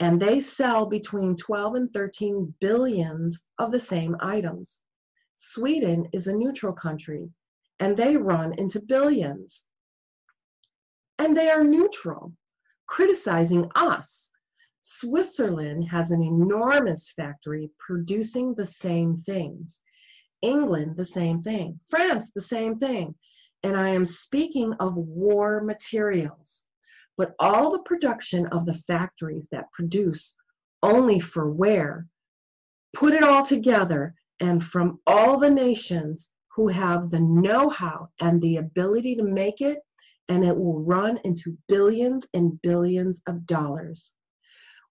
And 0.00 0.20
they 0.20 0.40
sell 0.40 0.86
between 0.86 1.36
12 1.36 1.74
and 1.74 1.92
13 1.92 2.54
billions 2.60 3.42
of 3.58 3.70
the 3.70 3.80
same 3.80 4.16
items. 4.20 4.80
Sweden 5.36 6.08
is 6.12 6.26
a 6.26 6.34
neutral 6.34 6.72
country 6.72 7.30
and 7.80 7.96
they 7.96 8.16
run 8.16 8.54
into 8.58 8.80
billions. 8.80 9.64
And 11.18 11.36
they 11.36 11.50
are 11.50 11.64
neutral, 11.64 12.32
criticizing 12.86 13.70
us. 13.74 14.30
Switzerland 14.82 15.88
has 15.88 16.10
an 16.10 16.22
enormous 16.22 17.10
factory 17.10 17.70
producing 17.78 18.54
the 18.54 18.66
same 18.66 19.18
things. 19.20 19.80
England, 20.42 20.96
the 20.96 21.04
same 21.04 21.42
thing. 21.42 21.80
France, 21.88 22.30
the 22.34 22.42
same 22.42 22.78
thing. 22.78 23.14
And 23.62 23.76
I 23.76 23.88
am 23.88 24.04
speaking 24.04 24.74
of 24.74 24.94
war 24.94 25.62
materials. 25.62 26.63
But 27.16 27.34
all 27.38 27.70
the 27.70 27.82
production 27.82 28.46
of 28.46 28.66
the 28.66 28.74
factories 28.74 29.48
that 29.52 29.70
produce 29.72 30.34
only 30.82 31.20
for 31.20 31.50
wear, 31.50 32.08
put 32.92 33.14
it 33.14 33.22
all 33.22 33.44
together, 33.44 34.14
and 34.40 34.64
from 34.64 35.00
all 35.06 35.38
the 35.38 35.50
nations 35.50 36.30
who 36.54 36.68
have 36.68 37.10
the 37.10 37.20
know 37.20 37.68
how 37.68 38.08
and 38.20 38.40
the 38.40 38.56
ability 38.56 39.16
to 39.16 39.22
make 39.22 39.60
it, 39.60 39.78
and 40.28 40.44
it 40.44 40.56
will 40.56 40.80
run 40.80 41.18
into 41.24 41.56
billions 41.68 42.26
and 42.34 42.60
billions 42.62 43.20
of 43.26 43.46
dollars. 43.46 44.12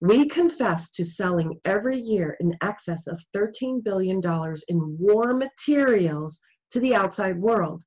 We 0.01 0.27
confess 0.27 0.91
to 0.91 1.05
selling 1.05 1.59
every 1.63 1.97
year 1.97 2.35
in 2.41 2.57
excess 2.61 3.07
of 3.07 3.23
$13 3.35 3.83
billion 3.83 4.21
in 4.67 4.97
war 4.99 5.33
materials 5.33 6.39
to 6.71 6.79
the 6.81 6.93
outside 6.93 7.39
world. 7.39 7.83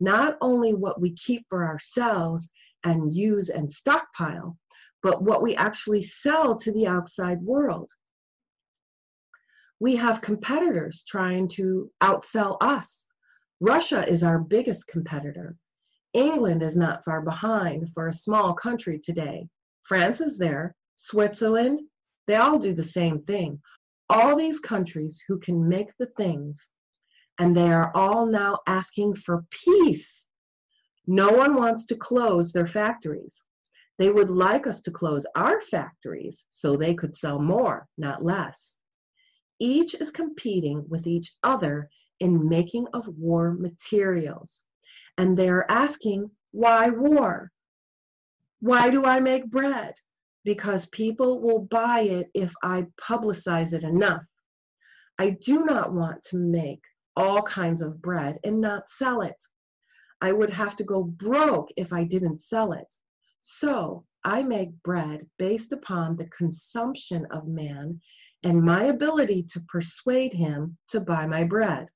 Not 0.00 0.36
only 0.42 0.74
what 0.74 1.00
we 1.00 1.14
keep 1.14 1.46
for 1.48 1.64
ourselves 1.64 2.50
and 2.84 3.12
use 3.12 3.48
and 3.48 3.72
stockpile, 3.72 4.56
but 5.02 5.22
what 5.22 5.42
we 5.42 5.56
actually 5.56 6.02
sell 6.02 6.56
to 6.56 6.72
the 6.72 6.86
outside 6.86 7.40
world. 7.42 7.90
We 9.80 9.96
have 9.96 10.20
competitors 10.20 11.04
trying 11.06 11.48
to 11.48 11.90
outsell 12.02 12.56
us. 12.60 13.04
Russia 13.60 14.08
is 14.08 14.22
our 14.22 14.38
biggest 14.38 14.86
competitor. 14.86 15.56
England 16.12 16.62
is 16.62 16.76
not 16.76 17.04
far 17.04 17.20
behind 17.22 17.88
for 17.92 18.08
a 18.08 18.12
small 18.12 18.54
country 18.54 19.00
today. 19.00 19.48
France 19.82 20.20
is 20.20 20.38
there, 20.38 20.76
Switzerland, 20.96 21.80
they 22.26 22.36
all 22.36 22.58
do 22.58 22.72
the 22.72 22.82
same 22.82 23.22
thing. 23.22 23.60
All 24.08 24.36
these 24.36 24.60
countries 24.60 25.20
who 25.26 25.38
can 25.38 25.68
make 25.68 25.90
the 25.98 26.06
things, 26.16 26.68
and 27.38 27.56
they 27.56 27.72
are 27.72 27.90
all 27.94 28.26
now 28.26 28.60
asking 28.66 29.14
for 29.14 29.44
peace. 29.50 30.13
No 31.06 31.30
one 31.30 31.54
wants 31.54 31.84
to 31.86 31.96
close 31.96 32.52
their 32.52 32.66
factories. 32.66 33.42
They 33.98 34.10
would 34.10 34.30
like 34.30 34.66
us 34.66 34.80
to 34.82 34.90
close 34.90 35.26
our 35.36 35.60
factories 35.60 36.44
so 36.50 36.76
they 36.76 36.94
could 36.94 37.14
sell 37.14 37.38
more, 37.38 37.86
not 37.96 38.24
less. 38.24 38.78
Each 39.60 39.94
is 39.94 40.10
competing 40.10 40.88
with 40.88 41.06
each 41.06 41.36
other 41.42 41.88
in 42.20 42.48
making 42.48 42.86
of 42.92 43.06
war 43.08 43.54
materials. 43.54 44.62
And 45.18 45.36
they 45.36 45.48
are 45.48 45.66
asking, 45.68 46.30
why 46.50 46.90
war? 46.90 47.52
Why 48.60 48.90
do 48.90 49.04
I 49.04 49.20
make 49.20 49.46
bread? 49.50 49.94
because 50.44 50.86
people 50.86 51.40
will 51.40 51.60
buy 51.60 52.00
it 52.00 52.30
if 52.34 52.52
I 52.62 52.86
publicize 53.00 53.72
it 53.72 53.82
enough. 53.82 54.22
I 55.18 55.30
do 55.30 55.64
not 55.64 55.92
want 55.92 56.22
to 56.24 56.36
make 56.36 56.82
all 57.16 57.42
kinds 57.42 57.80
of 57.80 58.02
bread 58.02 58.38
and 58.44 58.60
not 58.60 58.90
sell 58.90 59.22
it. 59.22 59.36
I 60.24 60.32
would 60.32 60.48
have 60.48 60.74
to 60.76 60.84
go 60.84 61.04
broke 61.04 61.68
if 61.76 61.92
I 61.92 62.04
didn't 62.04 62.40
sell 62.40 62.72
it. 62.72 62.86
So 63.42 64.06
I 64.24 64.42
make 64.42 64.82
bread 64.82 65.26
based 65.38 65.70
upon 65.70 66.16
the 66.16 66.30
consumption 66.30 67.26
of 67.30 67.46
man 67.46 68.00
and 68.42 68.62
my 68.62 68.84
ability 68.84 69.42
to 69.50 69.60
persuade 69.68 70.32
him 70.32 70.78
to 70.88 71.00
buy 71.00 71.26
my 71.26 71.44
bread. 71.44 71.88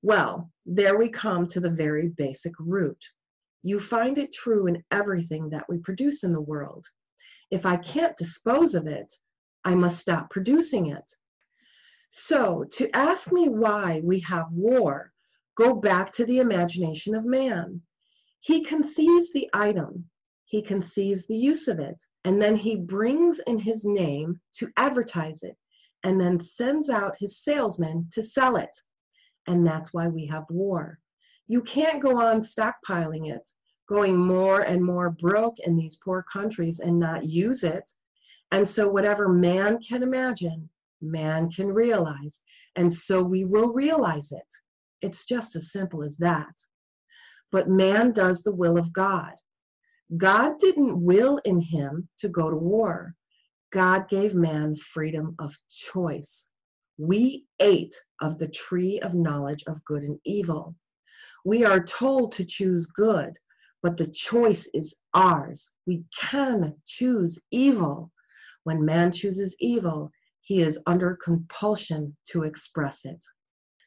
Well, 0.00 0.52
there 0.64 0.96
we 0.96 1.08
come 1.08 1.48
to 1.48 1.58
the 1.58 1.70
very 1.84 2.06
basic 2.06 2.52
root. 2.60 3.02
You 3.64 3.80
find 3.80 4.16
it 4.16 4.32
true 4.32 4.68
in 4.68 4.84
everything 4.92 5.50
that 5.50 5.68
we 5.68 5.78
produce 5.78 6.22
in 6.22 6.32
the 6.32 6.48
world. 6.52 6.86
If 7.50 7.66
I 7.66 7.78
can't 7.78 8.16
dispose 8.16 8.76
of 8.76 8.86
it, 8.86 9.12
I 9.64 9.74
must 9.74 9.98
stop 9.98 10.30
producing 10.30 10.90
it. 10.90 11.10
So, 12.10 12.64
to 12.74 12.94
ask 12.94 13.32
me 13.32 13.48
why 13.48 14.00
we 14.04 14.20
have 14.20 14.52
war, 14.52 15.10
go 15.56 15.74
back 15.74 16.12
to 16.12 16.24
the 16.24 16.38
imagination 16.38 17.14
of 17.14 17.24
man. 17.24 17.80
He 18.40 18.64
conceives 18.64 19.32
the 19.32 19.48
item, 19.54 20.08
he 20.44 20.62
conceives 20.62 21.26
the 21.26 21.36
use 21.36 21.68
of 21.68 21.78
it, 21.78 22.00
and 22.24 22.40
then 22.40 22.56
he 22.56 22.76
brings 22.76 23.40
in 23.40 23.58
his 23.58 23.84
name 23.84 24.40
to 24.58 24.70
advertise 24.76 25.42
it, 25.42 25.56
and 26.02 26.20
then 26.20 26.40
sends 26.40 26.90
out 26.90 27.16
his 27.18 27.42
salesmen 27.42 28.08
to 28.12 28.22
sell 28.22 28.56
it. 28.56 28.76
And 29.46 29.66
that's 29.66 29.92
why 29.92 30.08
we 30.08 30.26
have 30.26 30.44
war. 30.50 30.98
You 31.46 31.62
can't 31.62 32.00
go 32.00 32.20
on 32.20 32.40
stockpiling 32.40 33.34
it, 33.34 33.46
going 33.88 34.16
more 34.16 34.60
and 34.60 34.84
more 34.84 35.10
broke 35.10 35.58
in 35.60 35.76
these 35.76 35.96
poor 35.96 36.24
countries 36.32 36.80
and 36.80 36.98
not 36.98 37.24
use 37.24 37.64
it. 37.64 37.90
And 38.50 38.68
so, 38.68 38.88
whatever 38.88 39.28
man 39.28 39.78
can 39.80 40.02
imagine, 40.02 40.68
man 41.02 41.50
can 41.50 41.66
realize. 41.72 42.40
And 42.76 42.92
so, 42.92 43.22
we 43.22 43.44
will 43.44 43.72
realize 43.72 44.32
it. 44.32 44.46
It's 45.04 45.26
just 45.26 45.54
as 45.54 45.70
simple 45.70 46.02
as 46.02 46.16
that. 46.16 46.54
But 47.52 47.68
man 47.68 48.12
does 48.12 48.42
the 48.42 48.54
will 48.54 48.78
of 48.78 48.90
God. 48.90 49.34
God 50.16 50.58
didn't 50.58 50.98
will 50.98 51.36
in 51.44 51.60
him 51.60 52.08
to 52.20 52.28
go 52.30 52.48
to 52.48 52.56
war. 52.56 53.14
God 53.70 54.08
gave 54.08 54.34
man 54.34 54.76
freedom 54.76 55.34
of 55.38 55.54
choice. 55.70 56.48
We 56.96 57.44
ate 57.60 57.94
of 58.22 58.38
the 58.38 58.48
tree 58.48 58.98
of 59.00 59.12
knowledge 59.12 59.64
of 59.66 59.84
good 59.84 60.04
and 60.04 60.18
evil. 60.24 60.74
We 61.44 61.66
are 61.66 61.84
told 61.84 62.32
to 62.32 62.44
choose 62.46 62.86
good, 62.86 63.34
but 63.82 63.98
the 63.98 64.06
choice 64.06 64.66
is 64.72 64.94
ours. 65.12 65.68
We 65.86 66.04
can 66.18 66.80
choose 66.86 67.38
evil. 67.50 68.10
When 68.62 68.86
man 68.86 69.12
chooses 69.12 69.54
evil, 69.60 70.10
he 70.40 70.62
is 70.62 70.78
under 70.86 71.18
compulsion 71.22 72.16
to 72.30 72.44
express 72.44 73.04
it. 73.04 73.22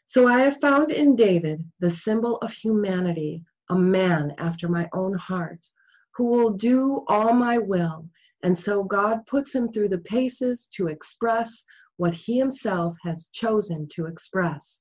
So 0.10 0.26
I 0.26 0.40
have 0.40 0.62
found 0.62 0.92
in 0.94 1.18
David 1.18 1.70
the 1.80 1.92
symbol 1.92 2.38
of 2.38 2.54
humanity, 2.54 3.44
a 3.70 3.76
man 3.78 4.34
after 4.38 4.70
my 4.70 4.90
own 4.94 5.14
heart, 5.18 5.70
who 6.16 6.28
will 6.28 6.52
do 6.52 7.04
all 7.10 7.34
my 7.34 7.58
will 7.58 8.10
And 8.42 8.58
so 8.58 8.84
God 8.84 9.26
puts 9.26 9.54
him 9.54 9.72
through 9.72 9.90
the 9.90 9.98
paces 10.00 10.68
to 10.76 10.88
express 10.88 11.66
what 11.98 12.14
he 12.14 12.40
himself 12.40 12.96
has 13.04 13.28
chosen 13.34 13.88
to 13.90 14.06
express. 14.06 14.80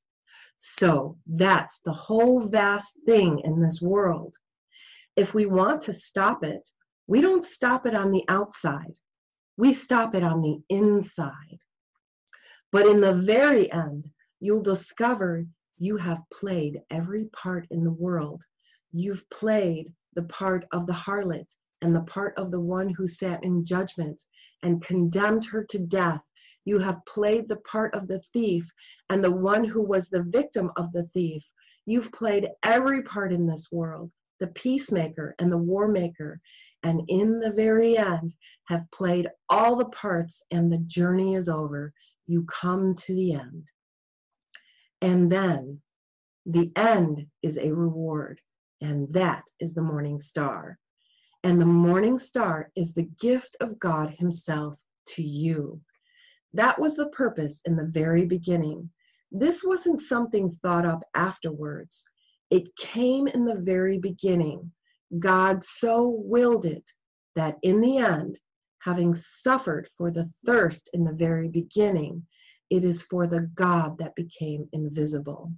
So 0.59 1.19
that's 1.27 1.81
the 1.81 1.93
whole 1.93 2.47
vast 2.47 2.93
thing 3.07 3.41
in 3.41 3.61
this 3.61 3.83
world. 3.83 4.37
If 5.17 5.35
we 5.35 5.47
want 5.47 5.81
to 5.83 5.95
stop 5.95 6.45
it, 6.45 6.69
we 7.09 7.21
don't 7.21 7.45
stop 7.45 7.87
it 7.87 7.95
on 7.95 8.13
the 8.13 8.25
outside, 8.29 8.97
we 9.57 9.75
stop 9.75 10.15
it 10.15 10.23
on 10.23 10.41
the 10.41 10.61
inside. 10.69 11.59
But 12.71 12.87
in 12.87 13.01
the 13.01 13.15
very 13.15 13.73
end, 13.73 14.09
you'll 14.41 14.63
discover 14.63 15.45
you 15.79 15.97
have 15.97 16.23
played 16.33 16.81
every 16.91 17.27
part 17.27 17.67
in 17.71 17.85
the 17.85 17.93
world. 17.93 18.43
You've 18.93 19.29
played 19.31 19.93
the 20.15 20.23
part 20.23 20.65
of 20.73 20.87
the 20.87 20.93
harlot 20.93 21.47
and 21.83 21.95
the 21.95 22.03
part 22.03 22.35
of 22.39 22.51
the 22.51 22.61
one 22.61 22.89
who 22.89 23.07
sat 23.07 23.45
in 23.45 23.65
judgment 23.65 24.21
and 24.63 24.83
condemned 24.83 25.45
her 25.45 25.65
to 25.65 25.79
death. 25.79 26.23
You 26.65 26.79
have 26.79 27.05
played 27.07 27.49
the 27.49 27.61
part 27.71 27.95
of 27.95 28.09
the 28.09 28.21
thief 28.33 28.69
and 29.11 29.23
the 29.23 29.31
one 29.31 29.65
who 29.65 29.83
was 29.83 30.09
the 30.09 30.23
victim 30.23 30.71
of 30.77 30.93
the 30.93 31.05
thief. 31.15 31.45
You've 31.85 32.11
played 32.13 32.49
every 32.65 33.03
part 33.03 33.33
in 33.33 33.47
this 33.47 33.69
world, 33.71 34.11
the 34.41 34.49
peacemaker 34.49 35.35
and 35.39 35.53
the 35.53 35.59
war 35.59 35.87
maker, 35.87 36.41
and 36.83 37.03
in 37.09 37.39
the 37.39 37.53
very 37.53 37.97
end 37.97 38.33
have 38.65 38.91
played 38.93 39.29
all 39.49 39.77
the 39.77 39.87
parts, 39.87 40.43
and 40.51 40.73
the 40.73 40.79
journey 40.79 41.35
is 41.35 41.49
over. 41.49 41.93
You 42.27 42.45
come 42.45 42.95
to 42.95 43.15
the 43.15 43.35
end. 43.35 43.69
And 45.03 45.31
then 45.31 45.81
the 46.47 46.73
end 46.77 47.27
is 47.43 47.59
a 47.59 47.73
reward, 47.73 48.41
and 48.81 49.13
that 49.13 49.45
is 49.61 49.75
the 49.75 49.83
morning 49.83 50.19
star. 50.19 50.79
And 51.45 51.61
the 51.61 51.67
morning 51.67 52.19
star 52.19 52.71
is 52.77 52.93
the 52.95 53.09
gift 53.21 53.57
of 53.61 53.79
God 53.79 54.11
Himself 54.11 54.79
to 55.09 55.23
you. 55.23 55.81
That 56.55 56.79
was 56.79 56.97
the 56.97 57.09
purpose 57.09 57.61
in 57.65 57.77
the 57.77 57.85
very 57.85 58.25
beginning. 58.25 58.91
This 59.31 59.63
wasn't 59.63 60.01
something 60.01 60.57
thought 60.63 60.87
up 60.87 61.03
afterwards, 61.15 62.05
it 62.51 62.75
came 62.77 63.27
in 63.27 63.45
the 63.45 63.57
very 63.57 63.99
beginning. 63.99 64.73
God 65.19 65.65
so 65.65 66.09
willed 66.09 66.65
it 66.65 66.89
that 67.35 67.59
in 67.63 67.81
the 67.81 67.99
end, 67.99 68.39
having 68.79 69.15
suffered 69.15 69.89
for 69.97 70.11
the 70.11 70.31
thirst 70.45 70.89
in 70.93 71.05
the 71.05 71.13
very 71.13 71.49
beginning, 71.49 72.25
it 72.71 72.85
is 72.85 73.03
for 73.03 73.27
the 73.27 73.43
God 73.55 73.99
that 73.99 74.15
became 74.15 74.69
invisible. 74.73 75.53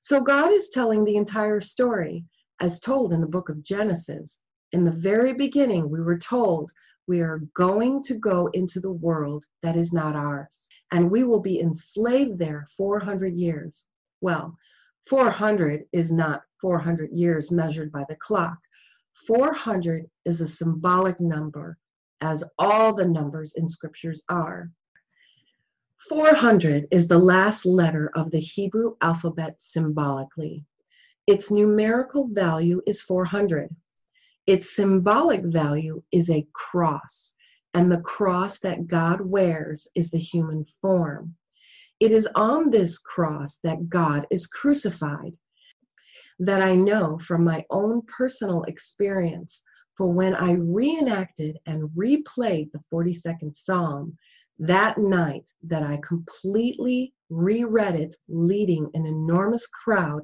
So 0.00 0.20
God 0.20 0.52
is 0.52 0.68
telling 0.70 1.04
the 1.04 1.16
entire 1.16 1.60
story 1.60 2.24
as 2.60 2.80
told 2.80 3.12
in 3.12 3.20
the 3.20 3.26
book 3.26 3.48
of 3.48 3.62
Genesis. 3.62 4.38
In 4.72 4.84
the 4.84 4.90
very 4.90 5.32
beginning, 5.32 5.90
we 5.90 6.00
were 6.00 6.18
told 6.18 6.72
we 7.06 7.20
are 7.20 7.42
going 7.54 8.02
to 8.04 8.14
go 8.14 8.48
into 8.48 8.80
the 8.80 8.92
world 8.92 9.44
that 9.62 9.76
is 9.76 9.92
not 9.92 10.16
ours, 10.16 10.68
and 10.92 11.10
we 11.10 11.24
will 11.24 11.40
be 11.40 11.60
enslaved 11.60 12.38
there 12.38 12.66
400 12.76 13.34
years. 13.34 13.84
Well, 14.20 14.56
400 15.08 15.84
is 15.92 16.12
not 16.12 16.42
400 16.60 17.10
years 17.10 17.50
measured 17.50 17.90
by 17.90 18.04
the 18.08 18.16
clock. 18.16 18.56
400 19.26 20.06
is 20.24 20.40
a 20.40 20.48
symbolic 20.48 21.20
number, 21.20 21.76
as 22.20 22.44
all 22.58 22.94
the 22.94 23.06
numbers 23.06 23.52
in 23.56 23.68
scriptures 23.68 24.22
are. 24.28 24.70
400 26.08 26.88
is 26.90 27.06
the 27.06 27.18
last 27.18 27.64
letter 27.64 28.10
of 28.14 28.30
the 28.30 28.40
Hebrew 28.40 28.96
alphabet 29.00 29.54
symbolically. 29.58 30.64
Its 31.26 31.50
numerical 31.50 32.28
value 32.28 32.82
is 32.86 33.00
400. 33.02 33.74
Its 34.46 34.74
symbolic 34.74 35.44
value 35.44 36.02
is 36.10 36.28
a 36.28 36.46
cross, 36.52 37.32
and 37.74 37.90
the 37.90 38.00
cross 38.00 38.58
that 38.58 38.88
God 38.88 39.20
wears 39.20 39.86
is 39.94 40.10
the 40.10 40.18
human 40.18 40.64
form. 40.80 41.36
It 42.00 42.10
is 42.10 42.28
on 42.34 42.70
this 42.70 42.98
cross 42.98 43.58
that 43.62 43.88
God 43.88 44.26
is 44.30 44.48
crucified. 44.48 45.36
That 46.40 46.60
I 46.60 46.74
know 46.74 47.18
from 47.18 47.44
my 47.44 47.64
own 47.70 48.02
personal 48.02 48.64
experience, 48.64 49.62
for 49.96 50.12
when 50.12 50.34
I 50.34 50.54
reenacted 50.54 51.58
and 51.66 51.88
replayed 51.90 52.72
the 52.72 52.82
42nd 52.92 53.54
Psalm, 53.54 54.18
that 54.58 54.98
night 54.98 55.50
that 55.62 55.82
I 55.82 55.98
completely 56.06 57.14
reread 57.30 57.96
it, 57.96 58.14
leading 58.28 58.90
an 58.94 59.06
enormous 59.06 59.66
crowd 59.66 60.22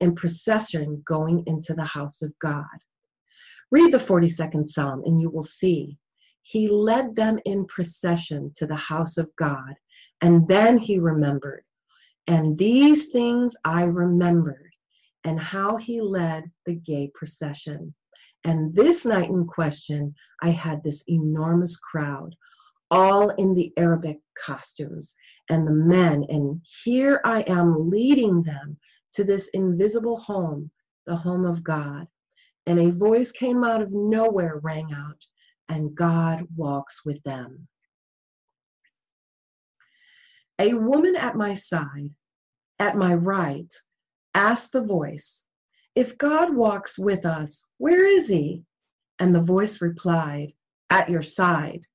in 0.00 0.14
procession 0.14 1.02
going 1.06 1.44
into 1.46 1.74
the 1.74 1.84
house 1.84 2.22
of 2.22 2.32
God. 2.40 2.64
Read 3.70 3.92
the 3.92 3.98
42nd 3.98 4.68
Psalm 4.68 5.02
and 5.04 5.20
you 5.20 5.30
will 5.30 5.44
see. 5.44 5.96
He 6.42 6.68
led 6.68 7.14
them 7.14 7.38
in 7.44 7.66
procession 7.66 8.50
to 8.56 8.66
the 8.66 8.76
house 8.76 9.18
of 9.18 9.30
God, 9.36 9.74
and 10.20 10.48
then 10.48 10.78
he 10.78 10.98
remembered. 10.98 11.64
And 12.26 12.58
these 12.58 13.06
things 13.06 13.54
I 13.64 13.84
remembered, 13.84 14.72
and 15.24 15.38
how 15.38 15.76
he 15.76 16.00
led 16.00 16.50
the 16.64 16.74
gay 16.74 17.10
procession. 17.14 17.94
And 18.44 18.74
this 18.74 19.04
night 19.04 19.28
in 19.28 19.46
question, 19.46 20.14
I 20.40 20.50
had 20.50 20.82
this 20.82 21.04
enormous 21.08 21.76
crowd 21.76 22.34
all 22.90 23.30
in 23.30 23.54
the 23.54 23.72
Arabic 23.76 24.18
costumes 24.38 25.14
and 25.48 25.66
the 25.66 25.72
men. 25.72 26.24
And 26.28 26.60
here 26.84 27.20
I 27.24 27.42
am 27.42 27.88
leading 27.88 28.42
them 28.42 28.76
to 29.14 29.24
this 29.24 29.48
invisible 29.48 30.16
home, 30.16 30.70
the 31.06 31.16
home 31.16 31.44
of 31.44 31.62
God. 31.62 32.06
And 32.66 32.78
a 32.78 32.90
voice 32.90 33.32
came 33.32 33.64
out 33.64 33.82
of 33.82 33.92
nowhere, 33.92 34.60
rang 34.62 34.92
out, 34.92 35.24
and 35.68 35.94
God 35.94 36.46
walks 36.56 37.04
with 37.04 37.22
them. 37.22 37.68
A 40.58 40.74
woman 40.74 41.16
at 41.16 41.36
my 41.36 41.54
side, 41.54 42.10
at 42.78 42.96
my 42.96 43.14
right, 43.14 43.72
asked 44.34 44.72
the 44.72 44.82
voice, 44.82 45.46
If 45.94 46.18
God 46.18 46.54
walks 46.54 46.98
with 46.98 47.24
us, 47.24 47.64
where 47.78 48.04
is 48.04 48.28
he? 48.28 48.64
And 49.18 49.34
the 49.34 49.42
voice 49.42 49.80
replied, 49.80 50.52
At 50.90 51.08
your 51.08 51.22
side. 51.22 51.86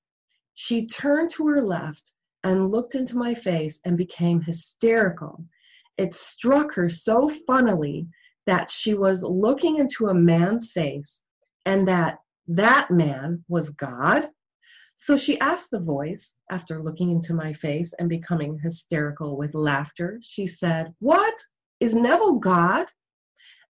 She 0.55 0.87
turned 0.87 1.29
to 1.31 1.47
her 1.47 1.61
left 1.61 2.13
and 2.43 2.71
looked 2.71 2.95
into 2.95 3.17
my 3.17 3.33
face 3.33 3.79
and 3.83 3.97
became 3.97 4.41
hysterical. 4.41 5.45
It 5.97 6.13
struck 6.13 6.73
her 6.73 6.89
so 6.89 7.29
funnily 7.29 8.07
that 8.45 8.71
she 8.71 8.93
was 8.93 9.21
looking 9.21 9.77
into 9.77 10.07
a 10.07 10.13
man's 10.13 10.71
face 10.71 11.21
and 11.65 11.87
that 11.87 12.19
that 12.47 12.89
man 12.89 13.43
was 13.47 13.69
God. 13.69 14.29
So 14.95 15.17
she 15.17 15.39
asked 15.41 15.71
the 15.71 15.79
voice, 15.79 16.33
after 16.49 16.81
looking 16.81 17.09
into 17.11 17.33
my 17.33 17.51
face 17.51 17.91
and 17.99 18.07
becoming 18.07 18.57
hysterical 18.57 19.35
with 19.35 19.55
laughter, 19.55 20.19
she 20.21 20.47
said, 20.47 20.93
What? 20.99 21.35
Is 21.81 21.93
Neville 21.93 22.39
God? 22.39 22.87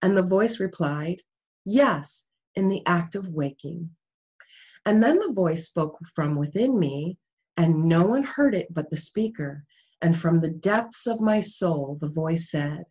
And 0.04 0.16
the 0.16 0.22
voice 0.22 0.60
replied, 0.60 1.22
Yes, 1.66 2.26
in 2.54 2.68
the 2.68 2.86
act 2.86 3.16
of 3.16 3.30
waking. 3.30 3.90
And 4.86 5.02
then 5.02 5.20
the 5.20 5.34
voice 5.34 5.68
spoke 5.68 5.98
from 6.14 6.36
within 6.36 6.78
me, 6.78 7.18
and 7.58 7.86
no 7.86 8.06
one 8.06 8.24
heard 8.24 8.54
it 8.54 8.74
but 8.74 8.90
the 8.90 8.98
speaker. 8.98 9.64
And 10.02 10.16
from 10.18 10.40
the 10.40 10.50
depths 10.50 11.08
of 11.08 11.20
my 11.20 11.42
soul, 11.42 11.98
the 12.00 12.10
voice 12.10 12.52
said, 12.52 12.86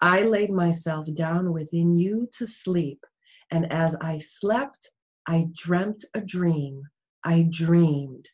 I 0.00 0.22
laid 0.22 0.50
myself 0.50 1.06
down 1.14 1.52
within 1.52 1.94
you 1.94 2.28
to 2.38 2.46
sleep. 2.46 3.04
And 3.50 3.72
as 3.72 3.96
I 4.00 4.18
slept, 4.18 4.90
I 5.26 5.48
dreamt 5.52 6.04
a 6.14 6.20
dream. 6.20 6.82
I 7.24 7.48
dreamed. 7.50 8.28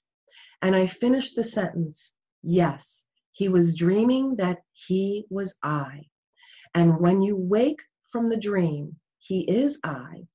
And 0.62 0.75
I 0.75 0.87
finished 0.87 1.37
the 1.37 1.45
sentence 1.45 2.12
Yes, 2.49 3.03
he 3.33 3.49
was 3.49 3.75
dreaming 3.75 4.37
that 4.37 4.62
he 4.73 5.27
was 5.31 5.55
I. 5.64 6.07
And 6.75 7.01
when 7.01 7.23
you 7.23 7.37
wake 7.37 7.81
from 8.12 8.29
the 8.29 8.37
dream, 8.37 9.01
he 9.19 9.40
is 9.51 9.81
I. 9.83 10.29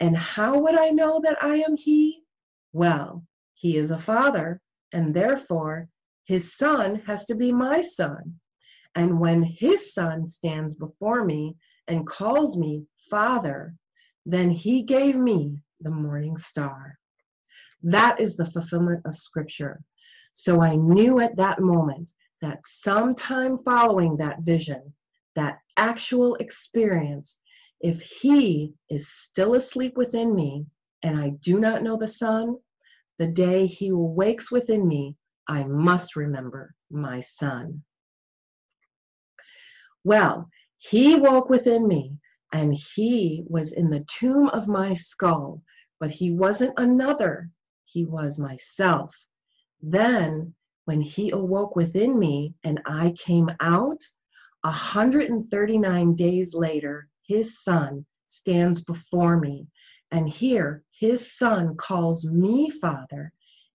And 0.00 0.16
how 0.16 0.58
would 0.58 0.78
I 0.78 0.90
know 0.90 1.20
that 1.22 1.42
I 1.42 1.56
am 1.56 1.76
he? 1.76 2.22
Well, 2.72 3.24
he 3.54 3.76
is 3.76 3.90
a 3.90 3.98
father, 3.98 4.60
and 4.92 5.14
therefore 5.14 5.88
his 6.24 6.56
son 6.56 7.02
has 7.06 7.26
to 7.26 7.34
be 7.34 7.52
my 7.52 7.82
son. 7.82 8.40
And 8.94 9.20
when 9.20 9.42
his 9.42 9.92
son 9.92 10.26
stands 10.26 10.74
before 10.74 11.24
me 11.24 11.56
and 11.86 12.06
calls 12.06 12.56
me 12.56 12.86
father, 13.10 13.74
then 14.24 14.50
he 14.50 14.82
gave 14.82 15.16
me 15.16 15.62
the 15.80 15.90
morning 15.90 16.36
star. 16.36 16.98
That 17.82 18.20
is 18.20 18.36
the 18.36 18.50
fulfillment 18.50 19.02
of 19.04 19.16
scripture. 19.16 19.82
So 20.32 20.62
I 20.62 20.76
knew 20.76 21.20
at 21.20 21.36
that 21.36 21.60
moment 21.60 22.10
that 22.40 22.60
sometime 22.64 23.58
following 23.64 24.16
that 24.16 24.40
vision, 24.40 24.94
that 25.34 25.58
actual 25.76 26.36
experience, 26.36 27.38
if 27.80 28.02
he 28.02 28.74
is 28.88 29.08
still 29.08 29.54
asleep 29.54 29.96
within 29.96 30.34
me, 30.34 30.66
and 31.02 31.18
I 31.18 31.30
do 31.42 31.58
not 31.58 31.82
know 31.82 31.96
the 31.96 32.08
son, 32.08 32.56
the 33.18 33.26
day 33.26 33.66
he 33.66 33.88
awakes 33.88 34.50
within 34.50 34.86
me, 34.86 35.16
I 35.48 35.64
must 35.64 36.16
remember 36.16 36.74
my 36.90 37.20
son. 37.20 37.82
Well, 40.04 40.48
he 40.78 41.16
woke 41.16 41.50
within 41.50 41.86
me, 41.86 42.16
and 42.52 42.74
he 42.74 43.44
was 43.46 43.72
in 43.72 43.90
the 43.90 44.06
tomb 44.18 44.48
of 44.48 44.68
my 44.68 44.94
skull, 44.94 45.62
but 45.98 46.10
he 46.10 46.30
wasn't 46.32 46.74
another, 46.78 47.50
he 47.84 48.04
was 48.04 48.38
myself. 48.38 49.14
Then, 49.82 50.54
when 50.84 51.00
he 51.00 51.30
awoke 51.30 51.76
within 51.76 52.18
me 52.18 52.54
and 52.64 52.80
I 52.86 53.14
came 53.18 53.50
out, 53.60 54.00
139 54.62 56.14
days 56.14 56.54
later, 56.54 57.09
his 57.30 57.62
son 57.62 58.04
stands 58.26 58.82
before 58.82 59.38
me. 59.38 59.68
And 60.10 60.28
here, 60.28 60.82
his 60.90 61.32
son 61.32 61.76
calls 61.76 62.24
me 62.24 62.70
father, 62.70 63.32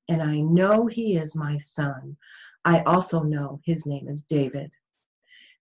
and 0.10 0.22
I 0.22 0.42
know 0.42 0.88
he 0.88 1.16
is 1.16 1.38
my 1.38 1.56
son. 1.60 2.18
I 2.66 2.82
also 2.82 3.24
know 3.24 3.62
his 3.64 3.86
name 3.86 4.10
is 4.10 4.24
David. 4.24 4.74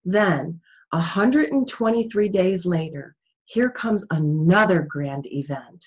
Then, 0.04 0.60
123 0.90 2.28
days 2.30 2.66
later, 2.66 3.14
here 3.44 3.70
comes 3.70 4.04
another 4.10 4.82
grand 4.82 5.28
event, 5.28 5.86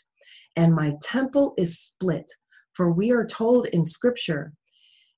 and 0.55 0.73
my 0.73 0.95
temple 1.01 1.55
is 1.57 1.77
split. 1.77 2.31
For 2.71 2.89
we 2.89 3.11
are 3.11 3.27
told 3.27 3.65
in 3.65 3.85
Scripture, 3.85 4.53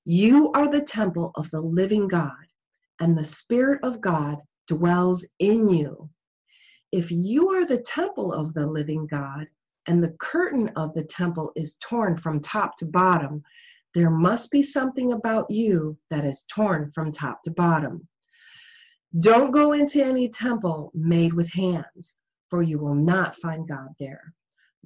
You 0.04 0.50
are 0.54 0.68
the 0.68 0.82
temple 0.82 1.30
of 1.36 1.48
the 1.52 1.60
living 1.60 2.08
God, 2.08 2.46
and 2.98 3.16
the 3.16 3.22
Spirit 3.22 3.78
of 3.84 4.00
God 4.00 4.38
dwells 4.66 5.24
in 5.38 5.68
you. 5.68 6.10
If 6.92 7.10
you 7.10 7.50
are 7.50 7.64
the 7.64 7.82
temple 7.82 8.32
of 8.32 8.52
the 8.52 8.66
living 8.66 9.06
God, 9.06 9.46
and 9.86 10.02
the 10.02 10.16
curtain 10.18 10.68
of 10.76 10.92
the 10.94 11.04
temple 11.04 11.52
is 11.56 11.76
torn 11.80 12.16
from 12.16 12.40
top 12.40 12.76
to 12.76 12.86
bottom, 12.86 13.42
there 13.94 14.10
must 14.10 14.50
be 14.50 14.62
something 14.62 15.12
about 15.12 15.50
you 15.50 15.96
that 16.10 16.24
is 16.24 16.44
torn 16.48 16.90
from 16.92 17.12
top 17.12 17.42
to 17.44 17.50
bottom. 17.50 18.06
Don't 19.18 19.50
go 19.50 19.72
into 19.72 20.04
any 20.04 20.28
temple 20.28 20.92
made 20.94 21.32
with 21.32 21.50
hands, 21.50 22.16
for 22.48 22.62
you 22.62 22.78
will 22.78 22.94
not 22.94 23.36
find 23.36 23.68
God 23.68 23.88
there. 23.98 24.34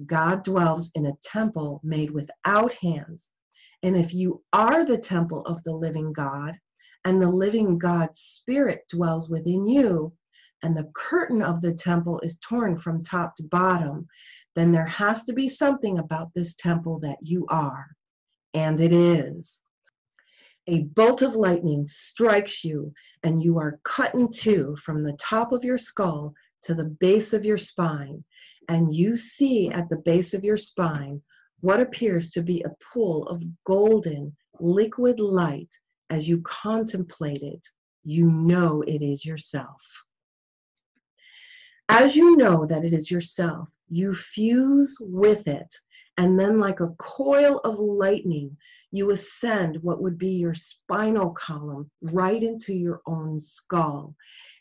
God 0.06 0.44
dwells 0.44 0.90
in 0.94 1.06
a 1.06 1.16
temple 1.22 1.80
made 1.84 2.10
without 2.10 2.72
hands. 2.72 3.28
And 3.82 3.96
if 3.96 4.14
you 4.14 4.42
are 4.52 4.84
the 4.84 4.98
temple 4.98 5.44
of 5.46 5.62
the 5.64 5.72
living 5.72 6.12
God, 6.12 6.58
and 7.04 7.20
the 7.20 7.28
living 7.28 7.78
God's 7.78 8.20
Spirit 8.20 8.84
dwells 8.90 9.28
within 9.28 9.66
you, 9.66 10.12
and 10.64 10.74
the 10.74 10.90
curtain 10.94 11.42
of 11.42 11.60
the 11.60 11.74
temple 11.74 12.18
is 12.20 12.38
torn 12.38 12.78
from 12.78 13.02
top 13.02 13.36
to 13.36 13.42
bottom, 13.42 14.08
then 14.56 14.72
there 14.72 14.86
has 14.86 15.22
to 15.24 15.34
be 15.34 15.48
something 15.48 15.98
about 15.98 16.32
this 16.32 16.54
temple 16.54 16.98
that 17.00 17.18
you 17.20 17.46
are. 17.50 17.86
And 18.54 18.80
it 18.80 18.92
is. 18.92 19.60
A 20.66 20.84
bolt 20.84 21.20
of 21.20 21.36
lightning 21.36 21.86
strikes 21.86 22.64
you, 22.64 22.94
and 23.22 23.42
you 23.42 23.58
are 23.58 23.78
cut 23.84 24.14
in 24.14 24.30
two 24.30 24.74
from 24.76 25.02
the 25.02 25.12
top 25.20 25.52
of 25.52 25.64
your 25.64 25.76
skull 25.76 26.32
to 26.62 26.74
the 26.74 26.84
base 26.84 27.34
of 27.34 27.44
your 27.44 27.58
spine. 27.58 28.24
And 28.70 28.94
you 28.94 29.16
see 29.16 29.68
at 29.68 29.90
the 29.90 29.96
base 29.96 30.32
of 30.32 30.44
your 30.44 30.56
spine 30.56 31.20
what 31.60 31.80
appears 31.80 32.30
to 32.30 32.42
be 32.42 32.62
a 32.62 32.74
pool 32.92 33.28
of 33.28 33.44
golden, 33.64 34.34
liquid 34.60 35.20
light 35.20 35.68
as 36.08 36.26
you 36.26 36.40
contemplate 36.40 37.42
it, 37.42 37.66
you 38.04 38.30
know 38.30 38.82
it 38.82 39.02
is 39.02 39.26
yourself. 39.26 39.82
As 41.88 42.16
you 42.16 42.36
know 42.36 42.66
that 42.66 42.84
it 42.84 42.92
is 42.92 43.10
yourself, 43.10 43.68
you 43.88 44.14
fuse 44.14 44.96
with 45.00 45.46
it, 45.46 45.74
and 46.16 46.38
then, 46.38 46.58
like 46.58 46.80
a 46.80 46.94
coil 46.98 47.60
of 47.64 47.78
lightning, 47.78 48.56
you 48.90 49.10
ascend 49.10 49.82
what 49.82 50.02
would 50.02 50.18
be 50.18 50.30
your 50.30 50.54
spinal 50.54 51.30
column 51.30 51.90
right 52.02 52.42
into 52.42 52.74
your 52.74 53.00
own 53.06 53.38
skull, 53.40 54.16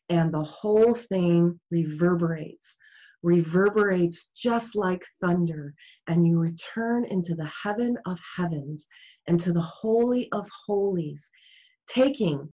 and 0.09 0.32
the 0.32 0.43
whole 0.43 0.93
thing 0.93 1.59
reverberates 1.71 2.78
reverberates 3.24 4.28
just 4.36 4.76
like 4.76 5.05
thunder, 5.21 5.74
and 6.07 6.28
you 6.28 6.38
return 6.38 7.05
into 7.05 7.34
the 7.36 7.47
heaven 7.63 7.97
of 8.05 8.19
heavens, 8.36 8.88
into 9.28 9.51
the 9.53 9.61
holy 9.61 10.30
of 10.34 10.47
holies, 10.67 11.30
taking 11.88 12.51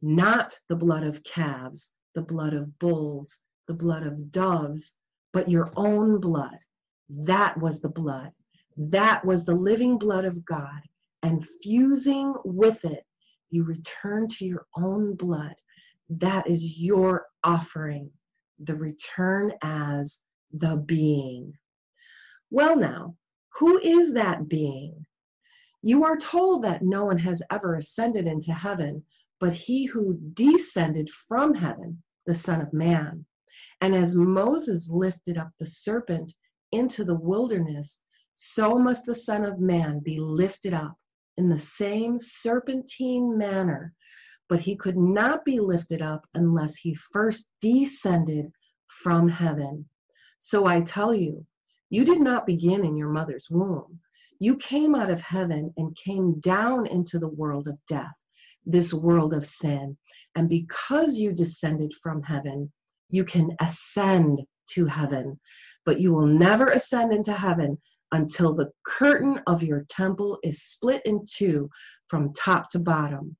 not 0.00 0.58
the 0.68 0.76
blood 0.76 1.02
of 1.02 1.22
calves, 1.24 1.90
the 2.14 2.22
blood 2.22 2.54
of 2.54 2.78
bulls, 2.78 3.40
the 3.68 3.74
blood 3.74 4.02
of 4.02 4.32
doves, 4.32 4.96
but 5.32 5.48
your 5.48 5.70
own 5.76 6.18
blood. 6.18 6.58
That 7.08 7.56
was 7.60 7.80
the 7.80 7.88
blood. 7.88 8.32
That 8.76 9.24
was 9.24 9.44
the 9.44 9.54
living 9.54 9.96
blood 9.96 10.24
of 10.24 10.44
God. 10.44 10.80
And 11.22 11.46
fusing 11.62 12.34
with 12.44 12.84
it, 12.84 13.04
you 13.50 13.62
return 13.62 14.26
to 14.28 14.44
your 14.44 14.66
own 14.76 15.14
blood. 15.14 15.54
That 16.10 16.48
is 16.48 16.80
your 16.80 17.26
offering 17.44 18.10
the 18.58 18.74
return 18.74 19.52
as 19.62 20.18
the 20.52 20.76
being. 20.76 21.52
Well, 22.50 22.76
now, 22.76 23.14
who 23.58 23.78
is 23.78 24.14
that 24.14 24.48
being? 24.48 25.06
You 25.82 26.04
are 26.04 26.16
told 26.16 26.64
that 26.64 26.82
no 26.82 27.04
one 27.04 27.18
has 27.18 27.40
ever 27.50 27.76
ascended 27.76 28.26
into 28.26 28.52
heaven 28.52 29.04
but 29.40 29.54
he 29.54 29.84
who 29.84 30.18
descended 30.34 31.08
from 31.10 31.54
heaven, 31.54 32.02
the 32.26 32.34
Son 32.34 32.60
of 32.60 32.72
Man. 32.72 33.24
And 33.80 33.94
as 33.94 34.14
Moses 34.14 34.88
lifted 34.88 35.38
up 35.38 35.50
the 35.58 35.66
serpent 35.66 36.34
into 36.72 37.04
the 37.04 37.14
wilderness, 37.14 38.00
so 38.36 38.78
must 38.78 39.04
the 39.06 39.14
Son 39.14 39.44
of 39.44 39.60
Man 39.60 40.00
be 40.00 40.18
lifted 40.18 40.74
up 40.74 40.96
in 41.36 41.48
the 41.48 41.58
same 41.58 42.18
serpentine 42.18 43.38
manner 43.38 43.94
but 44.48 44.60
he 44.60 44.76
could 44.76 44.96
not 44.96 45.44
be 45.44 45.60
lifted 45.60 46.00
up 46.00 46.26
unless 46.34 46.76
he 46.76 46.94
first 46.94 47.50
descended 47.60 48.50
from 48.86 49.28
heaven. 49.28 49.86
So 50.40 50.66
I 50.66 50.80
tell 50.80 51.14
you, 51.14 51.44
you 51.90 52.04
did 52.04 52.20
not 52.20 52.46
begin 52.46 52.84
in 52.84 52.96
your 52.96 53.10
mother's 53.10 53.48
womb. 53.50 54.00
You 54.40 54.56
came 54.56 54.94
out 54.94 55.10
of 55.10 55.20
heaven 55.20 55.72
and 55.76 55.96
came 55.96 56.40
down 56.40 56.86
into 56.86 57.18
the 57.18 57.28
world 57.28 57.68
of 57.68 57.78
death, 57.86 58.14
this 58.64 58.94
world 58.94 59.34
of 59.34 59.44
sin. 59.44 59.96
And 60.34 60.48
because 60.48 61.18
you 61.18 61.32
descended 61.32 61.92
from 62.02 62.22
heaven, 62.22 62.72
you 63.10 63.24
can 63.24 63.54
ascend 63.60 64.40
to 64.70 64.86
heaven. 64.86 65.38
But 65.84 66.00
you 66.00 66.12
will 66.12 66.26
never 66.26 66.68
ascend 66.68 67.12
into 67.12 67.32
heaven 67.32 67.78
until 68.12 68.54
the 68.54 68.70
curtain 68.84 69.40
of 69.46 69.62
your 69.62 69.84
temple 69.88 70.38
is 70.42 70.62
split 70.62 71.02
in 71.04 71.24
two 71.30 71.68
from 72.08 72.32
top 72.32 72.70
to 72.70 72.78
bottom. 72.78 73.36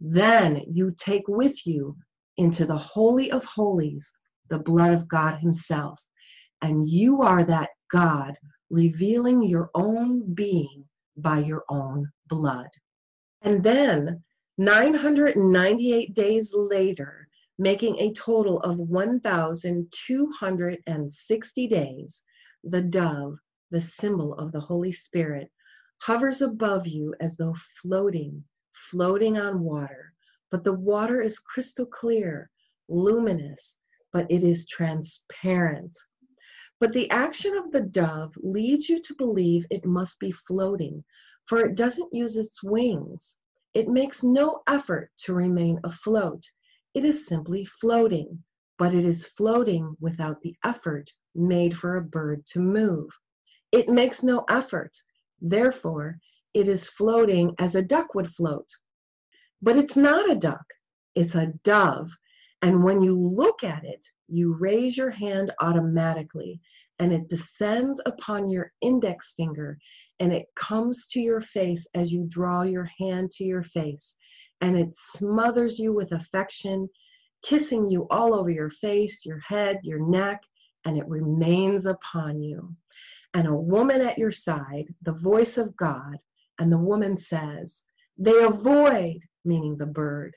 Then 0.00 0.62
you 0.68 0.94
take 0.96 1.26
with 1.28 1.66
you 1.66 1.96
into 2.36 2.66
the 2.66 2.76
Holy 2.76 3.30
of 3.30 3.44
Holies 3.44 4.12
the 4.48 4.58
blood 4.58 4.92
of 4.92 5.08
God 5.08 5.38
Himself. 5.38 6.00
And 6.62 6.88
you 6.88 7.22
are 7.22 7.44
that 7.44 7.70
God 7.90 8.36
revealing 8.70 9.42
your 9.42 9.70
own 9.74 10.34
being 10.34 10.84
by 11.16 11.38
your 11.38 11.64
own 11.68 12.10
blood. 12.28 12.68
And 13.42 13.62
then 13.62 14.22
998 14.58 16.14
days 16.14 16.52
later, 16.54 17.27
making 17.58 17.98
a 17.98 18.12
total 18.12 18.60
of 18.60 18.78
1,260 18.78 21.66
days, 21.66 22.22
the 22.64 22.82
dove, 22.82 23.38
the 23.70 23.80
symbol 23.80 24.34
of 24.34 24.52
the 24.52 24.60
Holy 24.60 24.92
Spirit, 24.92 25.50
hovers 25.98 26.42
above 26.42 26.86
you 26.86 27.14
as 27.20 27.36
though 27.36 27.56
floating 27.82 28.44
floating 28.78 29.38
on 29.38 29.60
water, 29.60 30.12
but 30.50 30.64
the 30.64 30.72
water 30.72 31.20
is 31.20 31.38
crystal 31.38 31.84
clear, 31.84 32.50
luminous, 32.88 33.76
but 34.12 34.26
it 34.30 34.42
is 34.42 34.66
transparent. 34.66 35.94
But 36.80 36.92
the 36.92 37.10
action 37.10 37.56
of 37.56 37.72
the 37.72 37.80
dove 37.80 38.34
leads 38.36 38.88
you 38.88 39.02
to 39.02 39.14
believe 39.16 39.66
it 39.68 39.84
must 39.84 40.18
be 40.20 40.30
floating, 40.30 41.04
for 41.46 41.60
it 41.60 41.74
doesn't 41.74 42.14
use 42.14 42.36
its 42.36 42.62
wings. 42.62 43.36
It 43.74 43.88
makes 43.88 44.22
no 44.22 44.62
effort 44.68 45.10
to 45.24 45.34
remain 45.34 45.80
afloat. 45.82 46.44
It 46.98 47.04
is 47.04 47.28
simply 47.28 47.64
floating, 47.64 48.42
but 48.76 48.92
it 48.92 49.04
is 49.04 49.24
floating 49.24 49.96
without 50.00 50.40
the 50.42 50.56
effort 50.64 51.08
made 51.32 51.76
for 51.78 51.94
a 51.94 52.02
bird 52.02 52.44
to 52.46 52.58
move. 52.58 53.08
It 53.70 53.88
makes 53.88 54.24
no 54.24 54.44
effort. 54.50 55.00
Therefore, 55.40 56.18
it 56.54 56.66
is 56.66 56.88
floating 56.88 57.54
as 57.60 57.76
a 57.76 57.82
duck 57.82 58.16
would 58.16 58.34
float. 58.34 58.66
But 59.62 59.76
it's 59.76 59.94
not 59.94 60.28
a 60.28 60.34
duck, 60.34 60.64
it's 61.14 61.36
a 61.36 61.52
dove. 61.62 62.10
And 62.62 62.82
when 62.82 63.00
you 63.00 63.16
look 63.16 63.62
at 63.62 63.84
it, 63.84 64.04
you 64.26 64.54
raise 64.54 64.96
your 64.96 65.10
hand 65.10 65.52
automatically 65.60 66.60
and 66.98 67.12
it 67.12 67.28
descends 67.28 68.00
upon 68.06 68.48
your 68.48 68.72
index 68.80 69.34
finger 69.34 69.78
and 70.18 70.32
it 70.32 70.46
comes 70.56 71.06
to 71.12 71.20
your 71.20 71.42
face 71.42 71.86
as 71.94 72.10
you 72.10 72.26
draw 72.28 72.62
your 72.62 72.90
hand 72.98 73.30
to 73.30 73.44
your 73.44 73.62
face 73.62 74.16
and 74.60 74.76
it 74.76 74.94
smothers 74.94 75.78
you 75.78 75.92
with 75.92 76.12
affection, 76.12 76.88
kissing 77.42 77.86
you 77.86 78.06
all 78.10 78.34
over 78.34 78.50
your 78.50 78.70
face, 78.70 79.24
your 79.24 79.38
head, 79.38 79.78
your 79.82 80.00
neck, 80.00 80.42
and 80.84 80.96
it 80.96 81.06
remains 81.08 81.86
upon 81.86 82.40
you. 82.40 82.74
And 83.34 83.46
a 83.46 83.54
woman 83.54 84.00
at 84.00 84.18
your 84.18 84.32
side, 84.32 84.86
the 85.02 85.12
voice 85.12 85.58
of 85.58 85.76
God, 85.76 86.18
and 86.58 86.72
the 86.72 86.78
woman 86.78 87.16
says, 87.16 87.84
They 88.16 88.42
avoid, 88.42 89.20
meaning 89.44 89.76
the 89.76 89.86
bird, 89.86 90.34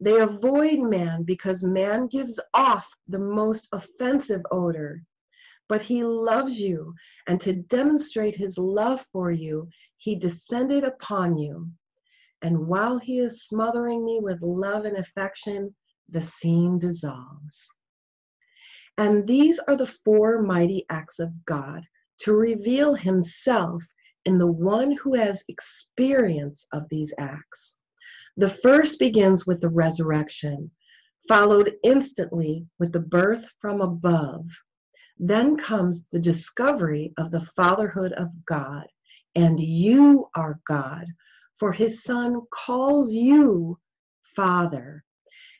they 0.00 0.18
avoid 0.20 0.80
man 0.80 1.22
because 1.22 1.62
man 1.62 2.08
gives 2.08 2.40
off 2.54 2.92
the 3.06 3.20
most 3.20 3.68
offensive 3.72 4.42
odor. 4.50 5.04
but 5.68 5.80
he 5.80 6.04
loves 6.04 6.60
you, 6.60 6.94
and 7.28 7.40
to 7.40 7.54
demonstrate 7.54 8.34
his 8.34 8.58
love 8.58 9.06
for 9.12 9.30
you, 9.30 9.68
he 9.96 10.16
descended 10.16 10.84
upon 10.84 11.38
you. 11.38 11.70
And 12.42 12.66
while 12.66 12.98
he 12.98 13.20
is 13.20 13.46
smothering 13.46 14.04
me 14.04 14.18
with 14.20 14.42
love 14.42 14.84
and 14.84 14.96
affection, 14.96 15.74
the 16.08 16.20
scene 16.20 16.78
dissolves. 16.78 17.70
And 18.98 19.26
these 19.26 19.58
are 19.60 19.76
the 19.76 19.86
four 19.86 20.42
mighty 20.42 20.84
acts 20.90 21.18
of 21.18 21.44
God 21.46 21.82
to 22.18 22.34
reveal 22.34 22.94
himself 22.94 23.82
in 24.24 24.38
the 24.38 24.50
one 24.50 24.92
who 24.92 25.14
has 25.14 25.44
experience 25.48 26.66
of 26.72 26.88
these 26.90 27.12
acts. 27.18 27.78
The 28.36 28.48
first 28.48 28.98
begins 28.98 29.46
with 29.46 29.60
the 29.60 29.68
resurrection, 29.68 30.70
followed 31.28 31.74
instantly 31.82 32.66
with 32.78 32.92
the 32.92 33.00
birth 33.00 33.46
from 33.60 33.80
above. 33.80 34.46
Then 35.18 35.56
comes 35.56 36.06
the 36.10 36.20
discovery 36.20 37.12
of 37.18 37.30
the 37.30 37.46
fatherhood 37.56 38.12
of 38.12 38.28
God, 38.46 38.86
and 39.34 39.60
you 39.60 40.28
are 40.34 40.60
God, 40.66 41.06
for 41.62 41.70
his 41.70 42.02
son 42.02 42.40
calls 42.50 43.14
you 43.14 43.78
Father. 44.34 45.04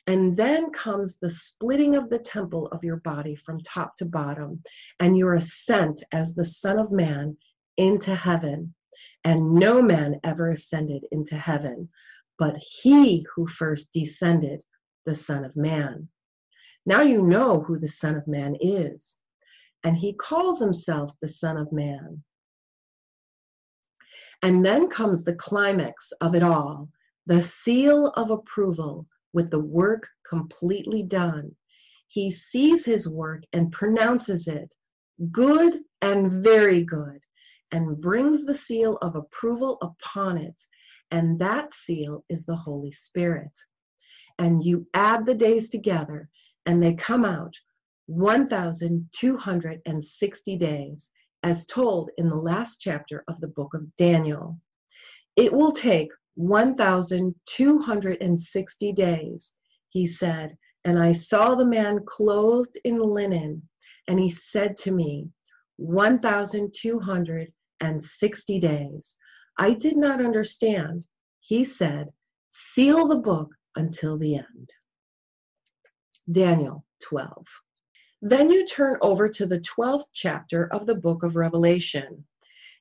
And 0.05 0.35
then 0.35 0.69
comes 0.71 1.15
the 1.15 1.29
splitting 1.29 1.95
of 1.95 2.09
the 2.09 2.19
temple 2.19 2.67
of 2.73 2.83
your 2.83 2.97
body 2.97 3.35
from 3.35 3.61
top 3.61 3.95
to 3.99 4.05
bottom, 4.05 4.61
and 4.99 5.17
your 5.17 5.35
ascent 5.35 6.03
as 6.11 6.35
the 6.35 6.43
Son 6.43 6.77
of 6.77 6.91
Man 6.91 7.37
into 7.77 8.13
heaven. 8.13 8.75
And 9.23 9.55
no 9.55 9.81
man 9.81 10.19
ever 10.25 10.51
ascended 10.51 11.05
into 11.13 11.37
heaven, 11.37 11.87
but 12.37 12.57
he 12.57 13.25
who 13.33 13.47
first 13.47 13.93
descended, 13.93 14.61
the 15.05 15.15
Son 15.15 15.45
of 15.45 15.55
Man. 15.55 16.09
Now 16.85 17.01
you 17.03 17.21
know 17.21 17.61
who 17.61 17.79
the 17.79 17.87
Son 17.87 18.15
of 18.15 18.27
Man 18.27 18.57
is, 18.59 19.19
and 19.85 19.95
he 19.95 20.11
calls 20.11 20.59
himself 20.59 21.13
the 21.21 21.29
Son 21.29 21.55
of 21.55 21.71
Man. 21.71 22.21
And 24.43 24.63
then 24.65 24.89
comes 24.89 25.23
the 25.23 25.35
climax 25.35 26.11
of 26.21 26.35
it 26.35 26.43
all 26.43 26.89
the 27.25 27.41
seal 27.41 28.09
of 28.09 28.29
approval 28.29 29.07
with 29.31 29.49
the 29.49 29.59
work 29.59 30.09
completely 30.27 31.01
done. 31.01 31.55
He 32.09 32.29
sees 32.29 32.83
his 32.83 33.07
work 33.07 33.43
and 33.53 33.71
pronounces 33.71 34.47
it 34.47 34.73
good 35.31 35.79
and 36.01 36.43
very 36.43 36.83
good, 36.83 37.21
and 37.71 38.01
brings 38.01 38.45
the 38.45 38.53
seal 38.53 38.97
of 39.01 39.15
approval 39.15 39.77
upon 39.81 40.37
it. 40.37 40.61
And 41.11 41.39
that 41.39 41.71
seal 41.71 42.25
is 42.27 42.45
the 42.45 42.55
Holy 42.55 42.91
Spirit. 42.91 43.57
And 44.39 44.61
you 44.63 44.87
add 44.93 45.25
the 45.25 45.35
days 45.35 45.69
together, 45.69 46.27
and 46.65 46.83
they 46.83 46.95
come 46.95 47.23
out 47.23 47.55
1,260 48.07 50.57
days, 50.57 51.09
as 51.43 51.65
told 51.65 52.09
in 52.17 52.29
the 52.29 52.35
last 52.35 52.79
chapter 52.79 53.23
of 53.27 53.41
the 53.41 53.49
book 53.49 53.73
of 53.73 53.93
Daniel. 53.97 54.57
It 55.35 55.51
will 55.51 55.71
take 55.71 56.11
1,260 56.35 58.93
days, 58.93 59.55
he 59.89 60.07
said, 60.07 60.57
and 60.85 60.97
I 60.97 61.11
saw 61.11 61.55
the 61.55 61.65
man 61.65 62.05
clothed 62.05 62.77
in 62.83 62.99
linen, 62.99 63.67
and 64.07 64.19
he 64.19 64.29
said 64.29 64.77
to 64.77 64.91
me, 64.91 65.29
1,260 65.77 68.59
days. 68.59 69.17
I 69.57 69.73
did 69.73 69.97
not 69.97 70.23
understand. 70.23 71.03
He 71.39 71.63
said, 71.63 72.13
Seal 72.51 73.07
the 73.07 73.17
book 73.17 73.49
until 73.75 74.15
the 74.17 74.35
end. 74.35 74.69
Daniel 76.31 76.85
12. 77.01 77.45
Then 78.25 78.49
you 78.49 78.65
turn 78.65 78.95
over 79.01 79.27
to 79.27 79.45
the 79.45 79.59
12th 79.59 80.05
chapter 80.13 80.73
of 80.73 80.85
the 80.85 80.95
book 80.95 81.23
of 81.23 81.35
Revelation. 81.35 82.23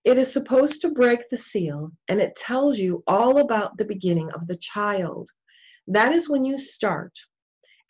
It 0.05 0.17
is 0.17 0.33
supposed 0.33 0.81
to 0.83 0.93
break 0.93 1.29
the 1.29 1.37
seal, 1.37 1.91
and 2.07 2.21
it 2.21 2.37
tells 2.37 2.79
you 2.79 3.03
all 3.09 3.39
about 3.39 3.77
the 3.77 3.85
beginning 3.85 4.31
of 4.31 4.47
the 4.47 4.55
child. 4.55 5.29
That 5.89 6.13
is 6.13 6.29
when 6.29 6.45
you 6.45 6.59
start, 6.59 7.19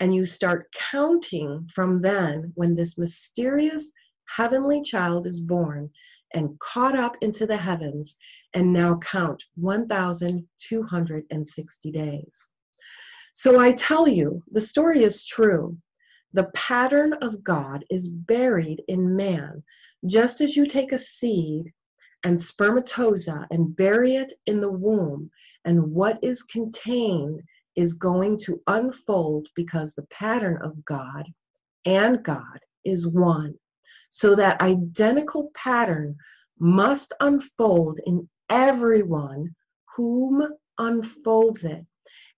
and 0.00 0.14
you 0.14 0.24
start 0.24 0.72
counting 0.72 1.68
from 1.74 2.00
then 2.00 2.53
when 2.55 2.74
this 2.74 2.96
mysterious 2.96 3.92
heavenly 4.34 4.80
child 4.80 5.26
is 5.26 5.38
born 5.38 5.90
and 6.32 6.59
caught 6.59 6.98
up 6.98 7.18
into 7.20 7.46
the 7.46 7.59
heavens, 7.59 8.16
and 8.55 8.72
now 8.72 8.96
count 9.00 9.44
1,260 9.57 11.90
days. 11.90 12.48
So 13.34 13.61
I 13.61 13.72
tell 13.72 14.09
you, 14.09 14.42
the 14.50 14.62
story 14.62 15.03
is 15.03 15.26
true. 15.26 15.76
The 16.35 16.51
pattern 16.55 17.12
of 17.14 17.45
God 17.45 17.85
is 17.91 18.09
buried 18.09 18.83
in 18.89 19.14
man, 19.16 19.62
just 20.07 20.41
as 20.41 20.57
you 20.57 20.66
take 20.66 20.93
a 20.93 20.99
seed 20.99 21.72
and 22.24 22.41
spermatozoa 22.41 23.47
and 23.51 23.76
bury 23.76 24.16
it 24.16 24.33
in 24.47 24.61
the 24.61 24.70
womb, 24.70 25.30
and 25.64 25.93
what 25.93 26.18
is 26.22 26.43
contained 26.43 27.43
is 27.76 27.95
going 27.95 28.39
to 28.39 28.61
unfold 28.66 29.49
because 29.55 29.93
the 29.93 30.07
pattern 30.07 30.59
of 30.62 30.85
God 30.85 31.26
and 31.85 32.22
God 32.22 32.61
is 32.85 33.07
one. 33.07 33.55
So 34.11 34.35
that 34.35 34.61
identical 34.61 35.51
pattern 35.55 36.16
must 36.59 37.12
unfold 37.20 38.01
in 38.07 38.28
everyone 38.49 39.55
whom 39.97 40.47
unfolds 40.78 41.64
it, 41.64 41.85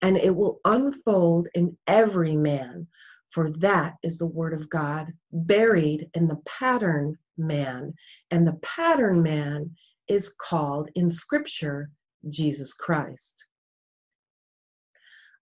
and 0.02 0.16
it 0.16 0.34
will 0.34 0.60
unfold 0.64 1.48
in 1.54 1.76
every 1.86 2.36
man. 2.36 2.86
For 3.34 3.50
that 3.50 3.96
is 4.04 4.16
the 4.16 4.26
word 4.26 4.54
of 4.54 4.70
God 4.70 5.12
buried 5.32 6.08
in 6.14 6.28
the 6.28 6.40
pattern 6.46 7.18
man. 7.36 7.92
And 8.30 8.46
the 8.46 8.60
pattern 8.62 9.24
man 9.24 9.74
is 10.06 10.32
called 10.40 10.88
in 10.94 11.10
Scripture 11.10 11.90
Jesus 12.28 12.72
Christ. 12.74 13.44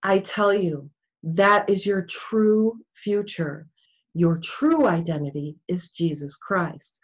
I 0.03 0.20
tell 0.20 0.55
you, 0.55 0.88
that 1.22 1.68
is 1.68 1.84
your 1.84 2.07
true 2.09 2.78
future. 2.95 3.68
Your 4.14 4.38
true 4.38 4.86
identity 4.86 5.59
is 5.68 5.90
Jesus 5.90 6.34
Christ. 6.36 6.99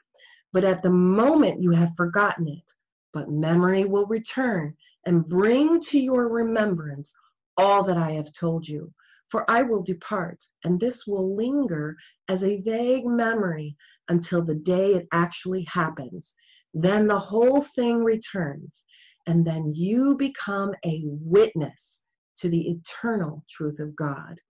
But 0.54 0.64
at 0.64 0.82
the 0.82 0.90
moment 0.90 1.62
you 1.62 1.70
have 1.72 1.92
forgotten 1.98 2.48
it, 2.48 2.64
but 3.12 3.30
memory 3.30 3.84
will 3.84 4.06
return 4.06 4.74
and 5.04 5.28
bring 5.28 5.82
to 5.82 5.98
your 5.98 6.30
remembrance 6.30 7.12
all 7.58 7.82
that 7.84 7.98
I 7.98 8.12
have 8.12 8.32
told 8.32 8.66
you. 8.66 8.90
For 9.30 9.48
I 9.50 9.62
will 9.62 9.82
depart, 9.82 10.42
and 10.64 10.80
this 10.80 11.06
will 11.06 11.36
linger 11.36 11.96
as 12.28 12.42
a 12.42 12.62
vague 12.62 13.04
memory 13.04 13.76
until 14.08 14.42
the 14.42 14.54
day 14.54 14.94
it 14.94 15.06
actually 15.12 15.64
happens. 15.64 16.34
Then 16.72 17.06
the 17.06 17.18
whole 17.18 17.60
thing 17.60 18.02
returns, 18.02 18.84
and 19.26 19.46
then 19.46 19.74
you 19.74 20.16
become 20.16 20.72
a 20.84 21.02
witness 21.04 22.02
to 22.38 22.48
the 22.48 22.70
eternal 22.70 23.44
truth 23.50 23.80
of 23.80 23.94
God. 23.96 24.40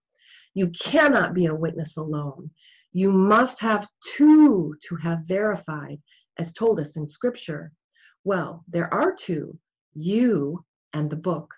You 0.55 0.69
cannot 0.69 1.35
be 1.35 1.47
a 1.47 1.55
witness 1.55 1.97
alone. 1.97 2.51
You 2.93 3.11
must 3.11 3.61
have 3.61 3.89
two 4.17 4.77
to 4.89 4.97
have 4.97 5.27
verified, 5.27 6.01
as 6.39 6.53
told 6.53 6.79
us 6.79 6.97
in 6.97 7.09
Scripture. 7.09 7.73
Well, 8.25 8.65
there 8.69 8.93
are 8.95 9.15
two 9.15 9.59
you 9.95 10.65
and 10.93 11.11
the 11.11 11.17
book. 11.17 11.53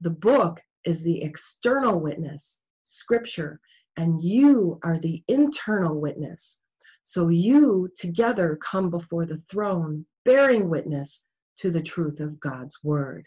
The 0.00 0.10
book 0.10 0.60
is 0.84 1.02
the 1.02 1.22
external 1.22 2.00
witness, 2.00 2.58
Scripture, 2.92 3.60
and 3.96 4.22
you 4.22 4.78
are 4.82 4.98
the 4.98 5.22
internal 5.28 6.00
witness, 6.00 6.58
so 7.04 7.28
you 7.28 7.88
together 7.96 8.58
come 8.62 8.90
before 8.90 9.26
the 9.26 9.42
throne, 9.50 10.04
bearing 10.24 10.68
witness 10.68 11.24
to 11.56 11.70
the 11.70 11.82
truth 11.82 12.20
of 12.20 12.38
God's 12.38 12.76
word. 12.82 13.26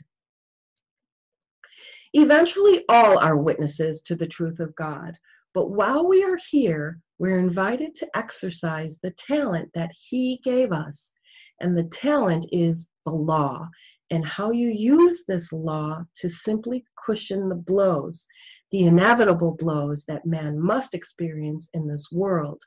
Eventually, 2.14 2.86
all 2.88 3.18
are 3.18 3.36
witnesses 3.36 4.02
to 4.04 4.16
the 4.16 4.28
truth 4.28 4.60
of 4.60 4.76
God. 4.76 5.18
But 5.54 5.72
while 5.72 6.08
we 6.08 6.24
are 6.24 6.40
here, 6.50 7.00
we're 7.18 7.40
invited 7.40 7.96
to 7.96 8.18
exercise 8.18 8.98
the 9.02 9.12
talent 9.12 9.70
that 9.74 9.92
He 9.94 10.40
gave 10.44 10.72
us. 10.72 11.12
And 11.60 11.78
the 11.78 11.86
talent 11.86 12.46
is 12.52 12.88
the 13.06 13.12
law, 13.12 13.68
and 14.12 14.26
how 14.26 14.52
you 14.52 14.70
use 14.70 15.24
this 15.28 15.52
law 15.52 16.04
to 16.16 16.30
simply 16.30 16.86
cushion 17.06 17.50
the 17.50 17.56
blows, 17.56 18.28
the 18.76 18.88
inevitable 18.88 19.56
blows 19.58 20.04
that 20.04 20.26
man 20.26 20.60
must 20.60 20.94
experience 20.94 21.70
in 21.74 21.88
this 21.88 22.10
world. 22.12 22.62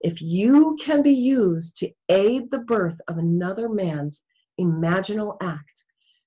If 0.00 0.20
you 0.20 0.76
can 0.82 1.02
be 1.02 1.12
used 1.12 1.76
to 1.76 1.90
aid 2.08 2.50
the 2.50 2.58
birth 2.58 3.00
of 3.06 3.18
another 3.18 3.68
man's 3.68 4.22
imaginal 4.60 5.36
act, 5.40 5.84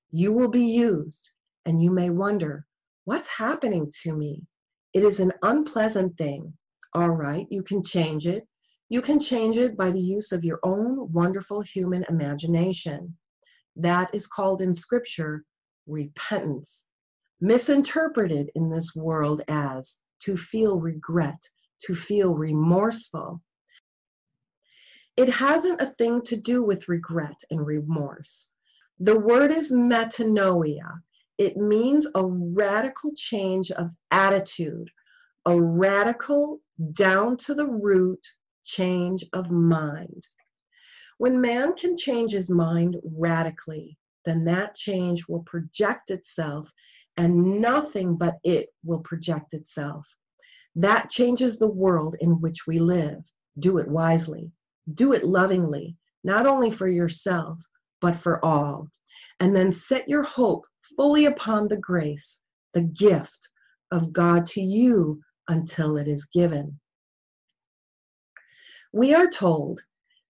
you 0.10 0.32
will 0.32 0.48
be 0.48 0.64
used, 0.64 1.32
and 1.66 1.84
you 1.84 1.92
may 1.92 2.10
wonder, 2.10 2.66
what's 3.04 3.28
happening 3.28 3.92
to 4.04 4.16
me? 4.16 4.42
It 4.94 5.04
is 5.04 5.20
an 5.20 5.34
unpleasant 5.44 6.18
thing. 6.18 6.54
All 6.94 7.10
right, 7.10 7.46
you 7.50 7.62
can 7.62 7.84
change 7.84 8.26
it. 8.26 8.48
You 8.88 9.02
can 9.02 9.20
change 9.20 9.58
it 9.58 9.76
by 9.76 9.92
the 9.92 10.00
use 10.00 10.32
of 10.32 10.46
your 10.46 10.62
own 10.64 11.12
wonderful 11.12 11.60
human 11.60 12.06
imagination. 12.08 13.18
That 13.76 14.16
is 14.16 14.28
called 14.28 14.62
in 14.62 14.74
Scripture 14.74 15.44
repentance, 15.88 16.86
misinterpreted 17.42 18.52
in 18.56 18.70
this 18.70 18.96
world 18.96 19.42
as 19.48 19.98
to 20.24 20.36
feel 20.36 20.80
regret, 20.80 21.42
to 21.86 21.96
feel 21.96 22.34
remorseful. 22.34 23.42
It 25.16 25.30
hasn't 25.30 25.82
a 25.82 25.88
thing 25.98 26.22
to 26.24 26.38
do 26.38 26.64
with 26.64 26.88
regret 26.88 27.42
and 27.50 27.66
remorse. 27.66 28.50
The 29.00 29.20
word 29.20 29.52
is 29.52 29.72
metanoia. 29.72 31.02
It 31.38 31.56
means 31.56 32.06
a 32.16 32.26
radical 32.26 33.12
change 33.16 33.72
of 33.72 33.92
attitude, 34.12 34.90
a 35.46 35.60
radical, 35.60 36.60
down 36.94 37.38
to 37.38 37.54
the 37.54 37.68
root 37.68 38.26
change 38.66 39.26
of 39.34 39.52
mind. 39.52 40.28
When 41.18 41.42
man 41.42 41.76
can 41.76 41.98
change 41.98 42.32
his 42.32 42.50
mind 42.50 42.98
radically, 43.04 43.98
then 44.26 44.46
that 44.46 44.76
change 44.76 45.28
will 45.28 45.44
project 45.44 46.12
itself 46.12 46.72
and 47.20 47.60
nothing 47.60 48.16
but 48.16 48.38
it 48.46 48.70
will 48.86 49.00
project 49.00 49.54
itself. 49.54 50.08
That 50.78 51.10
changes 51.10 51.60
the 51.60 51.68
world 51.68 52.16
in 52.22 52.40
which 52.40 52.66
we 52.66 52.80
live. 52.80 53.20
Do 53.60 53.78
it 53.78 53.90
wisely, 53.90 54.54
do 54.94 55.12
it 55.12 55.26
lovingly, 55.26 55.98
not 56.24 56.48
only 56.48 56.72
for 56.72 56.88
yourself, 56.88 57.60
but 58.00 58.16
for 58.16 58.44
all. 58.44 58.88
And 59.42 59.54
then 59.54 59.74
set 59.74 60.08
your 60.08 60.24
hope 60.24 60.64
fully 60.96 61.26
upon 61.26 61.68
the 61.68 61.76
grace, 61.76 62.40
the 62.74 62.84
gift 62.84 63.50
of 63.92 64.14
God 64.14 64.46
to 64.48 64.62
you 64.62 65.20
until 65.50 65.98
it 65.98 66.08
is 66.08 66.24
given. 66.34 66.80
We 68.94 69.14
are 69.14 69.30
told, 69.30 69.82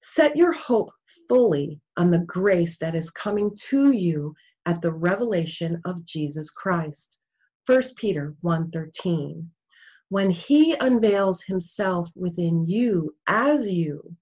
set 0.02 0.36
your 0.36 0.54
hope 0.54 0.90
fully 1.28 1.80
on 1.98 2.10
the 2.10 2.26
grace 2.26 2.80
that 2.80 2.96
is 2.96 3.12
coming 3.12 3.56
to 3.70 3.92
you 3.92 4.34
at 4.70 4.84
the 4.84 4.92
revelation 4.92 5.82
of 5.86 6.06
Jesus 6.06 6.52
Christ. 6.52 7.18
1 7.66 7.96
Peter 7.96 8.36
1:13. 8.44 9.50
When 10.10 10.30
he 10.30 10.76
unveils 10.76 11.42
himself 11.42 12.12
within 12.16 12.68
you 12.68 13.16
as 13.26 13.68
you, 13.68 14.16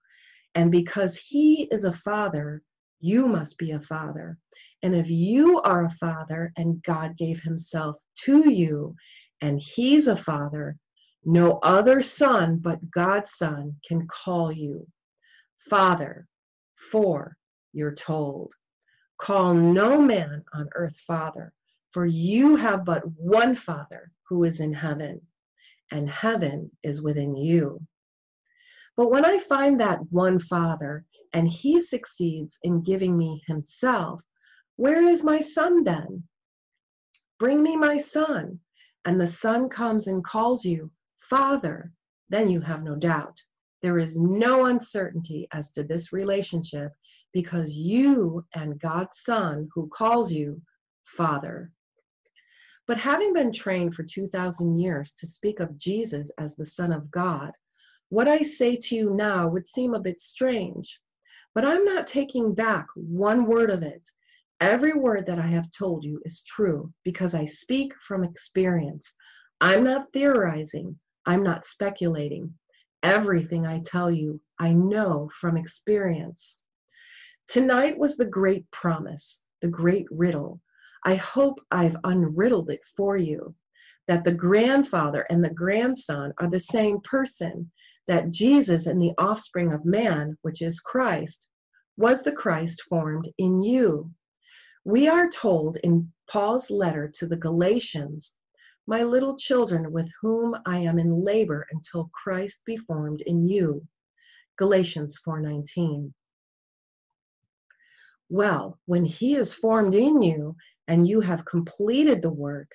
and 0.56 0.72
because 0.72 1.18
he 1.18 1.64
is 1.64 1.84
a 1.84 1.92
father, 1.92 2.64
you 3.02 3.28
must 3.28 3.58
be 3.58 3.72
a 3.72 3.82
father. 3.82 4.38
And 4.84 4.96
if 4.96 5.10
you 5.10 5.60
are 5.64 5.84
a 5.84 5.98
father 6.00 6.54
and 6.56 6.82
God 6.84 7.18
gave 7.18 7.42
himself 7.42 8.02
to 8.24 8.50
you, 8.50 8.96
and 9.42 9.60
he's 9.60 10.08
a 10.08 10.16
father, 10.16 10.78
no 11.26 11.60
other 11.62 12.02
son 12.02 12.60
but 12.60 12.90
God's 12.90 13.34
son 13.34 13.76
can 13.86 14.08
call 14.08 14.50
you 14.54 14.88
Father, 15.70 16.26
for 16.76 17.36
you're 17.74 17.96
told, 17.96 18.54
Call 19.18 19.54
no 19.54 20.02
man 20.02 20.44
on 20.54 20.70
earth 20.76 20.98
Father, 21.08 21.54
for 21.92 22.06
you 22.06 22.56
have 22.56 22.86
but 22.86 23.06
one 23.06 23.56
Father 23.56 24.12
who 24.30 24.44
is 24.44 24.60
in 24.60 24.74
heaven, 24.74 25.22
and 25.92 26.10
heaven 26.10 26.72
is 26.84 27.02
within 27.02 27.36
you. 27.36 27.82
But 28.96 29.10
when 29.10 29.26
I 29.26 29.40
find 29.40 29.80
that 29.80 30.12
one 30.12 30.40
Father, 30.40 31.06
and 31.34 31.48
he 31.48 31.82
succeeds 31.82 32.58
in 32.64 32.82
giving 32.82 33.18
me 33.18 33.44
himself, 33.48 34.22
where 34.76 35.02
is 35.08 35.24
my 35.24 35.40
son 35.40 35.84
then? 35.84 36.28
Bring 37.40 37.62
me 37.62 37.76
my 37.76 37.98
son. 37.98 38.60
And 39.06 39.22
the 39.22 39.28
son 39.28 39.70
comes 39.70 40.08
and 40.08 40.24
calls 40.24 40.66
you 40.66 40.92
Father, 41.20 41.92
then 42.30 42.50
you 42.50 42.62
have 42.62 42.84
no 42.84 42.96
doubt. 42.96 43.42
There 43.82 44.00
is 44.00 44.18
no 44.18 44.66
uncertainty 44.66 45.48
as 45.52 45.72
to 45.72 45.84
this 45.84 46.12
relationship 46.12 46.92
because 47.34 47.74
you 47.74 48.46
and 48.56 48.80
God's 48.80 49.20
Son, 49.20 49.70
who 49.74 49.88
calls 49.90 50.32
you 50.32 50.62
Father. 51.06 51.72
But 52.88 52.98
having 52.98 53.34
been 53.34 53.52
trained 53.52 53.96
for 53.96 54.04
2,000 54.04 54.80
years 54.80 55.14
to 55.20 55.28
speak 55.28 55.60
of 55.60 55.78
Jesus 55.78 56.32
as 56.38 56.56
the 56.56 56.66
Son 56.66 56.94
of 56.94 57.12
God, 57.12 57.52
what 58.10 58.30
I 58.30 58.40
say 58.40 58.78
to 58.78 58.96
you 58.96 59.14
now 59.14 59.48
would 59.50 59.68
seem 59.68 59.94
a 59.94 60.00
bit 60.00 60.22
strange. 60.22 61.02
But 61.54 61.66
I'm 61.66 61.84
not 61.84 62.08
taking 62.08 62.54
back 62.54 62.88
one 62.96 63.46
word 63.46 63.70
of 63.70 63.84
it. 63.84 64.08
Every 64.62 64.94
word 64.94 65.26
that 65.26 65.38
I 65.38 65.48
have 65.48 65.70
told 65.72 66.04
you 66.04 66.22
is 66.24 66.44
true 66.44 66.94
because 67.04 67.36
I 67.36 67.46
speak 67.46 67.94
from 68.08 68.24
experience. 68.24 69.14
I'm 69.60 69.84
not 69.84 70.14
theorizing. 70.14 70.98
I'm 71.26 71.44
not 71.44 71.66
speculating. 71.66 72.54
Everything 73.04 73.66
I 73.66 73.82
tell 73.86 74.10
you, 74.10 74.40
I 74.60 74.72
know 74.72 75.30
from 75.40 75.58
experience. 75.58 76.64
Tonight 77.48 77.98
was 77.98 78.18
the 78.18 78.26
great 78.26 78.70
promise, 78.72 79.40
the 79.62 79.70
great 79.70 80.06
riddle. 80.12 80.62
I 81.06 81.16
hope 81.16 81.60
I've 81.72 81.96
unriddled 82.04 82.70
it 82.70 82.82
for 82.96 83.16
you 83.16 83.56
that 84.08 84.24
the 84.24 84.34
grandfather 84.34 85.26
and 85.30 85.44
the 85.44 85.50
grandson 85.50 86.34
are 86.40 86.50
the 86.50 86.60
same 86.60 87.00
person, 87.02 87.70
that 88.08 88.32
Jesus 88.32 88.86
and 88.86 89.02
the 89.02 89.14
offspring 89.18 89.74
of 89.74 89.86
man, 89.86 90.38
which 90.42 90.62
is 90.62 90.80
Christ, 90.80 91.48
was 91.98 92.22
the 92.22 92.32
Christ 92.32 92.82
formed 92.90 93.30
in 93.38 93.62
you. 93.62 94.12
We 94.86 95.08
are 95.10 95.30
told 95.30 95.78
in 95.84 96.12
Paul's 96.30 96.70
letter 96.70 97.10
to 97.16 97.28
the 97.28 97.38
Galatians 97.38 98.34
my 98.88 99.04
little 99.04 99.38
children 99.38 99.92
with 99.92 100.10
whom 100.22 100.56
I 100.66 100.80
am 100.80 100.98
in 100.98 101.24
labor 101.24 101.68
until 101.72 102.10
Christ 102.14 102.62
be 102.66 102.78
formed 102.78 103.22
in 103.22 103.46
you. 103.46 103.86
Galatians 104.58 105.20
4:19. 105.26 106.14
Well, 108.30 108.80
when 108.86 109.06
he 109.06 109.36
is 109.36 109.54
formed 109.54 109.96
in 109.96 110.22
you 110.22 110.56
and 110.88 111.08
you 111.08 111.22
have 111.22 111.46
completed 111.46 112.22
the 112.22 112.30
work, 112.30 112.70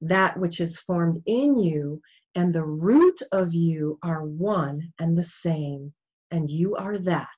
that 0.00 0.38
which 0.38 0.60
is 0.60 0.78
formed 0.78 1.22
in 1.26 1.58
you 1.58 2.00
and 2.34 2.54
the 2.54 2.64
root 2.64 3.20
of 3.32 3.54
you 3.54 3.98
are 4.02 4.24
one 4.24 4.92
and 4.98 5.16
the 5.16 5.24
same, 5.24 5.92
and 6.30 6.50
you 6.50 6.76
are 6.76 6.98
that. 6.98 7.28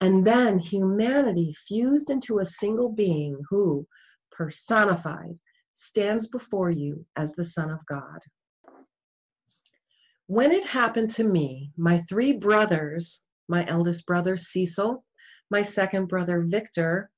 And 0.00 0.26
then 0.26 0.58
humanity 0.58 1.54
fused 1.66 2.10
into 2.10 2.38
a 2.38 2.44
single 2.44 2.90
being 2.90 3.40
who, 3.48 3.86
personified, 4.30 5.38
stands 5.74 6.26
before 6.26 6.70
you 6.70 7.06
as 7.16 7.32
the 7.32 7.44
Son 7.44 7.70
of 7.70 7.84
God. 7.86 8.20
When 10.26 10.52
it 10.52 10.66
happened 10.66 11.10
to 11.14 11.24
me, 11.24 11.72
my 11.76 12.04
three 12.08 12.32
brothers, 12.32 13.20
my 13.48 13.66
eldest 13.66 14.06
brother 14.06 14.36
Cecil, 14.36 15.04
my 15.50 15.62
second 15.62 16.06
brother 16.06 16.40
Victor, 16.42 17.10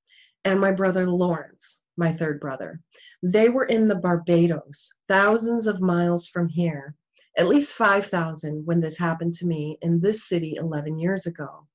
and 0.44 0.60
my 0.60 0.72
brother 0.72 1.08
Lawrence, 1.08 1.80
my 1.96 2.12
third 2.12 2.40
brother, 2.40 2.80
they 3.22 3.48
were 3.48 3.66
in 3.66 3.86
the 3.86 3.94
Barbados, 3.94 4.92
thousands 5.08 5.66
of 5.66 5.80
miles 5.80 6.26
from 6.26 6.48
here, 6.48 6.94
at 7.38 7.46
least 7.46 7.72
5,000 7.72 8.66
when 8.66 8.80
this 8.80 8.98
happened 8.98 9.34
to 9.34 9.46
me 9.46 9.78
in 9.82 10.00
this 10.00 10.28
city 10.28 10.56
11 10.56 10.98
years 10.98 11.26
ago. 11.26 11.66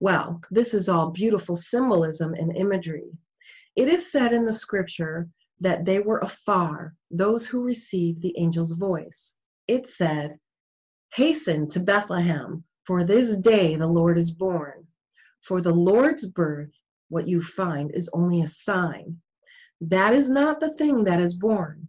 Well, 0.00 0.40
this 0.50 0.74
is 0.74 0.88
all 0.88 1.10
beautiful 1.10 1.56
symbolism 1.56 2.34
and 2.34 2.56
imagery. 2.56 3.16
It 3.76 3.88
is 3.88 4.10
said 4.10 4.32
in 4.32 4.44
the 4.44 4.52
scripture 4.52 5.28
that 5.60 5.84
they 5.84 6.00
were 6.00 6.18
afar, 6.18 6.94
those 7.10 7.46
who 7.46 7.64
received 7.64 8.20
the 8.20 8.36
angel's 8.36 8.72
voice. 8.72 9.36
It 9.68 9.88
said, 9.88 10.38
Hasten 11.14 11.68
to 11.68 11.80
Bethlehem, 11.80 12.64
for 12.84 13.04
this 13.04 13.36
day 13.36 13.76
the 13.76 13.86
Lord 13.86 14.18
is 14.18 14.30
born. 14.30 14.86
For 15.40 15.60
the 15.60 15.72
Lord's 15.72 16.26
birth, 16.26 16.70
what 17.08 17.28
you 17.28 17.42
find 17.42 17.90
is 17.92 18.10
only 18.12 18.42
a 18.42 18.48
sign. 18.48 19.18
That 19.80 20.14
is 20.14 20.28
not 20.28 20.60
the 20.60 20.72
thing 20.74 21.04
that 21.04 21.20
is 21.20 21.34
born. 21.34 21.88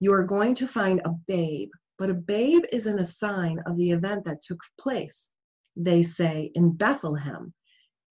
You 0.00 0.12
are 0.12 0.24
going 0.24 0.54
to 0.56 0.66
find 0.66 1.00
a 1.04 1.10
babe, 1.26 1.70
but 1.98 2.10
a 2.10 2.14
babe 2.14 2.64
isn't 2.72 2.98
a 2.98 3.04
sign 3.04 3.62
of 3.66 3.76
the 3.76 3.90
event 3.90 4.24
that 4.24 4.42
took 4.42 4.60
place, 4.78 5.30
they 5.76 6.02
say 6.02 6.50
in 6.54 6.72
Bethlehem. 6.72 7.52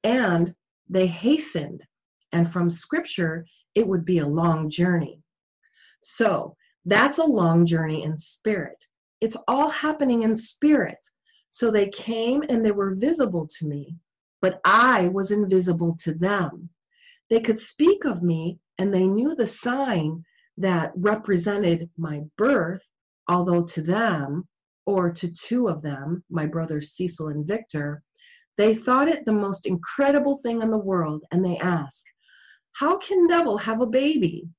And 0.04 0.54
they 0.90 1.08
hastened 1.08 1.86
and 2.36 2.52
from 2.52 2.70
scripture, 2.70 3.46
it 3.76 3.88
would 3.88 4.04
be 4.04 4.20
a 4.20 4.28
long 4.28 4.70
journey. 4.70 5.22
So 6.04 6.58
that's 6.84 7.18
a 7.18 7.24
long 7.24 7.66
journey 7.66 8.04
in 8.04 8.18
spirit. 8.18 8.86
It's 9.22 9.38
all 9.48 9.70
happening 9.70 10.24
in 10.24 10.36
spirit. 10.36 10.98
So 11.56 11.72
they 11.72 11.88
came 11.88 12.44
and 12.50 12.66
they 12.66 12.74
were 12.74 12.96
visible 12.96 13.48
to 13.60 13.66
me, 13.66 13.96
but 14.42 14.60
I 14.66 15.08
was 15.08 15.32
invisible 15.32 15.96
to 16.02 16.14
them. 16.14 16.70
They 17.30 17.40
could 17.40 17.62
speak 17.62 18.04
of 18.04 18.22
me 18.22 18.60
and 18.78 18.94
they 18.94 19.08
knew 19.08 19.34
the 19.34 19.48
sign 19.48 20.26
that 20.58 20.92
represented 20.98 21.90
my 21.98 22.24
birth, 22.38 22.84
although 23.30 23.64
to 23.68 23.82
them, 23.82 24.50
or 24.86 25.10
to 25.12 25.32
two 25.32 25.70
of 25.70 25.82
them, 25.82 26.26
my 26.30 26.46
brothers 26.46 26.92
Cecil 26.92 27.30
and 27.30 27.48
Victor, 27.48 28.04
they 28.58 28.76
thought 28.76 29.08
it 29.08 29.24
the 29.24 29.32
most 29.32 29.66
incredible 29.66 30.42
thing 30.44 30.62
in 30.62 30.70
the 30.70 30.78
world 30.78 31.24
and 31.32 31.46
they 31.46 31.58
asked, 31.60 32.12
how 32.74 32.98
can 32.98 33.28
Neville 33.28 33.60
have 33.60 33.80
a 33.80 33.88
baby? 33.88 34.50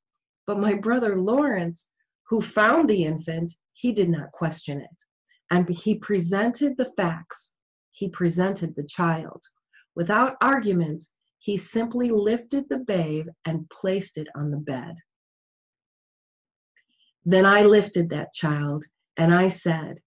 But 0.46 0.60
my 0.60 0.72
brother 0.72 1.20
Lawrence, 1.20 1.88
who 2.30 2.40
found 2.40 2.88
the 2.88 3.04
infant, 3.04 3.52
he 3.74 3.92
did 3.92 4.08
not 4.08 4.32
question 4.32 4.80
it. 4.80 5.02
And 5.50 5.68
he 5.68 5.96
presented 5.96 6.76
the 6.76 6.92
facts. 6.96 7.52
He 7.92 8.08
presented 8.08 8.74
the 8.74 8.84
child. 8.84 9.42
Without 9.94 10.36
arguments, 10.40 11.08
he 11.38 11.56
simply 11.56 12.10
lifted 12.10 12.68
the 12.68 12.78
babe 12.78 13.28
and 13.44 13.68
placed 13.70 14.18
it 14.18 14.26
on 14.34 14.50
the 14.50 14.56
bed. 14.56 14.96
Then 17.24 17.46
I 17.46 17.62
lifted 17.62 18.10
that 18.10 18.32
child 18.32 18.84
and 19.16 19.32
I 19.32 19.48
said, 19.48 19.98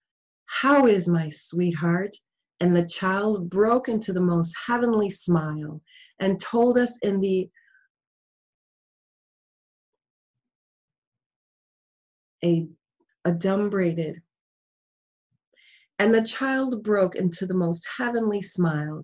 How 0.46 0.88
is 0.88 1.08
my 1.08 1.30
sweetheart? 1.30 2.16
And 2.60 2.76
the 2.76 2.88
child 2.88 3.50
broke 3.50 3.88
into 3.88 4.12
the 4.12 4.22
most 4.22 4.54
heavenly 4.66 5.10
smile 5.10 5.82
and 6.20 6.40
told 6.40 6.78
us 6.78 6.98
in 7.02 7.22
the 7.22 7.50
a 12.44 12.68
adumbrated. 13.26 14.22
And 16.00 16.14
the 16.14 16.24
child 16.24 16.82
broke 16.82 17.16
into 17.16 17.46
the 17.46 17.54
most 17.54 17.86
heavenly 17.98 18.42
smile, 18.42 19.04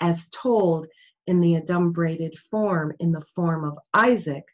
as 0.00 0.28
told 0.28 0.86
in 1.26 1.40
the 1.40 1.54
adumbrated 1.54 2.36
form 2.50 2.92
in 3.00 3.12
the 3.12 3.24
form 3.34 3.64
of 3.64 3.78
Isaac, 3.94 4.44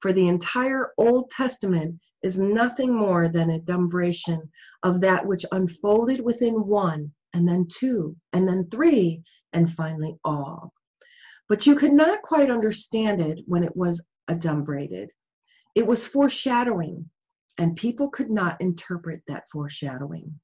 for 0.00 0.12
the 0.12 0.28
entire 0.28 0.92
Old 0.98 1.30
Testament 1.30 1.98
is 2.22 2.38
nothing 2.38 2.94
more 2.94 3.26
than 3.28 3.50
adumbration 3.50 4.50
of 4.82 5.00
that 5.00 5.26
which 5.26 5.46
unfolded 5.50 6.20
within 6.20 6.66
one, 6.66 7.10
and 7.32 7.48
then 7.48 7.66
two, 7.66 8.14
and 8.34 8.46
then 8.46 8.68
three, 8.68 9.22
and 9.54 9.72
finally 9.72 10.18
all. 10.22 10.74
But 11.48 11.66
you 11.66 11.74
could 11.74 11.94
not 11.94 12.20
quite 12.20 12.50
understand 12.50 13.22
it 13.22 13.38
when 13.46 13.64
it 13.64 13.74
was 13.74 14.04
adumbrated. 14.28 15.08
It 15.74 15.86
was 15.86 16.06
foreshadowing, 16.06 17.08
and 17.56 17.76
people 17.76 18.10
could 18.10 18.30
not 18.30 18.60
interpret 18.60 19.22
that 19.26 19.44
foreshadowing. 19.50 20.38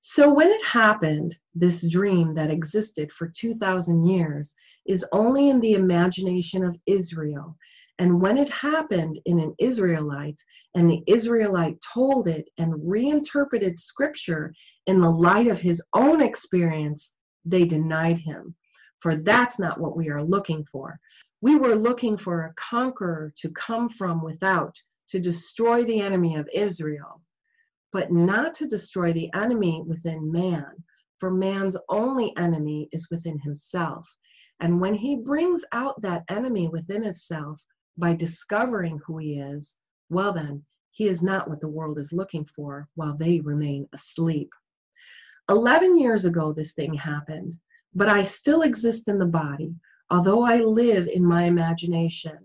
So 0.00 0.32
when 0.32 0.48
it 0.48 0.64
happened, 0.64 1.36
this 1.54 1.88
dream 1.90 2.34
that 2.34 2.50
existed 2.50 3.12
for 3.12 3.28
2,000 3.28 4.04
years 4.04 4.54
is 4.86 5.04
only 5.12 5.48
in 5.48 5.60
the 5.60 5.72
imagination 5.74 6.64
of 6.64 6.78
Israel. 6.86 7.56
And 7.98 8.20
when 8.20 8.38
it 8.38 8.48
happened 8.48 9.18
in 9.26 9.40
an 9.40 9.54
Israelite, 9.58 10.40
and 10.76 10.88
the 10.88 11.02
Israelite 11.08 11.80
told 11.82 12.28
it 12.28 12.48
and 12.58 12.88
reinterpreted 12.88 13.80
scripture 13.80 14.54
in 14.86 15.00
the 15.00 15.10
light 15.10 15.48
of 15.48 15.58
his 15.58 15.82
own 15.94 16.20
experience, 16.20 17.12
they 17.44 17.64
denied 17.64 18.18
him. 18.18 18.54
For 19.00 19.16
that's 19.16 19.58
not 19.58 19.80
what 19.80 19.96
we 19.96 20.10
are 20.10 20.22
looking 20.22 20.64
for. 20.64 21.00
We 21.40 21.56
were 21.56 21.74
looking 21.74 22.16
for 22.16 22.44
a 22.44 22.54
conqueror 22.54 23.32
to 23.40 23.50
come 23.50 23.88
from 23.88 24.22
without 24.22 24.76
to 25.10 25.18
destroy 25.18 25.84
the 25.84 26.00
enemy 26.00 26.36
of 26.36 26.48
Israel 26.54 27.20
but 27.92 28.12
not 28.12 28.54
to 28.54 28.66
destroy 28.66 29.12
the 29.12 29.32
enemy 29.34 29.82
within 29.86 30.30
man, 30.30 30.84
for 31.18 31.30
man's 31.30 31.76
only 31.88 32.36
enemy 32.36 32.88
is 32.92 33.08
within 33.10 33.38
himself. 33.38 34.08
And 34.60 34.80
when 34.80 34.94
he 34.94 35.16
brings 35.16 35.64
out 35.72 36.00
that 36.02 36.24
enemy 36.28 36.68
within 36.68 37.02
himself 37.02 37.62
by 37.96 38.14
discovering 38.14 39.00
who 39.06 39.18
he 39.18 39.38
is, 39.38 39.76
well, 40.10 40.32
then, 40.32 40.64
he 40.90 41.06
is 41.06 41.22
not 41.22 41.48
what 41.48 41.60
the 41.60 41.68
world 41.68 41.98
is 41.98 42.12
looking 42.12 42.44
for 42.44 42.88
while 42.94 43.16
they 43.16 43.40
remain 43.40 43.88
asleep. 43.92 44.50
11 45.48 45.96
years 45.96 46.24
ago, 46.24 46.52
this 46.52 46.72
thing 46.72 46.92
happened, 46.92 47.56
but 47.94 48.08
I 48.08 48.22
still 48.22 48.62
exist 48.62 49.08
in 49.08 49.18
the 49.18 49.26
body, 49.26 49.74
although 50.10 50.42
I 50.42 50.58
live 50.58 51.08
in 51.08 51.24
my 51.24 51.44
imagination. 51.44 52.38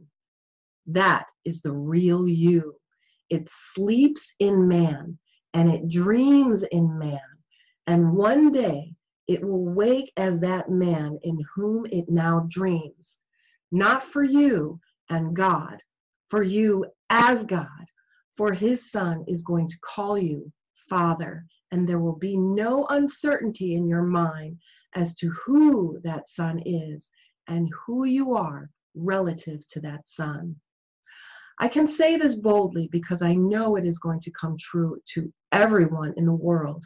That 0.87 1.25
is 1.45 1.61
the 1.61 1.73
real 1.73 2.27
you. 2.27 2.75
It 3.29 3.49
sleeps 3.49 4.33
in 4.39 4.67
man 4.67 5.17
and 5.53 5.71
it 5.71 5.87
dreams 5.87 6.63
in 6.63 6.97
man. 6.97 7.19
And 7.87 8.13
one 8.13 8.51
day 8.51 8.93
it 9.27 9.43
will 9.43 9.65
wake 9.65 10.11
as 10.17 10.39
that 10.39 10.69
man 10.69 11.19
in 11.23 11.39
whom 11.55 11.85
it 11.87 12.09
now 12.09 12.45
dreams, 12.49 13.17
not 13.71 14.03
for 14.03 14.23
you 14.23 14.79
and 15.09 15.35
God, 15.35 15.77
for 16.29 16.43
you 16.43 16.85
as 17.09 17.43
God, 17.43 17.67
for 18.37 18.51
his 18.51 18.91
son 18.91 19.23
is 19.27 19.41
going 19.41 19.67
to 19.67 19.79
call 19.81 20.17
you 20.17 20.51
Father, 20.89 21.45
and 21.71 21.87
there 21.87 21.99
will 21.99 22.17
be 22.17 22.37
no 22.37 22.85
uncertainty 22.87 23.75
in 23.75 23.87
your 23.87 24.03
mind 24.03 24.59
as 24.95 25.15
to 25.15 25.29
who 25.31 25.99
that 26.03 26.27
son 26.27 26.61
is 26.65 27.09
and 27.47 27.69
who 27.85 28.05
you 28.05 28.33
are 28.33 28.69
relative 28.95 29.65
to 29.67 29.79
that 29.81 30.07
son. 30.07 30.55
I 31.59 31.67
can 31.67 31.87
say 31.87 32.17
this 32.17 32.35
boldly 32.35 32.89
because 32.91 33.21
I 33.21 33.35
know 33.35 33.75
it 33.75 33.85
is 33.85 33.99
going 33.99 34.19
to 34.21 34.31
come 34.31 34.57
true 34.57 34.99
to 35.13 35.31
everyone 35.53 36.13
in 36.17 36.25
the 36.25 36.33
world. 36.33 36.85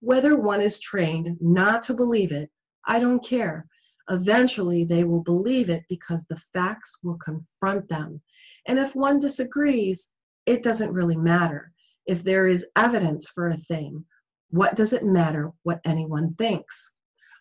Whether 0.00 0.36
one 0.36 0.60
is 0.60 0.80
trained 0.80 1.36
not 1.40 1.82
to 1.84 1.94
believe 1.94 2.32
it, 2.32 2.50
I 2.86 2.98
don't 2.98 3.24
care. 3.24 3.66
Eventually, 4.10 4.84
they 4.84 5.04
will 5.04 5.22
believe 5.22 5.68
it 5.68 5.84
because 5.88 6.24
the 6.24 6.40
facts 6.54 6.96
will 7.02 7.18
confront 7.18 7.88
them. 7.88 8.20
And 8.66 8.78
if 8.78 8.94
one 8.94 9.18
disagrees, 9.18 10.08
it 10.46 10.62
doesn't 10.62 10.92
really 10.92 11.16
matter. 11.16 11.72
If 12.06 12.24
there 12.24 12.46
is 12.46 12.66
evidence 12.74 13.28
for 13.28 13.48
a 13.48 13.58
thing, 13.58 14.04
what 14.50 14.76
does 14.76 14.94
it 14.94 15.04
matter 15.04 15.52
what 15.62 15.80
anyone 15.84 16.30
thinks? 16.34 16.90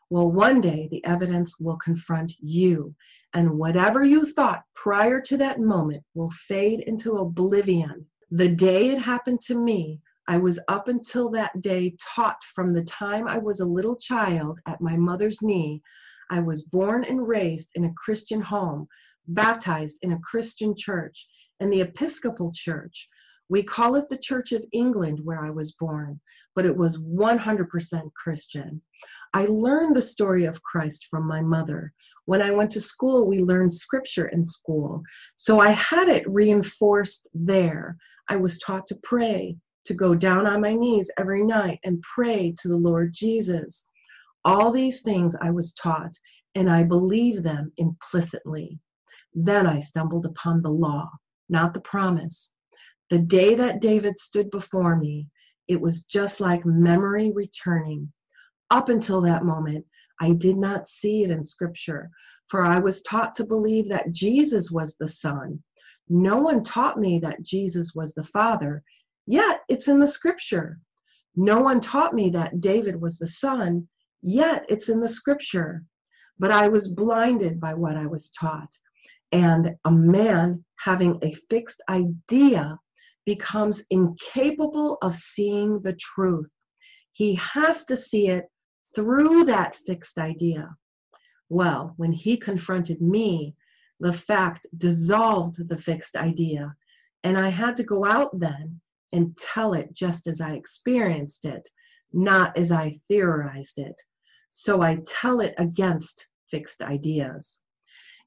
Well, 0.09 0.31
one 0.31 0.59
day 0.59 0.87
the 0.91 1.03
evidence 1.05 1.59
will 1.59 1.77
confront 1.77 2.33
you, 2.39 2.93
and 3.33 3.57
whatever 3.57 4.03
you 4.03 4.25
thought 4.25 4.63
prior 4.73 5.21
to 5.21 5.37
that 5.37 5.59
moment 5.59 6.03
will 6.13 6.31
fade 6.31 6.81
into 6.81 7.17
oblivion. 7.17 8.05
The 8.31 8.49
day 8.49 8.89
it 8.89 8.99
happened 8.99 9.39
to 9.47 9.55
me, 9.55 10.01
I 10.27 10.37
was 10.37 10.59
up 10.67 10.89
until 10.89 11.29
that 11.29 11.61
day 11.61 11.95
taught 12.13 12.43
from 12.53 12.73
the 12.73 12.83
time 12.83 13.25
I 13.25 13.37
was 13.37 13.61
a 13.61 13.65
little 13.65 13.95
child 13.95 14.59
at 14.65 14.81
my 14.81 14.97
mother's 14.97 15.41
knee. 15.41 15.81
I 16.29 16.41
was 16.41 16.63
born 16.63 17.05
and 17.05 17.25
raised 17.25 17.69
in 17.75 17.85
a 17.85 17.93
Christian 17.93 18.41
home, 18.41 18.89
baptized 19.29 19.99
in 20.01 20.11
a 20.11 20.19
Christian 20.19 20.75
church, 20.75 21.29
in 21.61 21.69
the 21.69 21.79
Episcopal 21.79 22.51
Church. 22.53 23.07
We 23.47 23.63
call 23.63 23.95
it 23.95 24.09
the 24.09 24.17
Church 24.17 24.51
of 24.51 24.65
England 24.73 25.21
where 25.23 25.41
I 25.41 25.49
was 25.49 25.77
born, 25.79 26.19
but 26.53 26.65
it 26.65 26.75
was 26.75 26.97
100% 26.97 28.13
Christian. 28.13 28.81
I 29.33 29.45
learned 29.45 29.95
the 29.95 30.01
story 30.01 30.43
of 30.43 30.61
Christ 30.63 31.07
from 31.09 31.25
my 31.25 31.41
mother. 31.41 31.93
When 32.25 32.41
I 32.41 32.51
went 32.51 32.71
to 32.71 32.81
school, 32.81 33.29
we 33.29 33.39
learned 33.39 33.73
scripture 33.73 34.27
in 34.27 34.43
school. 34.43 35.01
So 35.37 35.61
I 35.61 35.69
had 35.69 36.09
it 36.09 36.29
reinforced 36.29 37.29
there. 37.33 37.95
I 38.29 38.35
was 38.35 38.59
taught 38.59 38.87
to 38.87 38.99
pray, 39.03 39.57
to 39.85 39.93
go 39.93 40.15
down 40.15 40.45
on 40.45 40.61
my 40.61 40.73
knees 40.73 41.09
every 41.17 41.45
night 41.45 41.79
and 41.83 42.01
pray 42.01 42.53
to 42.61 42.67
the 42.67 42.77
Lord 42.77 43.13
Jesus. 43.13 43.87
All 44.45 44.71
these 44.71 45.01
things 45.01 45.35
I 45.41 45.51
was 45.51 45.73
taught, 45.73 46.13
and 46.55 46.69
I 46.69 46.83
believed 46.83 47.43
them 47.43 47.71
implicitly. 47.77 48.79
Then 49.33 49.67
I 49.67 49.79
stumbled 49.79 50.25
upon 50.25 50.61
the 50.61 50.71
law, 50.71 51.09
not 51.49 51.73
the 51.73 51.81
promise. 51.81 52.51
The 53.09 53.19
day 53.19 53.55
that 53.55 53.81
David 53.81 54.19
stood 54.19 54.49
before 54.51 54.95
me, 54.95 55.27
it 55.67 55.79
was 55.79 56.03
just 56.03 56.39
like 56.39 56.65
memory 56.65 57.31
returning 57.31 58.11
up 58.69 58.89
until 58.89 59.21
that 59.21 59.45
moment, 59.45 59.85
I 60.19 60.33
did 60.33 60.57
not 60.57 60.87
see 60.87 61.23
it 61.23 61.31
in 61.31 61.45
Scripture, 61.45 62.09
for 62.49 62.63
I 62.63 62.79
was 62.79 63.01
taught 63.01 63.35
to 63.35 63.45
believe 63.45 63.87
that 63.89 64.11
Jesus 64.11 64.71
was 64.71 64.95
the 64.95 65.07
Son. 65.07 65.63
No 66.09 66.37
one 66.37 66.63
taught 66.63 66.99
me 66.99 67.19
that 67.19 67.41
Jesus 67.41 67.93
was 67.93 68.13
the 68.13 68.23
Father, 68.23 68.83
yet 69.25 69.61
it's 69.67 69.87
in 69.87 69.99
the 69.99 70.07
Scripture. 70.07 70.79
No 71.35 71.59
one 71.59 71.81
taught 71.81 72.13
me 72.13 72.29
that 72.31 72.61
David 72.61 72.99
was 72.99 73.17
the 73.17 73.27
Son, 73.27 73.87
yet 74.21 74.65
it's 74.69 74.89
in 74.89 74.99
the 74.99 75.09
Scripture. 75.09 75.83
But 76.39 76.51
I 76.51 76.67
was 76.67 76.87
blinded 76.87 77.59
by 77.59 77.73
what 77.73 77.97
I 77.97 78.05
was 78.05 78.29
taught. 78.29 78.71
And 79.31 79.75
a 79.85 79.91
man 79.91 80.63
having 80.79 81.19
a 81.21 81.33
fixed 81.49 81.81
idea 81.89 82.79
becomes 83.25 83.83
incapable 83.89 84.97
of 85.01 85.15
seeing 85.15 85.81
the 85.81 85.93
truth. 85.93 86.49
He 87.11 87.35
has 87.35 87.83
to 87.85 87.97
see 87.97 88.29
it 88.29 88.45
through 88.95 89.43
that 89.45 89.75
fixed 89.85 90.17
idea. 90.17 90.73
Well, 91.49 91.93
when 91.97 92.13
he 92.13 92.37
confronted 92.37 93.01
me, 93.01 93.53
the 93.99 94.13
fact 94.13 94.67
dissolved 94.77 95.67
the 95.67 95.77
fixed 95.77 96.15
idea. 96.15 96.75
And 97.23 97.37
I 97.37 97.49
had 97.49 97.77
to 97.77 97.83
go 97.83 98.05
out 98.05 98.37
then 98.39 98.79
and 99.13 99.37
tell 99.37 99.73
it 99.73 99.93
just 99.93 100.27
as 100.27 100.41
I 100.41 100.53
experienced 100.53 101.45
it, 101.45 101.67
not 102.13 102.57
as 102.57 102.71
I 102.71 102.99
theorized 103.07 103.79
it. 103.79 103.99
So 104.49 104.81
I 104.81 105.01
tell 105.05 105.39
it 105.41 105.55
against 105.57 106.27
fixed 106.49 106.81
ideas. 106.81 107.59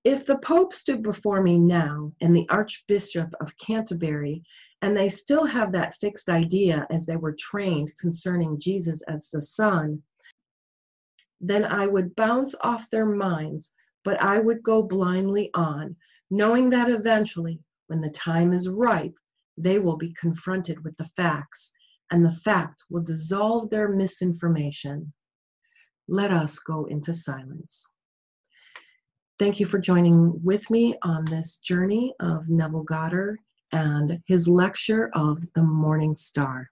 If 0.04 0.24
the 0.24 0.38
Pope 0.38 0.72
stood 0.72 1.02
before 1.02 1.42
me 1.42 1.58
now 1.58 2.12
and 2.20 2.34
the 2.34 2.48
Archbishop 2.48 3.32
of 3.40 3.56
Canterbury, 3.58 4.42
and 4.82 4.96
they 4.96 5.10
still 5.10 5.44
have 5.44 5.72
that 5.72 5.94
fixed 5.96 6.30
idea 6.30 6.86
as 6.88 7.04
they 7.04 7.16
were 7.16 7.36
trained 7.38 7.92
concerning 8.00 8.58
Jesus 8.58 9.02
as 9.02 9.28
the 9.28 9.42
Son, 9.42 10.02
then 11.40 11.64
I 11.64 11.86
would 11.86 12.16
bounce 12.16 12.54
off 12.62 12.88
their 12.88 13.06
minds, 13.06 13.72
but 14.05 14.20
I 14.22 14.38
would 14.38 14.62
go 14.62 14.82
blindly 14.82 15.51
on, 15.55 15.96
knowing 16.30 16.70
that 16.70 16.88
eventually, 16.88 17.61
when 17.88 18.01
the 18.01 18.11
time 18.11 18.53
is 18.53 18.68
ripe, 18.68 19.14
they 19.57 19.78
will 19.78 19.96
be 19.96 20.14
confronted 20.14 20.82
with 20.84 20.96
the 20.96 21.11
facts, 21.16 21.72
and 22.11 22.24
the 22.24 22.32
fact 22.32 22.84
will 22.90 23.03
dissolve 23.03 23.70
their 23.70 23.88
misinformation. 23.88 25.12
Let 26.09 26.30
us 26.30 26.59
go 26.59 26.86
into 26.86 27.12
silence. 27.12 27.86
Thank 29.38 29.61
you 29.61 29.66
for 29.66 29.78
joining 29.78 30.42
with 30.42 30.68
me 30.70 30.96
on 31.03 31.24
this 31.24 31.57
journey 31.57 32.14
of 32.20 32.48
Neville 32.48 32.82
Goddard 32.82 33.38
and 33.72 34.20
his 34.26 34.46
lecture 34.46 35.11
of 35.14 35.42
the 35.55 35.62
Morning 35.62 36.14
Star. 36.14 36.68